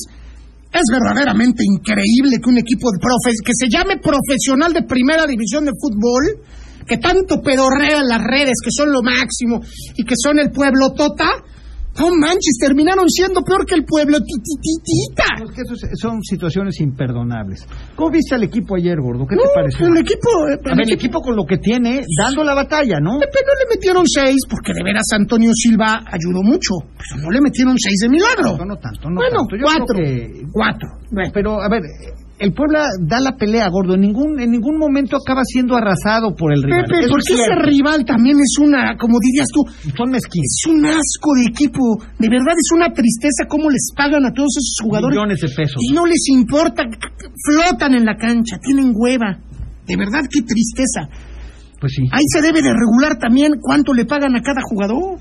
Es 0.68 0.84
verdaderamente 0.92 1.64
increíble 1.64 2.36
que 2.42 2.50
un 2.50 2.58
equipo 2.58 2.90
de 2.92 2.98
que 3.00 3.52
se 3.56 3.68
llame 3.72 3.96
profesional 3.96 4.74
de 4.74 4.82
primera 4.82 5.24
división 5.26 5.64
de 5.64 5.72
fútbol, 5.80 6.44
que 6.86 6.98
tanto 6.98 7.40
pedorrea 7.42 8.00
en 8.00 8.08
las 8.08 8.22
redes, 8.22 8.54
que 8.62 8.70
son 8.70 8.92
lo 8.92 9.02
máximo 9.02 9.60
y 9.96 10.04
que 10.04 10.14
son 10.16 10.38
el 10.38 10.50
pueblo 10.50 10.92
tota, 10.96 11.28
no 11.98 12.10
manches, 12.14 12.58
terminaron 12.60 13.08
siendo 13.08 13.40
peor 13.40 13.64
que 13.64 13.74
el 13.74 13.84
pueblo 13.86 14.18
tititita. 14.20 15.24
Es 15.48 15.50
que 15.56 15.62
eso 15.62 15.74
es- 15.74 15.98
son 15.98 16.22
situaciones 16.22 16.78
imperdonables. 16.80 17.66
¿Cómo 17.94 18.10
viste 18.10 18.34
al 18.34 18.42
equipo 18.44 18.76
ayer, 18.76 19.00
gordo? 19.00 19.26
¿Qué 19.26 19.34
No, 19.34 19.42
te 19.42 19.48
pareció? 19.54 19.86
el 19.86 19.96
equipo, 19.96 20.28
eh, 20.52 20.60
A 20.72 20.74
ver, 20.76 20.86
el 20.86 20.92
equipo 20.92 21.20
con 21.22 21.34
lo 21.34 21.44
que 21.46 21.56
tiene, 21.56 22.04
dando 22.22 22.44
la 22.44 22.52
batalla, 22.54 23.00
¿no? 23.00 23.18
Pepe 23.18 23.38
no 23.46 23.54
le 23.64 23.74
metieron 23.76 24.04
seis 24.06 24.36
porque 24.50 24.72
de 24.74 24.82
veras 24.84 25.04
Antonio 25.14 25.50
Silva 25.54 26.04
ayudó 26.12 26.42
mucho. 26.42 26.74
Pero 26.98 27.22
no 27.22 27.30
le 27.30 27.40
metieron 27.40 27.74
seis 27.78 27.96
de 28.02 28.08
milagro. 28.10 28.58
No, 28.58 28.64
no 28.66 28.76
tanto, 28.76 29.08
no 29.08 29.16
bueno, 29.16 29.38
tanto. 29.38 29.56
Yo 29.56 29.64
cuatro. 29.64 29.86
creo 29.96 30.04
que- 30.04 30.42
Cuatro. 30.52 30.88
Bueno, 31.10 31.30
Pero, 31.32 31.60
a 31.62 31.68
ver, 31.70 31.80
el 32.38 32.52
Puebla 32.52 32.84
da 33.00 33.18
la 33.20 33.36
pelea, 33.36 33.68
gordo. 33.70 33.94
En 33.94 34.02
ningún, 34.02 34.38
en 34.38 34.50
ningún 34.50 34.76
momento 34.78 35.16
acaba 35.16 35.40
siendo 35.44 35.74
arrasado 35.74 36.34
por 36.36 36.52
el 36.52 36.62
rival. 36.62 36.84
Pepe, 36.84 37.08
porque 37.08 37.32
es 37.32 37.40
ese 37.40 37.54
rival 37.64 38.04
también 38.04 38.36
es 38.36 38.56
una, 38.60 38.96
como 38.96 39.16
dirías 39.20 39.48
tú, 39.52 39.64
Son 39.96 40.10
mezquinos. 40.10 40.44
es 40.44 40.66
un 40.68 40.84
asco 40.84 41.32
de 41.34 41.44
equipo. 41.48 41.80
De 42.18 42.28
verdad 42.28 42.52
es 42.52 42.68
una 42.76 42.92
tristeza 42.92 43.48
cómo 43.48 43.70
les 43.70 43.88
pagan 43.96 44.24
a 44.26 44.32
todos 44.32 44.52
esos 44.52 44.76
jugadores. 44.82 45.16
Millones 45.16 45.40
de 45.40 45.48
pesos. 45.48 45.80
Y 45.80 45.92
no 45.94 46.04
les 46.04 46.28
importa, 46.28 46.84
flotan 46.84 47.94
en 47.94 48.04
la 48.04 48.16
cancha, 48.16 48.58
tienen 48.62 48.92
hueva. 48.94 49.38
De 49.86 49.96
verdad, 49.96 50.20
qué 50.30 50.42
tristeza. 50.42 51.08
Pues 51.80 51.92
sí. 51.92 52.02
Ahí 52.12 52.24
se 52.32 52.42
debe 52.42 52.60
de 52.60 52.72
regular 52.72 53.18
también 53.18 53.52
cuánto 53.60 53.94
le 53.94 54.04
pagan 54.04 54.36
a 54.36 54.42
cada 54.42 54.60
jugador. 54.68 55.18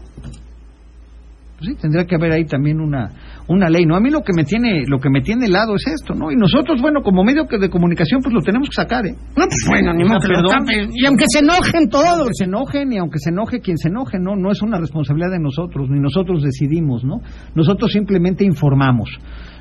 Pues 1.58 1.70
sí, 1.70 1.76
tendría 1.80 2.06
que 2.06 2.16
haber 2.16 2.34
ahí 2.34 2.46
también 2.46 2.82
una, 2.82 3.12
una 3.48 3.70
ley, 3.70 3.86
¿no? 3.86 3.96
A 3.96 4.00
mí 4.00 4.10
lo 4.10 4.22
que 4.22 4.34
me 4.36 4.44
tiene, 4.44 4.84
lo 4.88 5.00
que 5.00 5.10
me 5.10 5.22
tiene 5.22 5.46
helado 5.46 5.76
es 5.76 5.86
esto, 5.88 6.16
¿no? 6.16 6.32
Y 6.32 6.36
nosotros, 6.36 6.82
bueno, 6.82 7.02
como 7.04 7.24
medio 7.24 7.46
que 7.48 7.58
de 7.58 7.70
comunicación, 7.70 8.22
pues 8.22 8.34
lo 8.34 8.42
tenemos 8.42 8.70
que 8.70 8.76
sacar, 8.76 9.06
¿eh? 9.06 9.16
No, 9.36 9.46
pues 9.48 9.66
bueno, 9.68 9.94
ni 9.94 10.04
lo 10.04 10.20
perdón. 10.20 10.66
Y 10.94 11.06
aunque 11.06 11.26
se 11.28 11.40
enojen 11.40 11.90
todos. 11.90 12.06
Aunque 12.06 12.34
se 12.34 12.46
enojen 12.46 12.94
y 12.94 12.98
aunque 12.98 13.20
se 13.20 13.30
enoje 13.30 13.60
quien 13.60 13.78
se 13.78 13.90
enoje, 13.90 14.18
no, 14.20 14.36
no 14.36 14.52
es 14.52 14.62
una 14.62 14.80
responsabilidad 14.80 15.32
de 15.32 15.40
nosotros, 15.40 15.90
ni 15.90 16.00
nosotros 16.00 16.42
decidimos, 16.44 17.04
¿no? 17.04 17.22
Nosotros 17.54 17.92
simplemente 17.92 18.44
informamos. 18.44 19.10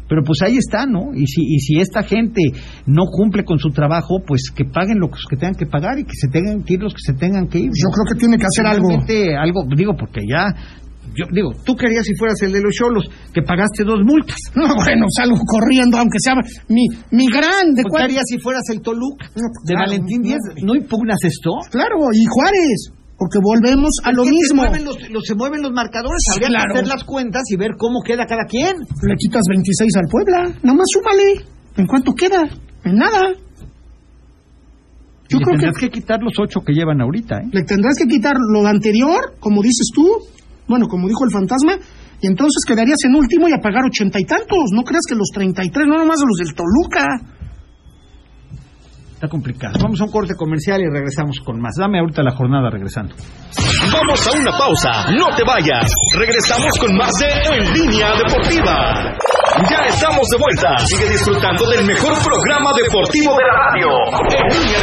Pero 0.09 0.23
pues 0.23 0.43
ahí 0.43 0.57
está, 0.57 0.87
¿no? 0.87 1.15
Y 1.15 1.27
si, 1.27 1.43
y 1.43 1.59
si 1.61 1.81
esta 1.81 2.03
gente 2.03 2.43
no 2.87 3.05
cumple 3.11 3.45
con 3.45 3.59
su 3.59 3.71
trabajo, 3.71 4.23
pues 4.27 4.51
que 4.55 4.65
paguen 4.65 4.99
lo 4.99 5.09
que 5.09 5.37
tengan 5.37 5.55
que 5.55 5.67
pagar 5.67 5.99
y 5.99 6.05
que 6.05 6.13
se 6.15 6.29
tengan 6.29 6.63
que 6.63 6.75
ir 6.75 6.83
los 6.83 6.93
que 6.93 7.01
se 7.01 7.15
tengan 7.15 7.49
que 7.49 7.59
ir. 7.59 7.71
Yo 7.73 7.89
creo 7.89 8.05
que 8.13 8.19
tiene 8.19 8.37
que 8.37 8.45
hacer 8.45 8.67
algo. 8.67 8.89
Algo, 9.39 9.65
digo, 9.75 9.97
porque 9.97 10.21
ya, 10.29 10.55
yo 11.17 11.25
digo, 11.33 11.51
tú 11.65 11.75
querías 11.77 12.05
si 12.05 12.15
fueras 12.17 12.41
el 12.43 12.53
de 12.53 12.61
los 12.63 12.75
cholos, 12.75 13.05
que 13.33 13.43
pagaste 13.43 13.85
dos 13.85 14.01
multas. 14.05 14.37
No, 14.55 14.67
bueno, 14.75 15.07
salgo 15.17 15.37
corriendo, 15.47 15.99
aunque 15.99 16.19
sea 16.23 16.35
mi, 16.69 16.87
mi 17.11 17.27
gran 17.27 17.75
de 17.75 17.83
¿Tú 17.83 17.89
cuál- 17.91 18.03
qué 18.07 18.13
harías 18.13 18.25
si 18.27 18.39
fueras 18.39 18.63
el 18.71 18.81
Toluca? 18.81 19.27
No, 19.35 19.47
pues, 19.51 19.65
de 19.67 19.75
claro, 19.75 19.91
Valentín 19.91 20.21
no, 20.23 20.27
Díaz, 20.29 20.43
¿no 20.63 20.75
impugnas 20.75 21.19
esto? 21.23 21.51
Claro, 21.71 21.97
y 22.13 22.25
Juárez, 22.27 22.93
porque 23.19 23.39
volvemos 23.43 23.91
a 24.05 24.13
lo 24.13 24.25
que 24.25 24.31
mismo. 24.31 24.63
Se 24.63 24.69
mueven 24.71 24.85
los, 24.85 24.97
los- 25.11 25.25
se 25.25 25.35
mueven 25.35 25.63
los 25.63 25.73
marcadores, 25.73 26.19
Sí, 26.19 26.33
habría 26.35 26.49
claro. 26.49 26.73
que 26.75 26.79
hacer 26.81 26.89
las 26.89 27.05
cuentas 27.05 27.43
y 27.51 27.57
ver 27.57 27.73
cómo 27.79 28.01
queda 28.05 28.27
cada 28.27 28.45
quien. 28.49 28.77
Le 28.79 29.15
quitas 29.17 29.43
26 29.49 29.97
al 29.97 30.09
Puebla, 30.11 30.39
nada 30.63 30.77
más 30.79 30.87
súmale. 30.93 31.45
¿En 31.77 31.87
cuánto 31.87 32.13
queda? 32.15 32.43
En 32.85 32.95
nada. 32.97 33.35
Yo 35.29 35.39
Le 35.39 35.45
creo 35.45 35.57
que 35.57 35.61
tendrás 35.65 35.79
que 35.81 35.91
quitar 35.91 36.21
los 36.23 36.35
ocho 36.39 36.61
que 36.61 36.73
llevan 36.75 37.01
ahorita, 37.01 37.37
¿eh? 37.39 37.49
le 37.51 37.63
tendrás 37.65 37.95
que 37.99 38.07
quitar 38.07 38.35
lo 38.53 38.67
anterior, 38.67 39.35
como 39.41 39.63
dices 39.63 39.89
tú, 39.95 40.07
Bueno, 40.67 40.87
como 40.89 41.09
dijo 41.09 41.25
el 41.25 41.31
fantasma, 41.31 41.75
y 42.21 42.27
entonces 42.27 42.63
quedarías 42.67 42.99
en 43.05 43.15
último 43.15 43.49
y 43.49 43.53
a 43.53 43.61
pagar 43.61 43.85
ochenta 43.85 44.19
y 44.19 44.25
tantos. 44.25 44.71
No 44.73 44.83
creas 44.83 45.03
que 45.09 45.15
los 45.15 45.29
treinta 45.33 45.63
y 45.65 45.71
tres, 45.71 45.87
no 45.87 45.99
nomás 45.99 46.21
los 46.25 46.39
del 46.39 46.55
Toluca. 46.55 47.07
Está 49.15 49.29
complicado. 49.29 49.79
Vamos 49.83 50.01
a 50.01 50.05
un 50.05 50.11
corte 50.11 50.35
comercial 50.35 50.81
y 50.81 50.89
regresamos 50.91 51.39
con 51.45 51.61
más. 51.61 51.75
Dame 51.79 52.01
ahorita 52.01 52.23
la 52.23 52.33
jornada 52.33 52.71
regresando. 52.71 53.15
Vamos 53.93 54.27
a 54.27 54.33
una 54.33 54.51
pausa, 54.59 55.13
no 55.13 55.37
te 55.37 55.45
vayas. 55.45 55.91
Regresamos 56.19 56.73
con 56.81 56.97
más 56.97 57.13
de 57.21 57.29
En 57.57 57.73
Línea 57.73 58.09
Deportiva. 58.17 59.13
Ya 59.71 59.87
estamos 59.87 60.27
de 60.29 60.39
vuelta. 60.39 60.79
Sigue 60.87 61.11
disfrutando 61.11 61.71
del 61.71 61.87
mejor 61.87 62.15
programa 62.25 62.71
deportivo 62.83 63.37
de 63.37 63.45
la 63.45 63.55
radio. 63.69 63.89
En 64.33 64.49
Línea 64.59 64.81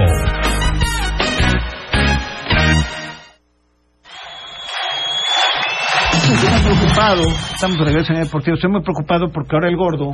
Estoy 6.13 6.49
muy 6.49 6.63
preocupado. 6.63 7.28
Estamos 7.55 7.78
de 7.80 7.84
regreso 7.84 8.13
en 8.13 8.20
el 8.20 8.24
deportivo. 8.24 8.55
Estoy 8.55 8.72
muy 8.72 8.84
preocupado 8.84 9.30
porque 9.34 9.53
ahora 9.53 9.67
el 9.67 9.76
gordo, 9.76 10.13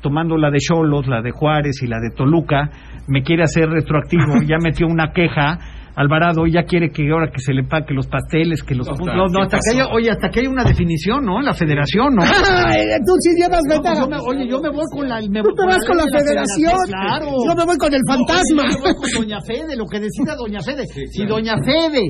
tomando 0.00 0.36
la 0.36 0.50
de 0.50 0.58
Cholos, 0.58 1.06
la 1.06 1.22
de 1.22 1.30
Juárez 1.30 1.80
y 1.82 1.86
la 1.86 2.00
de 2.00 2.10
Toluca, 2.10 2.70
me 3.06 3.22
quiere 3.22 3.44
hacer 3.44 3.68
retroactivo. 3.68 4.40
Ya 4.48 4.56
metió 4.60 4.88
una 4.88 5.12
queja. 5.12 5.60
Alvarado 5.94 6.46
ya 6.46 6.64
quiere 6.64 6.90
que 6.90 7.08
ahora 7.10 7.30
que 7.30 7.40
se 7.40 7.52
le 7.52 7.64
pague 7.64 7.92
los 7.94 8.06
pasteles, 8.06 8.62
que 8.62 8.74
los 8.74 8.86
No, 8.88 8.94
No, 8.96 9.26
no, 9.28 9.38
¿qué 9.40 9.42
hasta 9.44 9.58
que 9.58 9.70
haya, 9.76 9.88
oye, 9.92 10.10
hasta 10.10 10.28
que 10.30 10.40
haya 10.40 10.50
una 10.50 10.64
definición, 10.64 11.24
¿no? 11.24 11.38
En 11.38 11.44
la 11.46 11.54
federación, 11.54 12.14
¿no? 12.14 12.22
Tú 13.06 13.12
sí 13.20 13.30
llevas 13.36 13.60
No, 13.64 13.68
pues 13.68 13.82
ventaja. 13.82 14.00
yo 14.00 14.08
me- 14.08 14.18
oye, 14.20 14.48
yo 14.48 14.60
me 14.60 14.70
voy 14.70 14.84
con 14.94 15.08
la. 15.08 15.16
Me 15.20 15.40
Tú 15.42 15.48
voy 15.50 15.54
te 15.56 15.66
vas 15.66 15.84
con 15.86 15.96
la 15.96 16.04
de 16.04 16.18
federación. 16.18 16.72
Claro. 16.86 17.26
Yo 17.46 17.54
me 17.54 17.64
voy 17.64 17.76
con 17.76 17.92
el 17.94 18.00
fantasma. 18.08 18.62
No, 18.62 18.62
oye, 18.62 18.72
yo 18.72 18.82
me 18.82 18.92
voy 18.92 18.94
con 19.02 19.10
Doña 19.22 19.40
Fede, 19.46 19.76
lo 19.76 19.86
que 19.86 20.00
decida 20.00 20.34
Doña 20.36 20.60
Fede. 20.62 20.84
Si 20.86 21.26
Doña 21.26 21.54
Fede, 21.64 22.02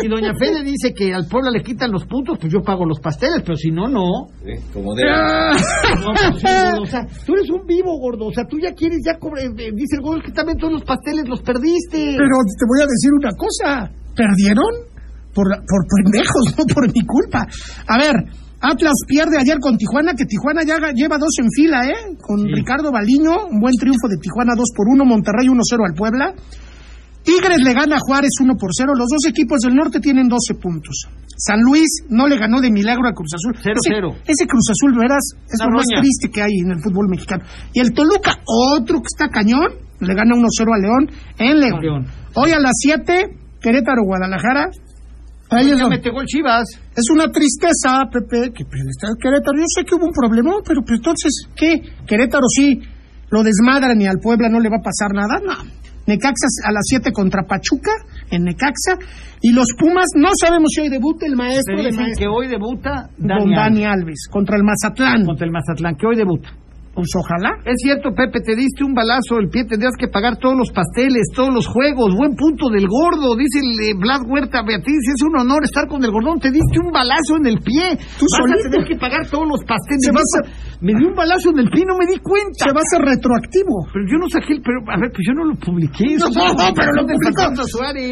si 0.00 0.08
Doña 0.08 0.32
Fede 0.38 0.62
dice 0.64 0.94
que 0.94 1.12
al 1.12 1.26
pueblo 1.28 1.50
le 1.50 1.62
quitan 1.62 1.90
los 1.92 2.06
puntos, 2.06 2.38
pues 2.40 2.52
yo 2.52 2.60
pago 2.62 2.84
los 2.86 3.00
pasteles, 3.00 3.42
pero 3.44 3.56
si 3.56 3.70
no, 3.70 3.88
no. 3.88 4.28
Como 4.72 4.94
debe. 4.94 5.10
No, 5.98 6.12
pues 6.14 6.40
sí, 6.40 6.46
gordo, 6.46 6.82
o 6.82 6.86
sea, 6.86 7.00
tú 7.26 7.34
eres 7.34 7.50
un 7.50 7.66
vivo, 7.66 7.90
gordo. 7.98 8.26
O 8.26 8.32
sea, 8.32 8.44
tú 8.48 8.56
ya 8.62 8.72
quieres, 8.72 8.98
ya 9.04 9.18
cobre, 9.18 9.44
eh, 9.44 9.70
dice 9.74 9.96
el 9.96 10.02
gordo 10.02 10.22
que 10.22 10.32
también 10.32 10.56
todos 10.58 10.72
los 10.74 10.82
pasteles 10.84 11.28
los 11.28 11.40
perdiste. 11.42 12.14
Pero 12.16 12.36
te 12.44 12.64
voy 12.68 12.80
a 12.80 12.86
decir 12.86 13.10
una 13.18 13.32
cosa. 13.36 13.90
¿Perdieron? 14.14 14.88
Por, 15.34 15.46
por 15.46 15.82
pendejos, 16.02 16.44
no 16.58 16.64
por 16.66 16.86
mi 16.92 17.04
culpa. 17.06 17.46
A 17.86 17.98
ver, 17.98 18.14
Atlas 18.60 18.94
pierde 19.06 19.38
ayer 19.38 19.58
con 19.60 19.76
Tijuana, 19.76 20.14
que 20.14 20.24
Tijuana 20.26 20.62
ya 20.64 20.78
lleva 20.94 21.18
dos 21.18 21.34
en 21.38 21.46
fila, 21.54 21.86
¿eh? 21.86 22.16
Con 22.20 22.40
Sí. 22.40 22.50
Ricardo 22.54 22.90
Baliño, 22.90 23.46
un 23.50 23.60
buen 23.60 23.74
triunfo 23.74 24.08
de 24.08 24.16
Tijuana 24.18 24.54
2 24.56 24.64
por 24.74 24.86
1, 24.88 25.04
Monterrey 25.04 25.46
1-0 25.46 25.86
al 25.86 25.94
Puebla. 25.94 26.34
Tigres 27.22 27.60
le 27.62 27.74
gana 27.74 27.96
a 27.96 28.00
Juárez 28.00 28.30
1 28.40 28.54
por 28.56 28.70
0. 28.72 28.94
Los 28.96 29.06
dos 29.10 29.28
equipos 29.28 29.58
del 29.60 29.74
norte 29.74 30.00
tienen 30.00 30.28
12 30.28 30.54
puntos. 30.54 31.06
San 31.36 31.60
Luis 31.60 31.86
no 32.08 32.26
le 32.26 32.38
ganó 32.38 32.60
de 32.60 32.70
milagro 32.70 33.06
a 33.06 33.12
Cruz 33.12 33.30
Azul. 33.34 33.54
Cero, 33.62 33.76
ese, 33.84 33.94
cero. 33.94 34.08
ese 34.26 34.46
Cruz 34.46 34.64
Azul, 34.70 34.96
verás, 34.98 35.22
es 35.46 35.58
lo 35.62 35.70
más 35.76 35.86
triste 35.86 36.30
que 36.32 36.42
hay 36.42 36.54
en 36.64 36.70
el 36.72 36.80
fútbol 36.82 37.06
mexicano. 37.08 37.44
Y 37.74 37.80
el 37.80 37.92
Toluca, 37.92 38.40
otro 38.46 38.98
que 38.98 39.06
está 39.12 39.28
cañón, 39.28 39.68
le 40.00 40.14
gana 40.14 40.34
1-0 40.34 40.74
a 40.74 40.78
León 40.78 41.10
en 41.38 41.60
León. 41.60 41.80
León. 41.80 42.06
Hoy 42.34 42.50
a 42.52 42.58
las 42.60 42.72
7, 42.80 43.36
Querétaro, 43.60 44.02
Guadalajara. 44.04 44.70
Ahí 45.50 45.70
es, 45.70 45.78
ya 45.78 45.84
donde- 45.84 46.10
gol 46.10 46.26
Chivas. 46.26 46.68
es 46.94 47.04
una 47.10 47.26
tristeza, 47.32 48.04
Pepe, 48.12 48.52
que 48.52 48.64
pues, 48.64 48.82
está 48.90 49.08
Querétaro. 49.20 49.56
Yo 49.58 49.64
sé 49.66 49.84
que 49.84 49.94
hubo 49.94 50.04
un 50.06 50.12
problema, 50.12 50.52
pero 50.66 50.82
pues 50.82 50.98
entonces, 50.98 51.32
¿qué? 51.56 51.80
Querétaro 52.06 52.44
sí 52.48 52.80
lo 53.30 53.42
desmadran 53.42 53.98
y 54.00 54.06
al 54.06 54.18
Puebla 54.20 54.48
no 54.50 54.60
le 54.60 54.68
va 54.68 54.76
a 54.76 54.82
pasar 54.82 55.12
nada. 55.14 55.40
No. 55.40 55.78
Necaxa 56.06 56.46
a 56.64 56.72
las 56.72 56.84
7 56.88 57.12
contra 57.12 57.42
Pachuca, 57.44 57.92
en 58.30 58.44
Necaxa. 58.44 58.96
Y 59.42 59.52
los 59.52 59.68
Pumas, 59.78 60.06
no 60.16 60.28
sabemos 60.40 60.68
si 60.74 60.82
hoy 60.82 60.88
debuta 60.90 61.26
el 61.26 61.36
maestro 61.36 61.76
de 61.76 61.82
dicen 61.84 61.96
maestros. 61.96 62.18
que 62.18 62.26
hoy 62.28 62.48
debuta 62.48 63.08
Con 63.18 63.26
Dani 63.28 63.54
Dani 63.54 63.84
Alves, 63.84 64.02
Alves, 64.02 64.28
contra 64.30 64.56
el 64.56 64.64
Mazatlán. 64.64 65.24
contra 65.26 65.46
el 65.46 65.52
Mazatlán, 65.52 65.96
que 65.96 66.06
hoy 66.06 66.16
debuta. 66.16 66.48
Pues 66.98 67.14
ojalá. 67.14 67.54
Es 67.62 67.78
cierto, 67.78 68.10
Pepe, 68.10 68.42
te 68.42 68.58
diste 68.58 68.82
un 68.82 68.90
balazo 68.90 69.38
el 69.38 69.46
pie, 69.54 69.62
tendrías 69.70 69.94
que 69.94 70.10
pagar 70.10 70.34
todos 70.42 70.58
los 70.58 70.74
pasteles, 70.74 71.30
todos 71.30 71.54
los 71.54 71.62
juegos. 71.70 72.10
Buen 72.18 72.34
punto 72.34 72.66
del 72.74 72.90
gordo, 72.90 73.38
dice 73.38 73.62
el 73.62 73.70
eh, 73.86 73.94
Blas 73.94 74.18
Huerta 74.26 74.66
Beatriz, 74.66 74.98
es 75.14 75.22
un 75.22 75.38
honor 75.38 75.62
estar 75.62 75.86
con 75.86 76.02
el 76.02 76.10
gordón, 76.10 76.42
te 76.42 76.50
diste 76.50 76.82
un 76.82 76.90
balazo 76.90 77.38
en 77.38 77.46
el 77.46 77.62
pie. 77.62 77.94
Tú 78.18 78.26
Vas 78.26 78.42
solito. 78.42 78.66
a 78.66 78.70
tener 78.74 78.86
que 78.90 78.98
pagar 78.98 79.22
todos 79.30 79.46
los 79.46 79.62
pasteles. 79.62 80.02
Se 80.02 80.10
Me 80.10 80.18
dio- 80.18 80.42
Me 80.82 80.92
dio 80.98 81.06
un 81.06 81.14
balazo 81.14 81.54
en 81.54 81.58
el 81.62 81.70
pie, 81.70 81.86
no 81.86 81.94
me 81.94 82.06
di 82.10 82.18
cuenta. 82.18 82.66
Se 82.66 82.74
va 82.74 82.82
a 82.82 82.86
hacer 82.90 82.98
retroactivo. 83.06 83.86
Pero 83.94 84.02
yo 84.10 84.18
no 84.18 84.26
saqué 84.26 84.58
el, 84.58 84.62
pero 84.66 84.82
a 84.90 84.98
ver, 84.98 85.14
pues 85.14 85.22
yo 85.22 85.38
no 85.38 85.46
lo 85.46 85.54
publiqué. 85.54 86.18
No, 86.18 86.26
una 86.34 86.74
pero 86.74 86.90
lo 86.98 87.02
publicó 87.14 87.30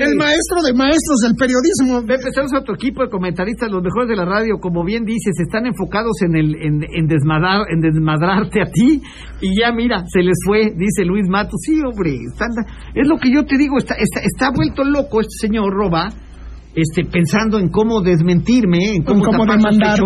el 0.07 0.15
maestro 0.15 0.57
de 0.63 0.73
maestros 0.79 1.19
del 1.27 1.35
periodismo. 1.35 2.07
Pepe, 2.07 2.31
saludos 2.31 2.55
a 2.55 2.63
tu 2.63 2.71
equipo 2.79 3.03
de 3.03 3.11
comentaristas, 3.11 3.67
los 3.67 3.83
mejores 3.83 4.15
de 4.15 4.17
la 4.17 4.27
radio, 4.31 4.63
como 4.63 4.87
bien 4.87 5.03
dices, 5.03 5.35
están 5.43 5.67
enfocados 5.67 6.15
en 6.23 6.39
el 6.39 6.55
en, 6.63 6.87
en 6.87 7.07
desmadrar, 7.11 7.67
en 7.75 7.83
desmadrarte 7.83 8.63
a 8.63 8.67
ti 8.71 8.76
y 9.41 9.61
ya 9.61 9.73
mira, 9.73 10.05
se 10.07 10.23
les 10.23 10.37
fue, 10.45 10.73
dice 10.77 11.05
Luis 11.05 11.29
Matos. 11.29 11.61
Sí, 11.63 11.81
hombre, 11.81 12.17
es 12.95 13.09
lo 13.09 13.17
que 13.19 13.31
yo 13.33 13.45
te 13.45 13.57
digo, 13.57 13.79
está, 13.79 13.95
está, 13.95 14.21
está 14.21 14.51
vuelto 14.55 14.85
loco 14.85 15.21
este 15.21 15.47
señor 15.47 15.73
Roba, 15.73 16.09
este, 16.75 17.05
pensando 17.05 17.59
en 17.59 17.69
cómo 17.69 18.03
desmentirme, 18.03 18.97
en 18.97 19.03
cómo, 19.03 19.25
cómo 19.25 19.45
sus 19.45 19.57
demandar, 19.57 19.99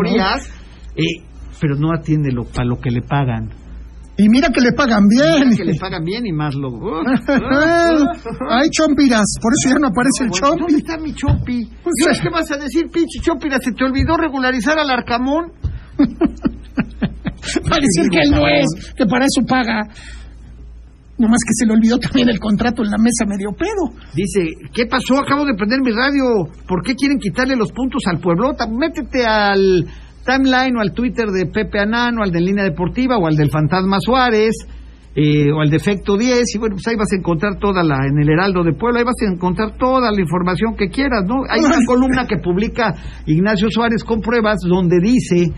eh, 0.96 1.22
pero 1.60 1.76
no 1.76 1.92
atiende 1.92 2.32
lo, 2.32 2.44
para 2.44 2.66
lo 2.66 2.80
que 2.80 2.90
le 2.90 3.02
pagan. 3.02 3.50
Y 4.16 4.28
mira 4.28 4.50
que 4.50 4.60
le 4.60 4.72
pagan 4.72 5.08
bien. 5.08 5.48
Mira 5.48 5.56
que 5.56 5.64
le 5.64 5.74
pagan 5.80 6.04
bien 6.04 6.26
y 6.26 6.32
más 6.32 6.54
lo... 6.54 6.68
Hay 8.50 8.68
chompiras, 8.68 9.24
por 9.40 9.52
eso 9.52 9.74
ya 9.74 9.78
no 9.80 9.86
aparece 9.88 10.24
el 10.24 10.30
Bueno, 10.30 10.48
¿Dónde 10.48 10.60
chompi. 10.60 10.74
está 10.74 10.98
mi 10.98 11.14
Chompi? 11.14 11.70
Pues, 11.82 11.94
¿Y 11.96 12.02
ahora 12.02 12.16
eh. 12.16 12.20
¿Qué 12.22 12.28
vas 12.28 12.50
a 12.50 12.56
decir, 12.58 12.90
pinche 12.92 13.20
Chompira? 13.22 13.58
¿Se 13.58 13.72
te 13.72 13.82
olvidó 13.82 14.18
regularizar 14.18 14.78
al 14.78 14.90
Arcamón? 14.90 15.52
Para 17.68 17.80
decir 17.80 18.11
que 18.11 18.20
él 18.22 18.30
no 18.30 18.46
es, 18.46 18.94
que 18.96 19.07
para 19.07 19.24
eso 19.24 19.46
paga. 19.46 19.82
Nomás 21.18 21.40
que 21.44 21.53
se 21.53 21.66
le 21.66 21.74
olvidó 21.74 21.98
también 21.98 22.30
el 22.30 22.38
contrato 22.38 22.82
en 22.82 22.90
la 22.90 22.96
mesa 22.96 23.26
medio 23.26 23.53
pedo. 23.53 23.92
Dice, 24.14 24.57
¿qué 24.72 24.86
pasó? 24.86 25.18
Acabo 25.18 25.44
de 25.44 25.55
prender 25.55 25.80
mi 25.82 25.90
radio. 25.92 26.48
¿Por 26.66 26.82
qué 26.82 26.94
quieren 26.94 27.18
quitarle 27.18 27.57
los 27.57 27.72
puntos 27.72 28.03
al 28.07 28.20
pueblota? 28.20 28.66
Métete 28.66 29.26
al 29.26 29.86
timeline 30.24 30.76
o 30.78 30.80
al 30.80 30.94
Twitter 30.94 31.26
de 31.26 31.44
Pepe 31.46 31.78
Anano, 31.78 32.22
al 32.22 32.30
de 32.30 32.40
Línea 32.40 32.64
Deportiva 32.64 33.18
o 33.18 33.26
al 33.26 33.36
del 33.36 33.51
Fantasma 33.51 33.98
Suárez. 34.01 34.55
eh, 35.14 35.51
o 35.51 35.61
al 35.61 35.70
defecto 35.70 36.16
10 36.16 36.55
y 36.55 36.59
bueno, 36.59 36.76
pues 36.76 36.86
ahí 36.86 36.96
vas 36.96 37.12
a 37.12 37.16
encontrar 37.16 37.59
toda 37.59 37.82
la, 37.82 37.96
en 38.07 38.18
el 38.22 38.28
Heraldo 38.30 38.62
de 38.62 38.72
Puebla, 38.74 39.01
ahí 39.01 39.05
vas 39.05 39.18
a 39.20 39.32
encontrar 39.32 39.76
toda 39.76 40.11
la 40.12 40.20
información 40.20 40.76
que 40.76 40.88
quieras, 40.88 41.24
¿no? 41.26 41.42
Hay 41.48 41.61
una 41.61 41.78
columna 41.86 42.26
que 42.26 42.36
publica 42.36 42.94
Ignacio 43.26 43.68
Suárez 43.70 44.05
con 44.05 44.20
pruebas 44.20 44.59
donde 44.62 44.98
dice 45.03 45.53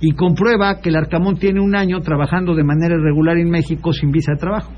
y 0.00 0.12
comprueba 0.12 0.80
que 0.80 0.90
el 0.90 0.96
Arcamón 0.96 1.36
tiene 1.38 1.60
un 1.60 1.74
año 1.74 2.00
trabajando 2.00 2.54
de 2.54 2.64
manera 2.64 2.94
irregular 2.96 3.38
en 3.38 3.50
México 3.50 3.92
sin 3.92 4.10
visa 4.10 4.32
de 4.32 4.38
trabajo. 4.38 4.72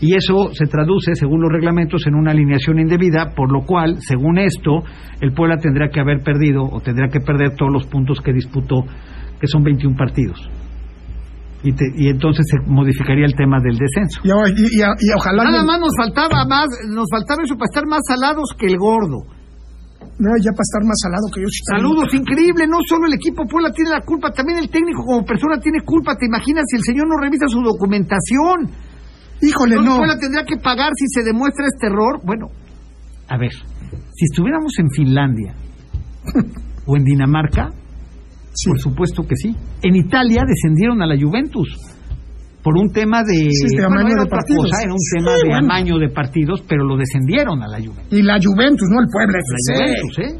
Y 0.00 0.14
eso 0.14 0.50
se 0.52 0.66
traduce, 0.66 1.14
según 1.14 1.40
los 1.42 1.50
reglamentos, 1.50 2.06
en 2.06 2.14
una 2.14 2.30
alineación 2.30 2.78
indebida, 2.78 3.32
por 3.34 3.50
lo 3.50 3.62
cual, 3.66 3.96
según 4.00 4.38
esto, 4.38 4.84
el 5.20 5.32
Puebla 5.32 5.56
tendrá 5.56 5.88
que 5.90 5.98
haber 6.00 6.20
perdido 6.22 6.62
o 6.62 6.80
tendrá 6.80 7.08
que 7.08 7.18
perder 7.20 7.56
todos 7.56 7.72
los 7.72 7.86
puntos 7.86 8.20
que 8.20 8.32
disputó, 8.32 8.84
que 9.40 9.46
son 9.48 9.64
21 9.64 9.96
partidos. 9.96 10.38
Y, 11.64 11.72
te- 11.72 11.90
y 11.96 12.06
entonces 12.06 12.46
se 12.48 12.70
modificaría 12.70 13.26
el 13.26 13.34
tema 13.34 13.58
del 13.60 13.76
descenso. 13.76 14.20
Y, 14.22 14.28
y- 14.52 14.78
y- 14.78 14.82
y 14.84 15.12
ojalá. 15.16 15.42
Nada 15.42 15.64
más 15.64 15.80
nos 15.80 15.90
faltaba 15.98 16.44
más, 16.48 16.66
nos 16.94 17.06
faltaba 17.10 17.42
eso 17.42 17.56
para 17.56 17.66
estar 17.66 17.86
más 17.88 18.00
salados 18.06 18.50
que 18.56 18.66
el 18.66 18.76
gordo. 18.78 19.26
No, 20.18 20.34
ya 20.42 20.50
para 20.50 20.66
estar 20.66 20.82
más 20.82 20.98
salado 20.98 21.30
que 21.30 21.40
yo. 21.40 21.46
Saludos, 21.46 22.10
increíble, 22.12 22.66
no 22.66 22.78
solo 22.88 23.06
el 23.06 23.14
equipo 23.14 23.46
Puebla 23.46 23.70
tiene 23.70 23.90
la 23.90 24.02
culpa, 24.02 24.32
también 24.32 24.58
el 24.58 24.68
técnico 24.68 25.04
como 25.06 25.24
persona 25.24 25.60
tiene 25.60 25.80
culpa. 25.82 26.16
¿Te 26.18 26.26
imaginas 26.26 26.64
si 26.66 26.76
el 26.76 26.82
señor 26.82 27.06
no 27.06 27.16
revisa 27.22 27.46
su 27.46 27.62
documentación? 27.62 28.66
Híjole, 29.40 29.78
Entonces, 29.78 29.94
no. 29.94 29.96
Puebla 29.98 30.18
tendría 30.18 30.44
que 30.44 30.56
pagar 30.58 30.90
si 30.98 31.06
se 31.06 31.22
demuestra 31.22 31.66
este 31.66 31.86
error. 31.86 32.18
Bueno, 32.24 32.50
a 33.28 33.38
ver, 33.38 33.52
si 33.52 34.24
estuviéramos 34.24 34.72
en 34.78 34.90
Finlandia 34.90 35.54
o 36.86 36.96
en 36.96 37.04
Dinamarca, 37.04 37.70
Por 37.70 38.78
supuesto 38.80 39.22
que 39.22 39.36
sí. 39.36 39.54
En 39.82 39.94
Italia 39.94 40.42
descendieron 40.42 41.00
a 41.00 41.06
la 41.06 41.14
Juventus 41.14 41.68
por 42.68 42.76
un 42.76 42.92
tema 42.92 43.24
de, 43.24 43.48
Sí, 43.48 43.64
de 43.72 43.80
bueno, 43.80 43.96
amaño 43.96 44.12
era 44.12 44.20
de 44.20 44.28
otra 44.28 44.38
partidos. 44.44 44.64
cosa, 44.68 44.76
era 44.84 44.92
un 44.92 45.00
Sí, 45.00 45.16
tema 45.16 45.32
de 45.32 45.44
bueno. 45.48 45.64
amaño 45.64 45.94
de 45.96 46.08
partidos, 46.12 46.58
pero 46.68 46.84
lo 46.84 46.94
descendieron 47.00 47.56
a 47.64 47.68
la 47.72 47.78
Juventus. 47.80 48.12
Y 48.12 48.20
la 48.20 48.36
Juventus, 48.36 48.86
no 48.92 48.96
el 49.00 49.08
Puebla 49.08 49.38
La. 49.40 49.56
Juventus, 49.72 50.14
¿eh? 50.20 50.32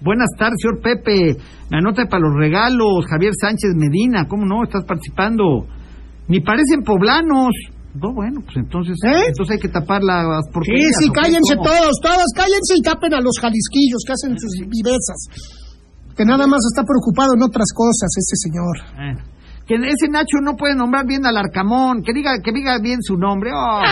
Buenas 0.00 0.30
tardes, 0.38 0.58
señor 0.62 0.78
Pepe. 0.82 1.38
Me 1.70 1.78
anota 1.78 2.06
para 2.10 2.22
los 2.26 2.34
regalos. 2.34 3.06
Javier 3.10 3.32
Sánchez 3.34 3.74
Medina, 3.74 4.26
¿cómo 4.26 4.46
no? 4.46 4.62
Estás 4.62 4.84
participando. 4.84 5.66
Ni 6.28 6.40
parecen 6.40 6.82
poblanos. 6.82 7.50
No, 7.98 8.14
bueno, 8.14 8.42
pues 8.44 8.56
entonces, 8.58 8.94
¿Eh? 9.02 9.26
entonces 9.32 9.56
hay 9.56 9.58
que 9.62 9.68
tapar 9.72 10.02
las 10.04 10.22
Sí, 10.46 10.50
porquerías. 10.52 10.94
sí, 11.02 11.08
¿o 11.08 11.12
qué? 11.12 11.20
cállense 11.20 11.54
¿Cómo? 11.56 11.66
todos, 11.66 11.94
todos, 12.02 12.28
cállense 12.36 12.72
y 12.78 12.82
tapen 12.82 13.14
a 13.14 13.20
los 13.20 13.34
jalisquillos 13.40 14.02
que 14.06 14.12
hacen 14.12 14.38
sus 14.38 14.52
vivezas. 14.70 15.18
Que 16.14 16.24
nada 16.24 16.46
más 16.46 16.60
está 16.70 16.84
preocupado 16.86 17.34
en 17.34 17.42
otras 17.42 17.66
cosas 17.74 18.10
ese 18.14 18.36
señor. 18.44 18.76
Bueno. 18.94 19.37
Que 19.68 19.74
ese 19.74 20.08
Nacho 20.10 20.38
no 20.42 20.56
puede 20.56 20.74
nombrar 20.74 21.04
bien 21.06 21.26
al 21.26 21.36
Arcamón, 21.36 22.02
que 22.02 22.14
diga, 22.14 22.40
que 22.42 22.52
diga 22.52 22.78
bien 22.78 23.02
su 23.02 23.18
nombre. 23.18 23.50
Oh. 23.54 23.82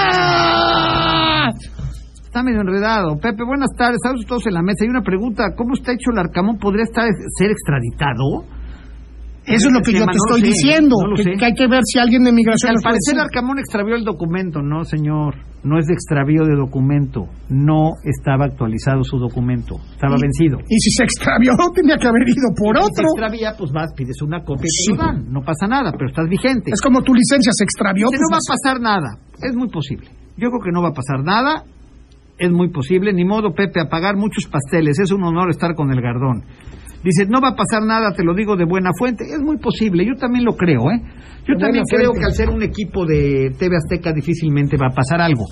Está 2.24 2.42
medio 2.42 2.62
enredado. 2.62 3.18
Pepe, 3.18 3.44
buenas 3.44 3.68
tardes. 3.76 3.96
Estamos 4.02 4.24
todos 4.26 4.46
en 4.46 4.54
la 4.54 4.62
mesa. 4.62 4.84
Hay 4.84 4.88
una 4.88 5.02
pregunta. 5.02 5.54
¿Cómo 5.54 5.74
está 5.74 5.92
hecho 5.92 6.12
el 6.12 6.18
Arcamón? 6.18 6.56
¿Podría 6.56 6.84
estar, 6.84 7.06
ser 7.38 7.50
extraditado? 7.50 8.55
Eso 9.46 9.68
es 9.68 9.74
lo 9.74 9.80
que 9.80 9.92
yo 9.92 10.00
te 10.00 10.06
no 10.06 10.12
estoy 10.12 10.42
diciendo. 10.42 10.96
no 10.98 11.14
que, 11.14 11.44
hay 11.44 11.54
que 11.54 11.68
ver 11.68 11.80
si 11.84 11.98
alguien 11.98 12.24
de 12.24 12.32
migración. 12.32 12.74
Al 12.76 12.82
parecer. 12.82 13.18
Arcamón 13.18 13.58
extravió 13.58 13.94
el 13.94 14.04
documento. 14.04 14.60
No, 14.60 14.84
señor. 14.84 15.36
No 15.62 15.78
es 15.78 15.86
de 15.86 15.94
extravío 15.94 16.44
de 16.44 16.54
documento. 16.54 17.26
No 17.48 17.90
estaba 18.04 18.44
actualizado 18.46 19.02
su 19.02 19.18
documento. 19.18 19.76
Estaba 19.90 20.16
vencido. 20.20 20.58
Y 20.68 20.78
si 20.78 20.90
se 20.90 21.04
extravió, 21.04 21.52
tendría 21.74 21.96
que 21.96 22.06
haber 22.06 22.22
ido 22.28 22.50
por 22.54 22.76
Si 22.76 22.82
se 22.82 22.90
otro. 22.90 23.06
extravía, 23.14 23.54
pues 23.58 23.72
vas, 23.72 23.90
pides 23.96 24.22
una 24.22 24.42
copia 24.44 24.66
y 24.66 24.92
te 24.92 24.98
dan. 24.98 25.32
No 25.32 25.42
pasa 25.42 25.66
nada, 25.66 25.90
pero 25.92 26.06
estás 26.06 26.28
vigente. 26.28 26.70
Es 26.72 26.80
como 26.80 27.02
tu 27.02 27.14
licencia 27.14 27.50
se 27.54 27.64
extravió. 27.64 28.06
Que 28.10 28.18
pues 28.18 28.22
no 28.26 28.34
va 28.34 28.38
a 28.38 28.46
pasar 28.46 28.80
nada. 28.80 29.10
Es 29.42 29.54
muy 29.56 29.68
posible. 29.68 30.10
Yo 30.36 30.50
creo 30.50 30.62
que 30.62 30.72
no 30.72 30.82
va 30.82 30.90
a 30.90 30.92
pasar 30.92 31.22
nada. 31.24 31.64
Es 32.38 32.50
muy 32.52 32.68
posible. 32.70 33.12
Ni 33.12 33.24
modo, 33.24 33.54
Pepe, 33.54 33.80
a 33.80 33.88
pagar 33.88 34.16
muchos 34.16 34.46
pasteles. 34.46 34.98
Es 34.98 35.10
un 35.10 35.22
honor 35.24 35.50
estar 35.50 35.74
con 35.74 35.90
el 35.90 36.00
Gardón. 36.02 36.44
Dice, 37.04 37.26
no 37.28 37.40
va 37.40 37.50
a 37.50 37.54
pasar 37.56 37.82
nada, 37.84 38.12
te 38.12 38.24
lo 38.24 38.34
digo 38.34 38.56
de 38.56 38.64
buena 38.64 38.90
fuente. 38.98 39.24
Es 39.24 39.40
muy 39.40 39.58
posible. 39.58 40.04
Yo 40.06 40.14
también 40.18 40.44
lo 40.44 40.56
creo, 40.56 40.90
¿eh? 40.90 41.00
Yo 41.46 41.54
De 41.54 41.60
también 41.60 41.84
creo 41.88 42.10
fuente. 42.10 42.18
que 42.20 42.26
al 42.26 42.32
ser 42.34 42.50
un 42.50 42.62
equipo 42.62 43.06
de 43.06 43.50
TV 43.58 43.76
Azteca 43.76 44.12
difícilmente 44.12 44.76
va 44.76 44.88
a 44.88 44.94
pasar 44.94 45.20
algo. 45.20 45.44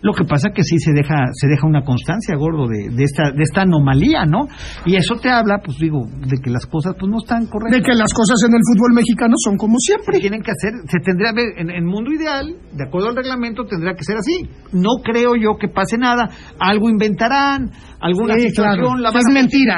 Lo 0.00 0.12
que 0.14 0.24
pasa 0.24 0.50
que 0.52 0.64
sí 0.64 0.78
se 0.78 0.90
deja, 0.92 1.14
se 1.32 1.46
deja 1.46 1.64
una 1.66 1.82
constancia, 1.84 2.34
gordo, 2.36 2.66
de, 2.66 2.88
de 2.90 3.04
esta, 3.04 3.30
de 3.30 3.42
esta 3.44 3.62
anomalía, 3.62 4.24
¿no? 4.24 4.48
Y 4.84 4.96
eso 4.96 5.14
te 5.16 5.30
habla, 5.30 5.60
pues 5.64 5.76
digo, 5.78 6.00
de 6.08 6.40
que 6.42 6.50
las 6.50 6.66
cosas 6.66 6.94
pues 6.98 7.08
no 7.08 7.18
están 7.22 7.46
correctas 7.46 7.78
de 7.80 7.84
que 7.86 7.94
las 7.94 8.12
cosas 8.12 8.34
en 8.48 8.54
el 8.54 8.60
fútbol 8.66 8.94
mexicano 8.94 9.34
son 9.44 9.56
como 9.56 9.76
siempre. 9.78 10.18
tienen 10.18 10.42
que 10.42 10.50
hacer, 10.50 10.72
se 10.90 10.98
tendría 11.04 11.30
que 11.32 11.42
ver, 11.42 11.58
en 11.58 11.70
el 11.70 11.84
mundo 11.84 12.10
ideal, 12.10 12.48
de 12.72 12.84
acuerdo 12.84 13.10
al 13.10 13.16
reglamento, 13.16 13.64
tendría 13.64 13.94
que 13.94 14.02
ser 14.02 14.16
así. 14.16 14.48
No 14.72 15.04
creo 15.04 15.36
yo 15.36 15.56
que 15.60 15.68
pase 15.68 15.96
nada, 15.98 16.30
algo 16.58 16.88
inventarán, 16.90 17.70
alguna 18.00 18.34
Sí, 18.34 18.48
situación 18.48 18.96
claro. 18.96 18.96
la 18.96 19.10
van 19.12 19.20
Es 19.20 19.26
a 19.28 19.32
mentira. 19.32 19.76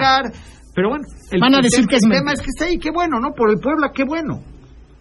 Pero 0.74 0.88
bueno, 0.88 1.04
el, 1.30 1.40
Van 1.40 1.54
a 1.54 1.60
decir 1.60 1.86
que 1.86 1.96
es 1.96 2.02
el 2.04 2.10
tema 2.10 2.32
es 2.32 2.40
que 2.40 2.48
está 2.48 2.64
ahí, 2.66 2.78
qué 2.78 2.90
bueno, 2.90 3.20
¿no? 3.20 3.32
Por 3.32 3.50
el 3.50 3.60
Puebla, 3.60 3.92
qué 3.94 4.04
bueno. 4.04 4.42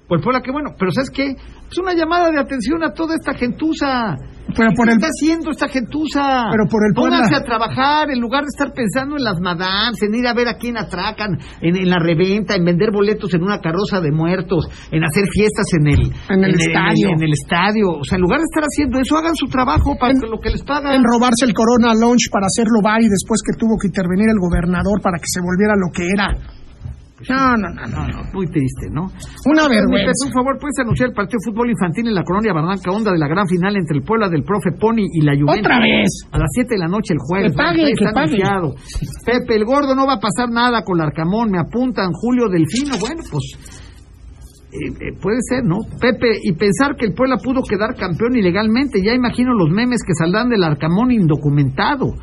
Por 0.08 0.20
el 0.20 0.24
Puebla, 0.24 0.42
qué 0.42 0.52
bueno. 0.52 0.76
Pero 0.78 0.92
¿sabes 0.92 1.10
qué? 1.10 1.32
Es 1.32 1.78
una 1.80 1.94
llamada 1.94 2.30
de 2.30 2.40
atención 2.40 2.84
a 2.84 2.94
toda 2.94 3.16
esta 3.16 3.34
gentuza. 3.34 4.16
Pero 4.56 4.72
por 4.76 4.86
¿Qué 4.88 4.94
el 4.94 4.98
está 4.98 5.08
haciendo 5.08 5.52
esta 5.52 5.68
gentuza? 5.68 6.50
Pero 6.52 6.66
por 6.70 6.82
el 6.88 6.94
Puebla. 6.94 7.18
Pónganse 7.18 7.36
a 7.36 7.44
trabajar 7.44 8.10
en 8.12 8.20
lugar 8.20 8.44
de 8.44 8.52
estar 8.54 8.74
pensando 8.74 9.18
en 9.18 9.24
las 9.24 9.40
madams, 9.40 10.02
en 10.02 10.14
ir 10.16 10.28
a 10.28 10.34
ver 10.34 10.48
a 10.48 10.56
quién 10.56 10.78
atracan, 10.78 11.38
en, 11.62 11.76
en 11.76 11.90
la 11.90 12.00
reventa, 12.00 12.56
en 12.56 12.66
vender 12.66 12.92
boletos 12.92 13.34
en 13.34 13.44
una 13.44 13.60
carroza 13.60 14.02
de 14.02 14.12
muertos, 14.12 14.68
en 14.92 15.04
hacer 15.04 15.26
fiestas 15.34 15.66
en 15.80 15.88
el, 15.88 16.02
En 16.30 16.44
el 16.44 16.56
estadio. 16.56 17.10
En, 17.10 17.22
el 17.22 17.34
estadio. 17.34 18.00
O 18.00 18.04
sea, 18.04 18.18
en 18.18 18.22
lugar 18.22 18.40
de 18.40 18.48
estar 18.50 18.64
haciendo 18.64 19.00
eso, 19.00 19.18
hagan 19.18 19.36
su 19.36 19.48
trabajo 19.48 19.98
para 20.00 20.14
que 20.14 20.28
lo 20.28 20.40
que 20.40 20.50
les 20.50 20.64
pagan. 20.64 20.94
en 20.96 21.04
robarse 21.04 21.46
el 21.46 21.54
Corona 21.54 21.94
Launch 21.94 22.30
para 22.32 22.46
hacerlo 22.46 22.82
bar 22.84 23.02
y 23.02 23.10
después 23.10 23.42
que 23.42 23.58
tuvo 23.58 23.78
que 23.82 23.88
intervenir 23.88 24.30
el 24.30 24.40
gobernador 24.40 25.02
para 25.02 25.18
que 25.18 25.28
se 25.28 25.42
volviera 25.42 25.74
lo 25.76 25.92
que 25.92 26.06
era. 26.08 26.63
No, 27.30 27.58
no, 27.58 27.70
no, 27.70 27.86
no. 27.88 28.08
no. 28.08 28.24
Muy 28.34 28.48
triste, 28.48 28.90
¿no? 28.92 29.12
Una 29.46 29.68
vergüenza. 29.68 30.12
Por 30.26 30.34
favor, 30.34 30.58
¿puedes 30.60 30.78
anunciar 30.80 31.10
el 31.10 31.16
partido 31.16 31.40
de 31.40 31.52
fútbol 31.52 31.70
infantil 31.70 32.08
en 32.08 32.16
la 32.16 32.24
colonia 32.24 32.54
Barranca 32.54 32.92
Honda 32.92 33.12
de 33.12 33.20
la 33.20 33.28
gran 33.28 33.48
final 33.48 33.76
entre 33.78 33.98
el 33.98 34.04
Puebla 34.04 34.30
del 34.30 34.44
profe 34.44 34.72
Pony 34.80 35.06
y 35.14 35.22
la 35.22 35.34
Juventus? 35.34 35.66
Otra 35.66 35.80
vez. 35.80 36.10
A 36.32 36.38
las 36.40 36.50
7 36.54 36.70
de 36.76 36.80
la 36.80 36.88
noche 36.88 37.14
el 37.14 37.20
jueves. 37.20 37.52
Que 37.52 37.58
pague, 37.58 37.84
está 37.92 38.10
que 38.10 38.14
pague. 38.14 38.42
anunciado. 38.44 38.76
Pepe, 39.26 39.56
el 39.56 39.66
gordo 39.66 39.96
no 39.96 40.08
va 40.08 40.16
a 40.16 40.20
pasar 40.20 40.50
nada 40.50 40.84
con 40.84 41.00
el 41.00 41.06
Arcamón. 41.08 41.52
Me 41.52 41.60
apuntan 41.60 42.12
Julio 42.14 42.50
Delfino. 42.50 42.98
Bueno, 43.00 43.22
pues. 43.30 43.44
eh, 44.74 44.90
eh, 44.90 45.14
puede 45.22 45.38
ser, 45.48 45.64
¿no? 45.64 45.78
Pepe, 46.00 46.40
y 46.44 46.54
pensar 46.54 46.96
que 46.98 47.06
el 47.06 47.14
Puebla 47.14 47.38
pudo 47.38 47.62
quedar 47.62 47.96
campeón 47.96 48.36
ilegalmente. 48.36 49.02
Ya 49.04 49.14
imagino 49.14 49.54
los 49.54 49.70
memes 49.70 50.02
que 50.06 50.14
saldrán 50.18 50.50
del 50.50 50.64
Arcamón 50.64 51.12
indocumentado. 51.12 52.14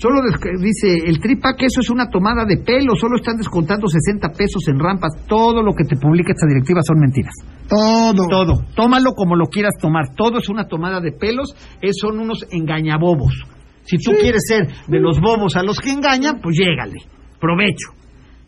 Solo 0.00 0.22
dice 0.58 0.96
el 1.04 1.20
tripa 1.20 1.54
que 1.58 1.66
eso 1.66 1.80
es 1.82 1.90
una 1.90 2.08
tomada 2.08 2.46
de 2.46 2.56
pelo, 2.56 2.96
solo 2.96 3.16
están 3.16 3.36
descontando 3.36 3.86
60 3.86 4.28
pesos 4.30 4.66
en 4.68 4.78
rampas. 4.78 5.12
Todo 5.28 5.62
lo 5.62 5.74
que 5.74 5.84
te 5.84 5.96
publica 5.96 6.32
esta 6.32 6.46
directiva 6.46 6.80
son 6.82 6.98
mentiras. 7.00 7.34
Todo. 7.68 8.26
Todo. 8.30 8.64
Tómalo 8.74 9.12
como 9.12 9.36
lo 9.36 9.44
quieras 9.46 9.74
tomar. 9.78 10.14
Todo 10.16 10.38
es 10.38 10.48
una 10.48 10.66
tomada 10.68 11.00
de 11.00 11.12
pelos. 11.12 11.54
Es, 11.82 11.98
son 12.00 12.18
unos 12.18 12.46
engañabobos. 12.50 13.44
Si 13.82 13.98
tú 13.98 14.12
quieres 14.18 14.42
ser 14.48 14.68
de 14.88 15.00
los 15.00 15.20
bobos 15.20 15.56
a 15.56 15.62
los 15.62 15.78
que 15.78 15.90
engañan, 15.90 16.40
pues 16.40 16.56
llégale. 16.58 16.96
Provecho. 17.38 17.92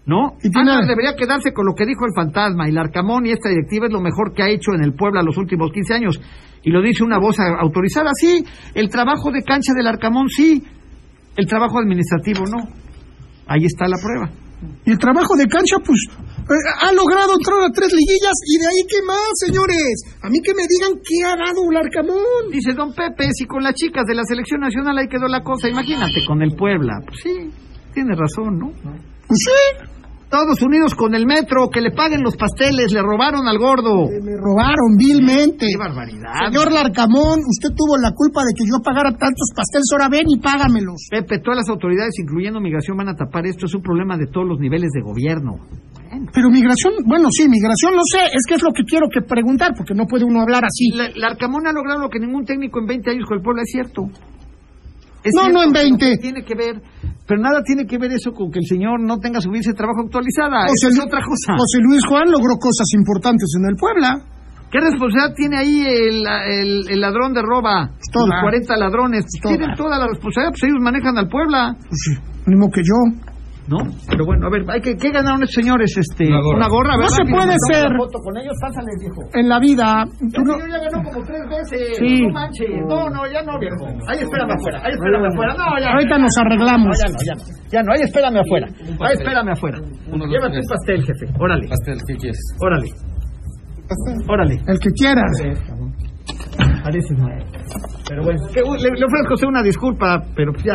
¿No? 0.07 0.33
Y 0.43 0.51
tiene- 0.51 0.71
Atlas 0.73 0.89
debería 0.89 1.15
quedarse 1.17 1.53
con 1.53 1.67
lo 1.67 1.75
que 1.75 1.85
dijo 1.85 2.07
el 2.07 2.13
fantasma. 2.17 2.67
Y 2.67 2.71
el 2.71 2.79
Arcamón 2.79 3.27
y 3.27 3.31
esta 3.31 3.51
directiva 3.51 3.89
es 3.89 3.93
lo 3.93 4.01
mejor 4.01 4.33
que 4.35 4.43
ha 4.43 4.49
hecho 4.49 4.73
en 4.75 4.83
el 4.85 4.95
Puebla 4.95 5.23
los 5.23 5.37
últimos 5.37 5.71
15 5.71 5.95
años. 5.95 6.19
Y 6.63 6.71
lo 6.71 6.81
dice 6.81 7.05
una 7.05 7.19
voz 7.19 7.37
autorizada. 7.39 8.11
Sí, 8.15 8.43
el 8.75 8.89
trabajo 8.89 9.31
de 9.31 9.43
cancha 9.43 9.73
del 9.77 9.87
Arcamón, 9.87 10.29
sí. 10.31 10.63
El 11.37 11.47
trabajo 11.47 11.79
administrativo, 11.79 12.45
no. 12.47 12.69
Ahí 13.47 13.65
está 13.65 13.89
la 13.89 13.97
prueba. 13.97 14.31
Y 14.85 14.93
el 14.93 14.99
trabajo 14.99 15.35
de 15.37 15.47
cancha, 15.47 15.77
pues, 15.85 15.99
eh, 16.43 16.55
ha 16.83 16.93
logrado 16.93 17.35
entrar 17.35 17.63
a 17.67 17.73
tres 17.73 17.93
liguillas 17.93 18.35
y 18.47 18.59
de 18.59 18.67
ahí 18.67 18.83
qué 18.89 19.03
más, 19.07 19.31
señores. 19.35 20.19
A 20.23 20.29
mí 20.29 20.39
que 20.43 20.55
me 20.55 20.63
digan 20.69 21.01
qué 21.03 21.25
ha 21.27 21.37
dado 21.37 21.67
el 21.71 21.77
Arcamón. 21.77 22.51
Dice 22.51 22.73
don 22.73 22.93
Pepe, 22.95 23.31
si 23.33 23.47
con 23.47 23.63
las 23.63 23.75
chicas 23.75 24.05
de 24.07 24.15
la 24.15 24.25
selección 24.25 24.61
nacional 24.61 24.99
ahí 24.99 25.09
quedó 25.09 25.27
la 25.27 25.43
cosa, 25.43 25.69
imagínate 25.69 26.25
con 26.27 26.43
el 26.43 26.55
Puebla. 26.55 26.95
Pues 27.07 27.21
sí, 27.23 27.51
tiene 27.95 28.15
razón, 28.15 28.59
¿no? 28.59 28.71
Pues 29.27 29.39
sí, 29.39 29.89
Todos 30.33 30.63
unidos 30.63 30.95
con 30.95 31.15
el 31.15 31.27
metro, 31.27 31.69
que 31.69 31.83
le 31.83 31.93
paguen 31.93 32.23
los 32.25 32.39
pasteles, 32.41 32.91
le 32.91 33.03
robaron 33.03 33.47
al 33.47 33.59
gordo. 33.59 34.09
me 34.09 34.33
robaron 34.33 34.97
vilmente. 34.97 35.69
¡Qué 35.69 35.77
barbaridad! 35.77 36.49
Señor 36.49 36.73
Larcamón, 36.73 37.45
usted 37.45 37.69
tuvo 37.77 38.01
la 38.01 38.17
culpa 38.17 38.41
de 38.41 38.57
que 38.57 38.65
yo 38.65 38.81
pagara 38.81 39.13
tantos 39.13 39.53
pasteles, 39.55 39.85
ahora 39.93 40.09
ven 40.09 40.25
y 40.33 40.41
págamelos. 40.41 41.05
Pepe, 41.11 41.37
todas 41.45 41.59
las 41.59 41.69
autoridades, 41.69 42.17
incluyendo 42.19 42.65
migración, 42.65 42.97
van 42.97 43.11
a 43.11 43.15
tapar 43.15 43.45
esto. 43.45 43.67
Es 43.67 43.75
un 43.75 43.83
problema 43.83 44.17
de 44.17 44.25
todos 44.27 44.49
los 44.49 44.59
niveles 44.59 44.89
de 44.97 45.03
gobierno. 45.03 45.61
Pero 46.33 46.49
migración, 46.49 46.95
bueno, 47.05 47.29
sí, 47.31 47.47
migración, 47.47 47.93
no 47.93 48.05
sé, 48.09 48.25
es 48.33 48.45
que 48.49 48.55
es 48.55 48.63
lo 48.63 48.73
que 48.73 48.85
quiero 48.85 49.09
que 49.13 49.21
preguntar, 49.21 49.73
porque 49.77 49.93
no 49.93 50.07
puede 50.07 50.25
uno 50.25 50.41
hablar 50.41 50.65
así. 50.65 50.89
La, 50.97 51.13
la 51.15 51.37
Arcamón 51.37 51.67
ha 51.67 51.73
logrado 51.73 52.01
lo 52.01 52.09
que 52.09 52.19
ningún 52.19 52.47
técnico 52.47 52.81
en 52.81 52.87
20 52.87 53.11
años 53.11 53.29
con 53.29 53.37
el 53.37 53.43
Puebla 53.45 53.63
es 53.63 53.71
cierto. 53.71 54.09
Es 55.25 55.33
No, 55.35 55.43
cierto, 55.43 55.59
no 55.59 55.63
en 55.65 55.73
pero 55.73 55.85
20. 55.85 56.17
Tiene 56.19 56.43
que 56.45 56.55
ver, 56.55 56.83
pero 57.27 57.41
nada 57.41 57.63
tiene 57.65 57.87
que 57.87 57.99
ver 57.99 58.11
eso 58.13 58.33
con 58.33 58.51
que 58.51 58.59
el 58.59 58.67
señor 58.67 59.01
no 59.01 59.19
tenga 59.19 59.41
su 59.41 59.51
visa 59.51 59.71
de 59.71 59.77
trabajo 59.77 60.03
actualizada. 60.05 60.67
José 60.67 60.89
Eso 60.89 60.89
es 60.89 61.07
otra 61.07 61.21
cosa. 61.23 61.55
José 61.57 61.79
Luis 61.83 62.03
Juan 62.09 62.31
logró 62.31 62.57
cosas 62.59 62.87
importantes 62.95 63.49
en 63.59 63.65
el 63.71 63.77
Puebla. 63.77 64.19
¿Qué 64.73 64.81
responsabilidad 64.81 65.35
tiene 65.37 65.57
ahí 65.59 65.81
el, 65.85 66.25
el- 66.27 66.89
el 66.89 67.01
ladrón 67.01 67.35
de 67.35 67.43
roba? 67.43 67.91
Toda. 68.11 68.27
Los 68.27 68.41
40 68.41 68.77
ladrones. 68.77 69.25
Toda. 69.43 69.55
Tienen 69.57 69.77
toda 69.77 69.99
la 69.99 70.07
responsabilidad, 70.09 70.53
pues 70.57 70.63
ellos 70.65 70.81
manejan 70.81 71.19
al 71.19 71.29
Puebla. 71.29 71.77
Pues 71.77 72.01
sí, 72.09 72.13
mismo 72.47 72.71
que 72.73 72.81
yo. 72.81 72.97
¿No? 73.69 73.79
Pero 74.11 74.27
bueno, 74.27 74.49
a 74.49 74.51
ver, 74.51 74.65
hay 74.69 74.81
que, 74.81 74.97
¿qué 74.97 75.11
ganaron 75.11 75.43
estos 75.45 75.55
señores? 75.63 75.95
Este, 75.97 76.27
una 76.27 76.67
gorra. 76.67 76.95
No 76.99 77.07
¿verdad? 77.07 77.15
se 77.15 77.23
Que 77.23 77.31
puede 77.31 77.55
ser. 77.71 77.87
foto 77.97 78.19
con 78.19 78.37
ellos, 78.37 78.57
pásale, 78.61 78.91
viejo. 78.99 79.23
En 79.39 79.49
la 79.49 79.59
vida, 79.61 80.05
tú 80.35 80.43
no- 80.43 80.59
Yo 80.59 80.67
ya 80.67 80.79
ganó 80.83 80.99
como 81.07 81.25
tres 81.25 81.43
veces. 81.49 81.97
Sí. 81.97 82.27
No 82.27 82.33
manches. 82.35 82.69
No, 82.89 83.09
no, 83.09 83.23
ya 83.31 83.41
no, 83.47 83.59
viejo. 83.61 83.87
Ahí 84.11 84.19
espérame 84.19 84.51
afuera. 84.59 84.79
Ahí 84.83 84.93
espérame 84.93 85.27
afuera. 85.31 85.55
No, 85.55 85.79
ya. 85.79 85.91
ahorita 85.95 86.19
nos 86.19 86.35
arreglamos. 86.43 86.91
No, 86.91 87.07
ya 87.07 87.09
no, 87.13 87.19
ya 87.23 87.35
no. 87.39 87.43
Ya 87.71 87.83
no, 87.87 87.93
ahí 87.93 88.03
espérame 88.03 88.39
afuera. 88.43 88.67
Ahí 88.99 89.15
espérame 89.15 89.49
afuera. 89.55 89.79
Llévate 89.79 90.57
un 90.59 90.67
pastel, 90.69 91.01
jefe. 91.07 91.27
Órale. 91.39 91.69
Pastel, 91.69 91.99
¿qué 92.09 92.15
quieres? 92.17 92.41
Órale. 92.61 92.89
Órale. 94.29 94.55
El 94.67 94.79
que 94.81 94.91
quieras. 94.91 95.31
Parece 96.83 97.15
no. 97.15 97.29
Pero 98.09 98.23
bueno, 98.25 98.41
le, 98.55 98.91
le 98.99 99.05
ofrezco 99.07 99.47
una 99.49 99.63
disculpa, 99.63 100.21
pero 100.35 100.53
pues 100.53 100.65
ya. 100.65 100.75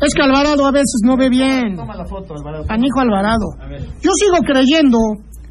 Es 0.00 0.14
que 0.14 0.22
Alvarado 0.22 0.66
a 0.66 0.70
veces 0.72 1.00
no 1.04 1.16
ve 1.16 1.28
bien. 1.28 1.74
Toma 1.76 1.96
la 1.96 2.06
foto, 2.06 2.34
Alvarado. 2.34 2.64
Anijo 2.68 3.00
Alvarado. 3.00 3.46
Yo 4.00 4.10
sigo 4.14 4.38
creyendo, 4.46 4.98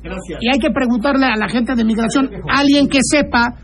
Gracias. 0.03 0.39
y 0.41 0.47
hay 0.49 0.59
que 0.59 0.71
preguntarle 0.71 1.25
a 1.25 1.35
la 1.35 1.49
gente 1.49 1.75
de 1.75 1.83
migración, 1.83 2.29
alguien 2.49 2.87
que 2.87 2.99
sepa 3.01 3.55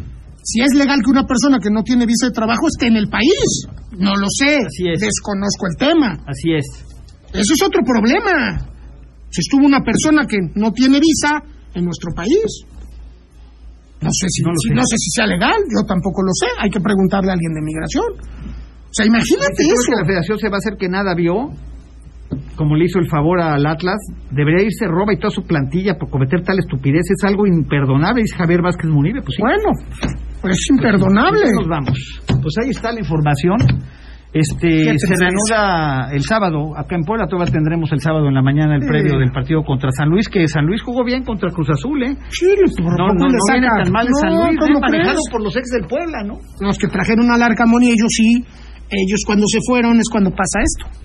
si 0.43 0.61
es 0.61 0.73
legal 0.75 0.99
que 1.03 1.09
una 1.09 1.23
persona 1.25 1.57
que 1.63 1.69
no 1.71 1.83
tiene 1.83 2.05
visa 2.05 2.27
de 2.27 2.33
trabajo 2.33 2.67
esté 2.67 2.87
en 2.87 2.97
el 2.97 3.07
país. 3.07 3.67
No 3.97 4.13
lo 4.15 4.27
sé. 4.29 4.57
Así 4.57 4.89
es. 4.91 4.99
Desconozco 4.99 5.67
el 5.71 5.77
tema. 5.79 6.17
Así 6.27 6.51
es. 6.53 6.65
Eso 7.31 7.53
es 7.53 7.63
otro 7.63 7.81
problema. 7.85 8.59
Si 9.29 9.39
estuvo 9.39 9.65
una 9.65 9.79
persona 9.81 10.27
que 10.27 10.37
no 10.55 10.71
tiene 10.73 10.99
visa 10.99 11.41
en 11.73 11.85
nuestro 11.85 12.11
país. 12.13 12.43
No 14.01 14.09
sé 14.11 14.27
si, 14.27 14.43
No 14.43 14.51
si- 14.61 14.69
no 14.75 14.81
sé 14.83 14.97
si 14.97 15.09
sea 15.11 15.25
legal, 15.27 15.55
yo 15.71 15.87
tampoco 15.87 16.21
lo 16.23 16.31
sé. 16.33 16.47
Hay 16.59 16.69
que 16.69 16.81
preguntarle 16.81 17.29
a 17.29 17.33
alguien 17.33 17.53
de 17.53 17.61
migración. 17.61 18.42
O 18.93 18.95
sea, 18.95 19.05
imagínate 19.07 19.57
¿Tú 19.57 19.63
crees 19.65 19.73
eso. 19.73 19.89
que 19.89 19.99
la 20.01 20.05
federación 20.05 20.37
se 20.37 20.49
va 20.49 20.55
a 20.57 20.61
hacer 20.61 20.77
que 20.77 20.87
nada 20.87 21.15
vio? 21.15 21.49
Como 22.55 22.75
le 22.75 22.85
hizo 22.85 22.99
el 22.99 23.07
favor 23.09 23.41
al 23.41 23.65
Atlas, 23.65 23.97
debería 24.31 24.63
irse 24.65 24.85
roba 24.87 25.13
y 25.13 25.17
toda 25.17 25.31
su 25.31 25.43
plantilla 25.43 25.97
por 25.97 26.09
cometer 26.09 26.41
tal 26.43 26.59
estupidez. 26.59 27.01
Es 27.09 27.23
algo 27.25 27.45
imperdonable, 27.47 28.21
dice 28.21 28.37
Javier 28.37 28.61
Vázquez 28.61 28.89
Munibe. 28.89 29.21
Pues 29.21 29.35
sí. 29.35 29.41
Bueno, 29.41 29.69
pues 30.41 30.53
es 30.57 30.69
imperdonable. 30.69 31.41
Ya 31.41 31.51
nos 31.59 31.67
vamos. 31.67 31.97
Pues 32.41 32.53
ahí 32.63 32.69
está 32.69 32.91
la 32.91 32.99
información. 32.99 33.57
Este 34.33 34.97
se 34.97 35.13
reanuda 35.15 36.09
el 36.11 36.23
sábado. 36.23 36.75
Acá 36.75 36.95
en 36.95 37.03
Puebla 37.03 37.27
todavía 37.27 37.53
tendremos 37.53 37.91
el 37.91 37.99
sábado 37.99 38.27
en 38.27 38.33
la 38.33 38.41
mañana 38.41 38.75
el 38.75 38.81
Sí. 38.81 38.87
previo 38.87 39.19
del 39.19 39.31
partido 39.31 39.61
contra 39.63 39.91
San 39.91 40.09
Luis, 40.09 40.27
que 40.27 40.47
San 40.47 40.65
Luis 40.65 40.81
jugó 40.81 41.03
bien 41.03 41.23
contra 41.23 41.51
Cruz 41.51 41.69
Azul, 41.69 42.01
¿eh? 42.01 42.17
Sí, 42.29 42.47
por 42.81 42.97
No, 42.97 43.07
no, 43.13 43.27
le 43.27 43.33
no 43.37 43.53
viene 43.53 43.67
tan 43.83 43.91
mal 43.91 44.07
No, 44.09 44.15
San 44.21 44.33
Luis, 44.33 44.59
¿cómo 44.59 44.77
¿eh? 44.77 44.81
manejado 44.81 45.13
crees? 45.21 45.29
por 45.31 45.41
los 45.43 45.55
ex 45.55 45.69
del 45.69 45.85
Puebla, 45.85 46.23
¿no? 46.25 46.39
Los 46.61 46.77
que 46.79 46.87
trajeron 46.87 47.29
a 47.29 47.37
Larcamón 47.37 47.83
y 47.83 47.87
ellos 47.89 48.09
sí, 48.09 48.43
ellos 48.95 49.21
cuando 49.25 49.45
se 49.47 49.59
fueron 49.65 49.97
es 49.97 50.09
cuando 50.11 50.31
pasa 50.31 50.59
esto. 50.61 50.99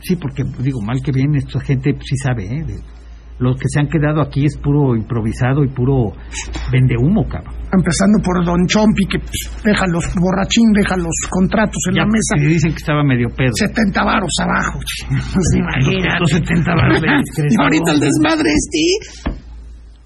Sí, 0.00 0.16
porque 0.16 0.44
digo, 0.62 0.80
mal 0.82 1.00
que 1.02 1.10
bien, 1.12 1.34
esta 1.34 1.60
gente 1.60 1.92
sí 2.00 2.16
sabe, 2.22 2.44
¿eh? 2.46 2.64
De- 2.66 2.98
Los 3.40 3.54
que 3.56 3.68
se 3.68 3.78
han 3.78 3.86
quedado 3.88 4.20
aquí 4.20 4.44
es 4.44 4.56
puro 4.58 4.96
improvisado 4.96 5.62
y 5.62 5.68
puro 5.68 6.10
vende 6.72 6.96
humo, 6.98 7.22
cabrón. 7.28 7.54
Empezando 7.72 8.18
por 8.24 8.44
Don 8.44 8.66
Chompi, 8.66 9.06
que 9.06 9.18
pues, 9.18 9.62
deja 9.62 9.86
los 9.92 10.02
borrachín, 10.18 10.72
deja 10.74 10.96
los 10.96 11.14
contratos 11.30 11.78
en 11.90 11.94
Ya 11.94 12.02
la 12.02 12.06
mesa. 12.08 12.34
que 12.36 12.46
dicen 12.46 12.70
que 12.72 12.78
estaba 12.78 13.04
medio 13.04 13.28
pedo. 13.36 13.52
70 13.54 14.02
varos 14.04 14.32
abajo. 14.42 14.78
Pues, 14.78 15.46
imagínate. 15.54 16.18
Los 16.20 16.30
70 16.30 16.74
varos 16.74 16.98
Y 17.50 17.62
ahorita 17.62 17.92
el 17.92 18.00
desmadre 18.00 18.50
este. 18.50 19.28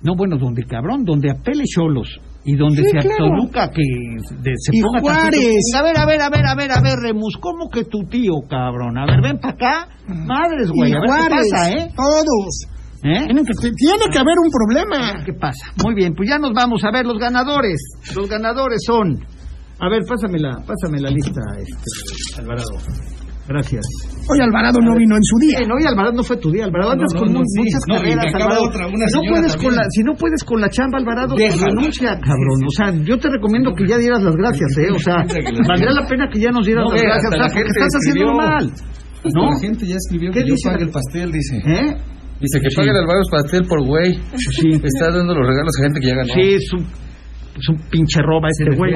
No, 0.03 0.15
bueno, 0.17 0.37
donde 0.37 0.65
cabrón, 0.65 1.05
donde 1.05 1.31
apele 1.31 1.65
Cholos 1.65 2.09
y 2.45 2.57
donde 2.57 2.83
Sí, 2.83 2.89
se 2.91 2.99
claro. 2.99 3.27
Toluca 3.29 3.71
que 3.71 3.83
de- 4.43 4.53
se 4.57 4.77
Y 4.77 4.81
ponga 4.83 5.01
Juárez. 5.01 5.31
tantito- 5.31 5.79
A 5.79 5.83
ver, 5.83 5.97
a 5.99 6.07
ver, 6.07 6.21
a 6.23 6.29
ver, 6.31 6.47
a 6.47 6.55
ver, 6.55 6.73
a 6.73 6.81
ver, 6.81 6.99
Remus, 6.99 7.37
¿cómo 7.41 7.69
que 7.71 7.85
tu 7.85 8.05
tío, 8.05 8.35
cabrón? 8.49 8.99
A 8.99 9.07
ver, 9.07 9.21
ven 9.23 9.39
para 9.39 9.55
acá. 9.55 9.89
Madres, 10.09 10.71
güey, 10.71 10.93
a 10.93 11.01
ver 11.01 11.09
Juárez, 11.09 11.29
qué 11.29 11.51
pasa, 11.53 11.71
¿eh? 11.71 11.89
Todos. 11.95 12.67
¿Eh? 13.05 13.27
Que, 13.27 13.71
tiene 13.73 14.05
que 14.13 14.19
haber 14.19 14.37
un 14.39 14.51
problema. 14.51 15.25
¿Qué 15.25 15.33
pasa? 15.33 15.73
Muy 15.85 15.95
bien, 15.95 16.15
pues 16.15 16.29
ya 16.29 16.39
nos 16.39 16.53
vamos 16.53 16.85
a 16.85 16.91
ver 16.93 17.05
los 17.05 17.19
ganadores. 17.19 17.79
Los 18.15 18.29
ganadores 18.29 18.79
son. 18.87 19.19
A 19.81 19.89
ver, 19.89 20.03
pásame 20.09 20.39
la, 20.39 20.51
pásame 20.65 21.01
la 21.01 21.11
lista, 21.11 21.41
este, 21.59 22.41
Alvarado. 22.41 22.69
Gracias. 23.49 23.83
Hoy 24.31 24.39
Alvarado 24.41 24.79
no 24.81 24.95
vino 24.97 25.17
en 25.17 25.25
su 25.25 25.37
día. 25.39 25.59
Eh, 25.61 25.67
no, 25.67 25.75
y 25.81 25.85
Alvarado 25.85 26.15
no 26.15 26.23
fue 26.23 26.37
tu 26.39 26.51
día, 26.53 26.65
Alvarado 26.65 26.93
andas 26.93 27.11
no, 27.13 27.21
con 27.21 27.33
no, 27.33 27.41
sí. 27.43 27.59
muchas 27.59 27.83
No, 27.89 27.95
y 27.95 27.99
carreras, 27.99 28.35
Alvarado. 28.35 28.63
otra, 28.71 28.87
una 28.87 29.07
si, 29.09 29.19
no 29.19 29.23
puedes 29.35 29.57
con 29.57 29.75
la, 29.75 29.83
si 29.91 30.03
no 30.05 30.13
puedes 30.15 30.45
con 30.45 30.61
la 30.61 30.69
chamba, 30.71 30.99
Alvarado, 30.99 31.35
renuncia, 31.37 32.11
cabrón. 32.23 32.59
O 32.67 32.71
sea, 32.71 32.95
yo 33.03 33.19
te 33.19 33.29
recomiendo 33.29 33.75
que 33.75 33.87
ya 33.89 33.99
dieras 33.99 34.23
las 34.23 34.37
gracias, 34.37 34.71
¿eh? 34.79 34.91
O 34.95 34.99
sea, 35.01 35.17
valdría 35.67 35.91
la 35.91 36.07
pena 36.07 36.29
que 36.33 36.39
ya 36.41 36.51
nos 36.51 36.65
dieras 36.65 36.85
No, 36.87 36.93
las 36.95 37.03
ve, 37.03 37.07
gracias, 37.09 37.33
hasta 37.33 37.35
o 37.35 37.39
sea, 37.39 37.49
la 37.49 37.53
porque 37.55 37.71
estás 37.75 37.93
haciendo 37.99 38.33
mal. 38.35 38.65
¿No? 39.35 39.51
La 39.51 39.61
gente 39.61 39.87
ya 39.87 39.97
escribió 39.97 40.31
¿Qué 40.33 40.41
que 40.43 40.49
yo 40.49 40.55
dice 40.55 40.71
pague 40.71 40.85
el 40.85 40.91
pastel, 40.91 41.31
dice. 41.33 41.57
¿Eh? 41.59 41.95
Dice 42.41 42.59
que 42.61 42.71
Sí. 42.71 42.77
pague 42.77 42.91
el 42.91 42.97
Álvaro 42.97 43.21
pastel 43.31 43.63
por 43.69 43.85
güey. 43.87 44.15
Sí. 44.39 44.71
Está 44.83 45.11
dando 45.15 45.35
los 45.35 45.47
regalos 45.47 45.71
a 45.79 45.83
gente 45.85 46.01
que 46.01 46.07
ya 46.09 46.15
ganó. 46.15 46.33
Sí, 46.35 46.55
es 46.59 46.73
un, 46.75 46.87
es 47.59 47.69
un 47.69 47.77
pinche 47.91 48.21
roba 48.23 48.49
este 48.49 48.77
güey. 48.77 48.93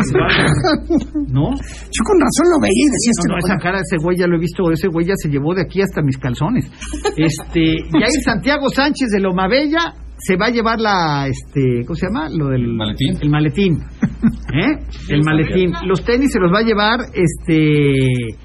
¿No? 1.28 1.50
Yo 1.52 2.00
con 2.04 2.16
razón 2.20 2.46
lo 2.52 2.61
veía 2.61 2.84
y 2.86 2.90
decía, 2.90 3.12
No, 3.12 3.20
este 3.20 3.28
no, 3.28 3.38
esa 3.38 3.57
cara 3.57 3.76
de 3.78 3.84
ese 3.84 3.96
güey 4.02 4.16
ya 4.16 4.26
lo 4.26 4.36
he 4.36 4.40
visto, 4.40 4.70
ese 4.70 4.88
güey 4.88 5.07
ya 5.07 5.14
se 5.16 5.28
llevó 5.28 5.54
de 5.54 5.62
aquí 5.62 5.82
hasta 5.82 6.02
mis 6.02 6.18
calzones. 6.18 6.70
Este, 7.16 7.61
Yair 7.92 8.22
Santiago 8.24 8.68
Sánchez 8.68 9.09
de 9.11 9.20
Loma 9.20 9.48
Bella 9.48 9.94
se 10.18 10.36
va 10.36 10.46
a 10.46 10.50
llevar 10.50 10.80
la, 10.80 11.28
este, 11.28 11.84
¿cómo 11.86 11.94
se 11.94 12.07
llama? 12.07 12.28
Lo 12.30 12.48
del 12.48 12.74
¿Maletín? 12.74 13.18
El 13.20 13.30
maletín. 13.30 13.74
¿Eh? 13.74 14.78
El 15.11 15.22
maletín. 15.22 15.72
Los 15.86 16.04
tenis 16.04 16.32
se 16.32 16.40
los 16.40 16.50
va 16.52 16.61
a 16.61 16.62
llevar, 16.62 17.00
este, 17.12 18.36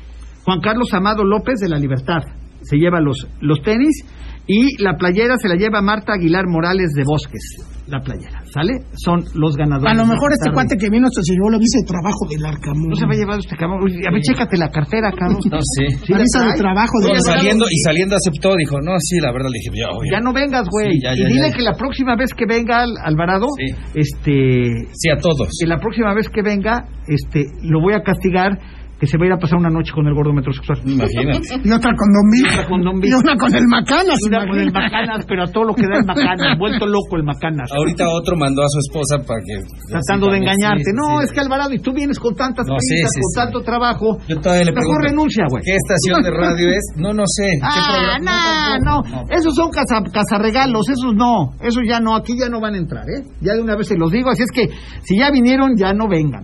Juan 0.43 0.59
Carlos 0.59 0.93
Amado 0.93 1.24
López 1.24 1.59
de 1.59 1.70
la 1.70 1.78
Libertad. 1.78 2.22
Se 2.62 2.78
lleva 2.78 2.99
los, 2.99 3.28
los 3.39 3.62
tenis 3.62 4.05
y 4.48 4.82
la 4.84 4.98
playera 4.98 5.36
se 5.38 5.48
la 5.48 5.56
lleva 5.56 5.82
Marta 5.82 6.14
Aguilar 6.14 6.46
Morales 6.48 6.92
de 6.96 7.04
Bosques. 7.06 7.68
La 7.88 8.00
playera, 8.00 8.39
¿sale? 8.54 8.72
Son 8.96 9.20
los 9.36 9.58
ganadores. 9.58 9.92
A 9.92 9.96
lo 9.96 10.06
mejor 10.08 10.32
este 10.32 10.46
tarde. 10.48 10.54
cuate 10.56 10.78
que 10.78 10.88
vino 10.89 11.10
llevó 11.12 11.50
la 11.52 11.58
visa 11.60 11.76
de 11.84 11.88
trabajo 11.92 12.24
del 12.30 12.46
Arcamón. 12.46 12.88
No 12.88 12.96
se 12.96 13.04
va 13.06 13.12
a 13.12 13.18
llevar 13.20 13.39
este 13.39 13.58
cabrón. 13.58 13.84
Uy, 13.84 13.92
A 14.08 14.12
ver, 14.12 14.22
chécate 14.22 14.56
la 14.56 14.70
cartera, 14.72 15.12
cabrón. 15.12 15.44
No 15.52 15.60
sé. 15.60 15.92
Sí, 16.06 16.14
la 16.14 16.24
de 16.24 16.56
trabajo 16.56 16.94
No, 17.02 17.08
del 17.08 17.16
ya 17.20 17.36
saliendo, 17.36 17.66
y 17.68 17.78
saliendo 17.84 18.16
aceptó, 18.16 18.56
dijo, 18.56 18.80
no, 18.80 18.96
sí, 19.00 19.20
la 19.20 19.34
verdad 19.34 19.50
le 19.52 19.60
dije, 19.60 19.76
ya, 19.76 19.92
oye. 19.92 20.08
Ya 20.14 20.20
no 20.24 20.32
vengas, 20.32 20.64
güey. 20.72 20.94
Sí, 20.94 21.00
ya, 21.04 21.12
ya, 21.16 21.20
y 21.20 21.34
dile 21.36 21.50
ya. 21.50 21.56
que 21.58 21.62
la 21.64 21.74
próxima 21.76 22.16
vez 22.16 22.32
que 22.34 22.46
venga 22.48 22.80
Al- 22.84 22.98
Alvarado, 23.04 23.48
Sí. 23.60 23.76
este, 23.96 24.88
Sí, 24.94 25.10
a 25.10 25.18
todos. 25.18 25.50
que 25.60 25.68
la 25.68 25.78
próxima 25.78 26.14
vez 26.14 26.30
que 26.30 26.42
venga, 26.42 26.86
este, 27.08 27.44
lo 27.64 27.82
voy 27.82 27.94
a 27.94 28.04
castigar 28.04 28.58
que 29.02 29.08
se 29.10 29.18
va 29.18 29.26
a 29.26 29.28
ir 29.28 29.34
a 29.34 29.38
pasar 29.41 29.58
una 29.58 29.74
noche 29.74 29.89
con 29.97 30.06
el 30.06 30.14
gordo 30.14 30.30
metrosexual. 30.32 30.78
Imagínate. 30.86 31.41
Y 31.66 31.72
otra 31.74 31.89
con 31.97 32.06
Don 32.14 32.28
Vic. 32.30 32.45
otra 32.54 32.66
con 32.70 32.82
Don. 32.86 32.95
Y 33.02 33.10
una 33.18 33.34
con 33.36 33.49
el 33.49 33.66
Macanas. 33.66 34.14
Una 34.30 34.45
con 34.45 34.60
el. 34.62 34.70
Macanas, 34.72 35.26
pero 35.26 35.41
a 35.43 35.47
todo 35.49 35.64
lo 35.66 35.74
que 35.74 35.89
da 35.89 35.97
el 35.97 36.06
Macanas, 36.06 36.54
vuelto 36.62 36.86
loco 36.86 37.18
el 37.18 37.24
Macanas. 37.26 37.66
Ahorita 37.74 38.06
otro 38.14 38.38
mandó 38.38 38.62
a 38.62 38.70
su 38.70 38.78
esposa 38.86 39.18
para 39.26 39.41
que... 39.41 39.58
Tratando 39.89 40.30
de 40.30 40.38
engañarte. 40.38 40.86
sí, 40.86 40.93
no, 40.93 41.18
sí. 41.18 41.26
es 41.26 41.32
que 41.34 41.39
Alvarado, 41.41 41.74
y 41.74 41.80
tú 41.82 41.91
vienes 41.97 42.20
con 42.20 42.36
tantas 42.36 42.68
No, 42.68 42.76
sí, 42.78 42.93
con 43.02 43.10
sí. 43.10 43.22
tanto 43.36 43.62
trabajo. 43.66 44.22
Yo 44.30 44.38
todavía 44.38 44.66
le 44.70 44.72
Mejor 44.72 45.02
pregunto, 45.02 45.10
renuncia, 45.10 45.45
güey. 45.49 45.64
¿Qué 45.66 45.74
estación 45.82 46.22
de 46.22 46.30
radio 46.30 46.70
es? 46.70 46.86
No, 47.02 47.10
no 47.12 47.24
sé. 47.26 47.49
¿Qué 47.58 47.66
Ah, 47.66 47.89
programa? 47.97 48.78
no, 48.86 49.02
no, 49.02 49.24
esos 49.34 49.56
son 49.56 49.72
casa, 49.72 49.97
cazarregalos, 50.14 50.86
esos 50.89 51.14
no, 51.16 51.58
esos 51.60 51.82
ya 51.89 51.99
no, 51.99 52.16
aquí 52.16 52.38
ya 52.38 52.49
no 52.49 52.62
van 52.62 52.76
a 52.76 52.78
entrar, 52.78 53.04
¿eh? 53.10 53.26
Ya 53.41 53.54
de 53.54 53.62
una 53.62 53.76
vez 53.76 53.88
se 53.88 53.97
los 53.97 54.12
digo, 54.12 54.30
así 54.30 54.43
es 54.43 54.52
que 54.54 54.70
si 55.02 55.18
ya 55.18 55.32
vinieron, 55.32 55.76
ya 55.76 55.93
no 55.93 56.08
vengan, 56.08 56.43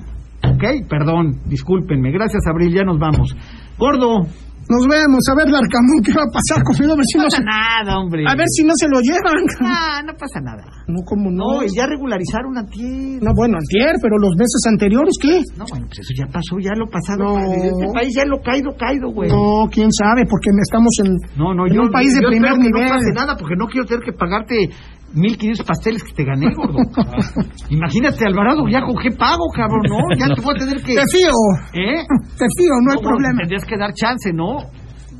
¿ok? 0.58 0.89
Perdón, 0.89 1.41
discúlpenme, 1.45 2.12
gracias 2.12 2.41
Abril, 2.49 2.74
ya 2.74 2.84
nos 2.84 2.97
vamos. 2.99 3.36
Gordo, 3.78 4.26
Nos 4.68 4.84
vemos. 4.84 5.24
A 5.32 5.36
ver, 5.39 5.47
Larcamón, 5.47 6.03
¿qué 6.03 6.12
va 6.12 6.28
a 6.28 6.34
pasar 6.34 6.60
conmigo? 6.60 6.91
A 6.91 6.97
ver 6.99 7.08
si 7.08 7.16
no 7.16 7.24
no 7.24 7.30
pasa 7.32 7.39
se, 7.39 7.47
nada, 7.47 7.91
hombre. 8.03 8.20
a 8.28 8.36
ver 8.36 8.49
si 8.51 8.68
no 8.68 8.74
se 8.76 8.88
lo 8.91 8.99
llevan. 8.99 9.47
Ah, 9.64 10.01
no 10.03 10.12
pasa 10.20 10.41
nada. 10.43 10.60
No, 10.91 10.99
como 11.08 11.32
no. 11.32 11.62
No, 11.62 11.64
y 11.64 11.72
ya 11.72 11.88
regularizaron 11.88 12.51
a 12.58 12.66
ti. 12.68 13.16
No, 13.24 13.32
bueno, 13.32 13.55
antier, 13.55 13.95
pero 14.03 14.20
los 14.20 14.36
meses 14.36 14.60
anteriores, 14.68 15.16
¿qué? 15.24 15.39
No, 15.55 15.64
bueno, 15.72 15.88
pues 15.88 15.99
eso 16.03 16.12
ya 16.20 16.28
pasó, 16.28 16.60
ya 16.60 16.76
lo 16.76 16.84
pasado. 16.91 17.39
No. 17.39 17.47
Este 17.47 17.88
país 17.95 18.12
ya 18.12 18.26
lo 18.28 18.43
caído, 18.43 18.76
caído, 18.76 19.08
güey. 19.16 19.32
No, 19.32 19.70
quién 19.72 19.88
sabe, 19.88 20.28
porque 20.28 20.51
estamos 20.51 20.91
en, 20.99 21.16
No, 21.39 21.53
no, 21.55 21.64
en 21.64 21.72
yo, 21.72 21.82
un 21.88 21.91
país 21.91 22.12
de 22.12 22.24
yo 22.24 22.28
primer 22.28 22.60
nivel. 22.60 22.84
No 22.84 22.91
pase 22.91 23.12
nada 23.16 23.38
porque 23.39 23.55
no 23.55 23.68
quiero 23.72 23.88
tener 23.88 24.03
que 24.03 24.12
pagarte 24.12 24.68
1500 25.14 25.66
pasteles 25.66 26.03
que 26.03 26.14
te 26.14 26.24
gané, 26.24 26.53
gordo. 26.53 26.80
Imagínate, 27.70 28.26
Alvarado, 28.26 28.68
ya 28.68 28.82
con 28.82 28.95
qué 29.01 29.12
pago, 29.12 29.45
cabrón, 29.55 29.82
¿no? 29.89 29.99
Ya 30.18 30.34
te 30.34 30.41
voy 30.41 30.53
a 30.55 30.60
tener 30.60 30.78
que. 30.84 30.95
Te 30.95 31.03
fío, 31.12 31.34
¿Eh? 31.74 32.03
te 32.38 32.45
fío, 32.58 32.74
no 32.84 32.91
hay 32.91 32.97
bueno, 32.97 33.10
problema. 33.10 33.39
Tendrías 33.39 33.66
que 33.66 33.78
dar 33.78 33.93
chance, 33.93 34.32
¿no? 34.34 34.68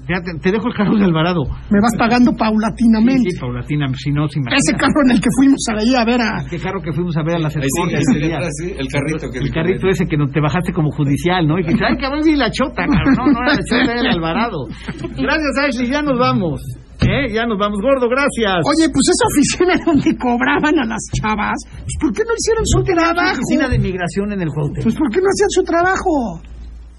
Ya 0.08 0.24
te, 0.24 0.40
te 0.40 0.52
dejo 0.52 0.68
el 0.68 0.74
carro 0.74 0.96
de 0.96 1.04
Alvarado. 1.04 1.44
Me 1.70 1.82
vas 1.84 1.92
pagando 2.00 2.32
paulatinamente. 2.32 3.28
Sí, 3.28 3.36
sí, 3.36 3.40
Paulatina, 3.42 3.88
si 3.94 4.12
no, 4.12 4.26
se 4.30 4.40
imagina. 4.40 4.56
Ese 4.56 4.72
carro 4.80 5.04
en 5.04 5.12
el 5.12 5.20
que 5.20 5.28
fuimos 5.36 5.60
ahí 5.68 5.96
a 5.96 6.06
ver 6.06 6.22
a... 6.22 6.48
¿Qué 6.50 6.60
carro 6.60 6.80
que 6.80 6.94
fuimos 6.94 7.18
a 7.18 7.24
ver 7.24 7.36
a 7.36 7.40
las 7.40 7.56
Ahí 7.58 7.64
sí, 7.68 7.82
sí, 7.92 8.32
ese 8.32 8.80
el 8.80 8.88
carrito 8.88 9.30
que 9.30 9.40
El 9.40 9.52
carrito 9.52 9.88
ese 9.90 10.08
que 10.08 10.16
no 10.16 10.28
te 10.28 10.40
bajaste 10.40 10.72
como 10.72 10.92
judicial, 10.92 11.46
¿no? 11.46 11.60
Y 11.60 11.64
que 11.64 11.76
ay, 11.84 11.98
cabrón, 12.00 12.24
vi 12.24 12.38
la 12.38 12.50
chota, 12.50 12.88
cabrón. 12.88 13.16
No, 13.18 13.26
no 13.28 13.40
era 13.44 13.52
la 13.52 13.60
chota, 13.60 13.92
era 13.92 14.00
el 14.00 14.08
Alvarado. 14.08 14.68
Gracias, 15.02 15.58
Ashley, 15.60 15.92
ya 15.92 16.02
nos 16.02 16.18
vamos. 16.18 16.62
¿Eh? 17.02 17.30
Ya 17.34 17.45
nos 17.45 17.58
vamos, 17.60 17.80
gordo, 17.82 18.10
gracias. 18.10 18.66
Oye, 18.66 18.89
pues 18.89 19.06
esa 19.14 19.26
oficina 19.30 19.74
donde 19.86 20.18
cobraban 20.18 20.80
a 20.80 20.86
las 20.86 21.04
chavas, 21.14 21.58
pues 21.70 21.95
¿por 22.02 22.12
qué 22.14 22.24
no 22.26 22.34
hicieron 22.34 22.66
su 22.66 22.84
trabajo? 22.84 23.38
oficina 23.38 23.70
de 23.70 23.78
migración 23.80 24.32
en 24.34 24.41
el 24.41 24.50
Cuauhtémoc. 24.50 24.84
Pues 24.84 24.95
¿por 24.95 25.10
qué 25.12 25.20
no 25.22 25.28
hacían 25.30 25.50
su 25.50 25.64
trabajo? 25.64 26.41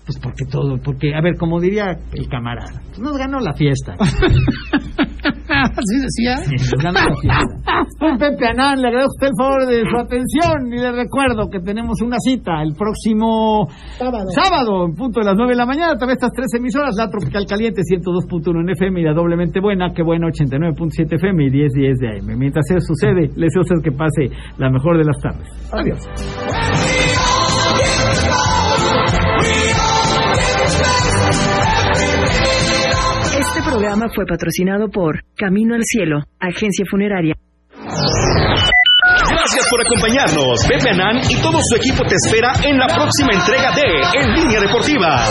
Pues 0.09 0.18
porque 0.22 0.46
todo, 0.50 0.78
porque, 0.82 1.14
a 1.14 1.20
ver, 1.20 1.36
como 1.36 1.61
diría 1.61 1.92
el 2.14 2.28
camarada, 2.30 2.80
pues 2.88 2.98
nos 2.98 3.18
ganó 3.18 3.40
la 3.40 3.52
fiesta. 3.52 3.92
Así 4.00 5.96
decía. 6.00 6.40
Nos 6.48 6.80
ganó 6.82 6.98
la 7.11 7.14
fiesta. 7.20 7.84
Soy 8.00 8.16
Pepe 8.16 8.46
Anán, 8.48 8.80
le 8.80 8.88
agradezco 8.88 9.12
a 9.12 9.12
usted 9.12 9.26
el 9.28 9.36
favor 9.36 9.66
de 9.68 9.84
su 9.84 9.96
atención 10.00 10.72
y 10.72 10.78
le 10.80 10.92
recuerdo 10.92 11.50
que 11.52 11.61
tenemos 11.61 12.00
una 12.00 12.16
cita 12.20 12.62
el 12.62 12.72
próximo 12.72 13.68
Sábado. 13.98 14.24
sábado, 14.32 14.86
en 14.86 14.94
punto 14.94 15.20
de 15.20 15.26
las 15.26 15.36
9 15.36 15.52
de 15.52 15.59
la 15.59 15.66
mañana, 15.66 15.92
a 15.92 15.96
través 15.98 16.16
de 16.16 16.24
estas 16.24 16.32
tres 16.32 16.48
emisoras, 16.56 16.94
la 16.96 17.11
Tropical 17.11 17.44
Caliente 17.44 17.82
102.1 17.82 18.61
en 18.61 18.70
FM 18.70 19.00
y 19.00 19.04
la 19.04 19.12
doblemente 19.12 19.61
buena, 19.61 19.92
que 19.92 20.02
buena 20.02 20.28
89.7 20.28 21.16
FM 21.16 21.44
y 21.44 21.50
10.10 21.50 21.98
de 22.00 22.09
AM. 22.16 22.38
Mientras 22.38 22.64
eso 22.70 22.80
sucede, 22.80 23.28
le 23.36 23.44
deseo 23.52 23.61
que 23.84 23.92
pase 23.92 24.32
la 24.56 24.70
mejor 24.70 24.96
de 24.96 25.04
las 25.04 25.20
tardes. 25.20 25.48
Adiós. 25.70 26.00
Programa 33.70 34.06
fue 34.14 34.24
patrocinado 34.24 34.88
por 34.88 35.20
Camino 35.36 35.74
al 35.74 35.82
Cielo, 35.84 36.20
agencia 36.40 36.84
funeraria. 36.90 37.34
Gracias 39.30 39.68
por 39.70 39.80
acompañarnos. 39.84 40.66
Pepe 40.66 40.90
Anán 40.90 41.20
y 41.28 41.36
todo 41.42 41.58
su 41.62 41.76
equipo 41.76 42.02
te 42.04 42.14
espera 42.14 42.52
en 42.64 42.78
la 42.78 42.86
próxima 42.86 43.32
entrega 43.32 43.72
de 43.72 44.20
En 44.20 44.34
Línea 44.34 44.60
Deportiva. 44.60 45.24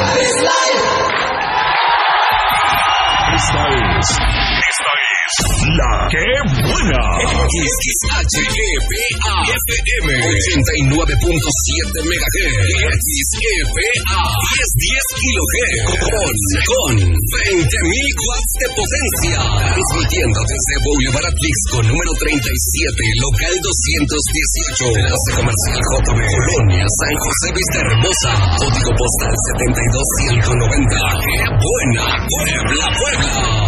Esta 3.34 3.68
es. 4.00 4.37
La 5.28 6.08
que 6.08 6.24
buena. 6.64 7.04
XHEPA 7.52 8.24
FM 9.44 10.08
89.7 10.24 11.04
MHz 12.00 12.48
XEPA 13.28 14.24
1010 14.56 15.04
kHz 15.20 16.00
con, 16.00 16.32
con 16.64 16.96
20.000 16.96 17.60
watts 18.24 18.54
de 18.56 18.68
potencia. 18.72 19.44
Transmitiendo 19.68 20.40
desde 20.48 20.74
Boulevard 20.88 21.28
Atlixco 21.28 21.84
número 21.92 22.12
37 22.24 22.48
local 23.20 23.52
218 23.52 24.96
Enlace 24.96 25.32
Comercial 25.44 25.82
JB 25.92 26.24
Colonia 26.24 26.88
San 26.88 27.12
José 27.20 27.52
Vista 27.52 27.84
Hermosa. 27.84 28.32
Código 28.64 28.96
postal 28.96 29.36
72190 29.60 30.88
¡Qué 31.20 31.52
buena! 31.52 32.16
Puebla, 32.32 32.96
Puebla 32.96 33.67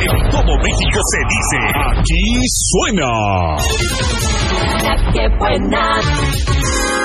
En 0.00 0.30
todo 0.30 0.56
México 0.56 0.98
se 1.12 1.20
dice, 1.34 1.58
aquí 1.90 2.24
suena. 2.70 3.12
La 4.82 4.94
que 5.12 5.24
buena. 5.38 7.00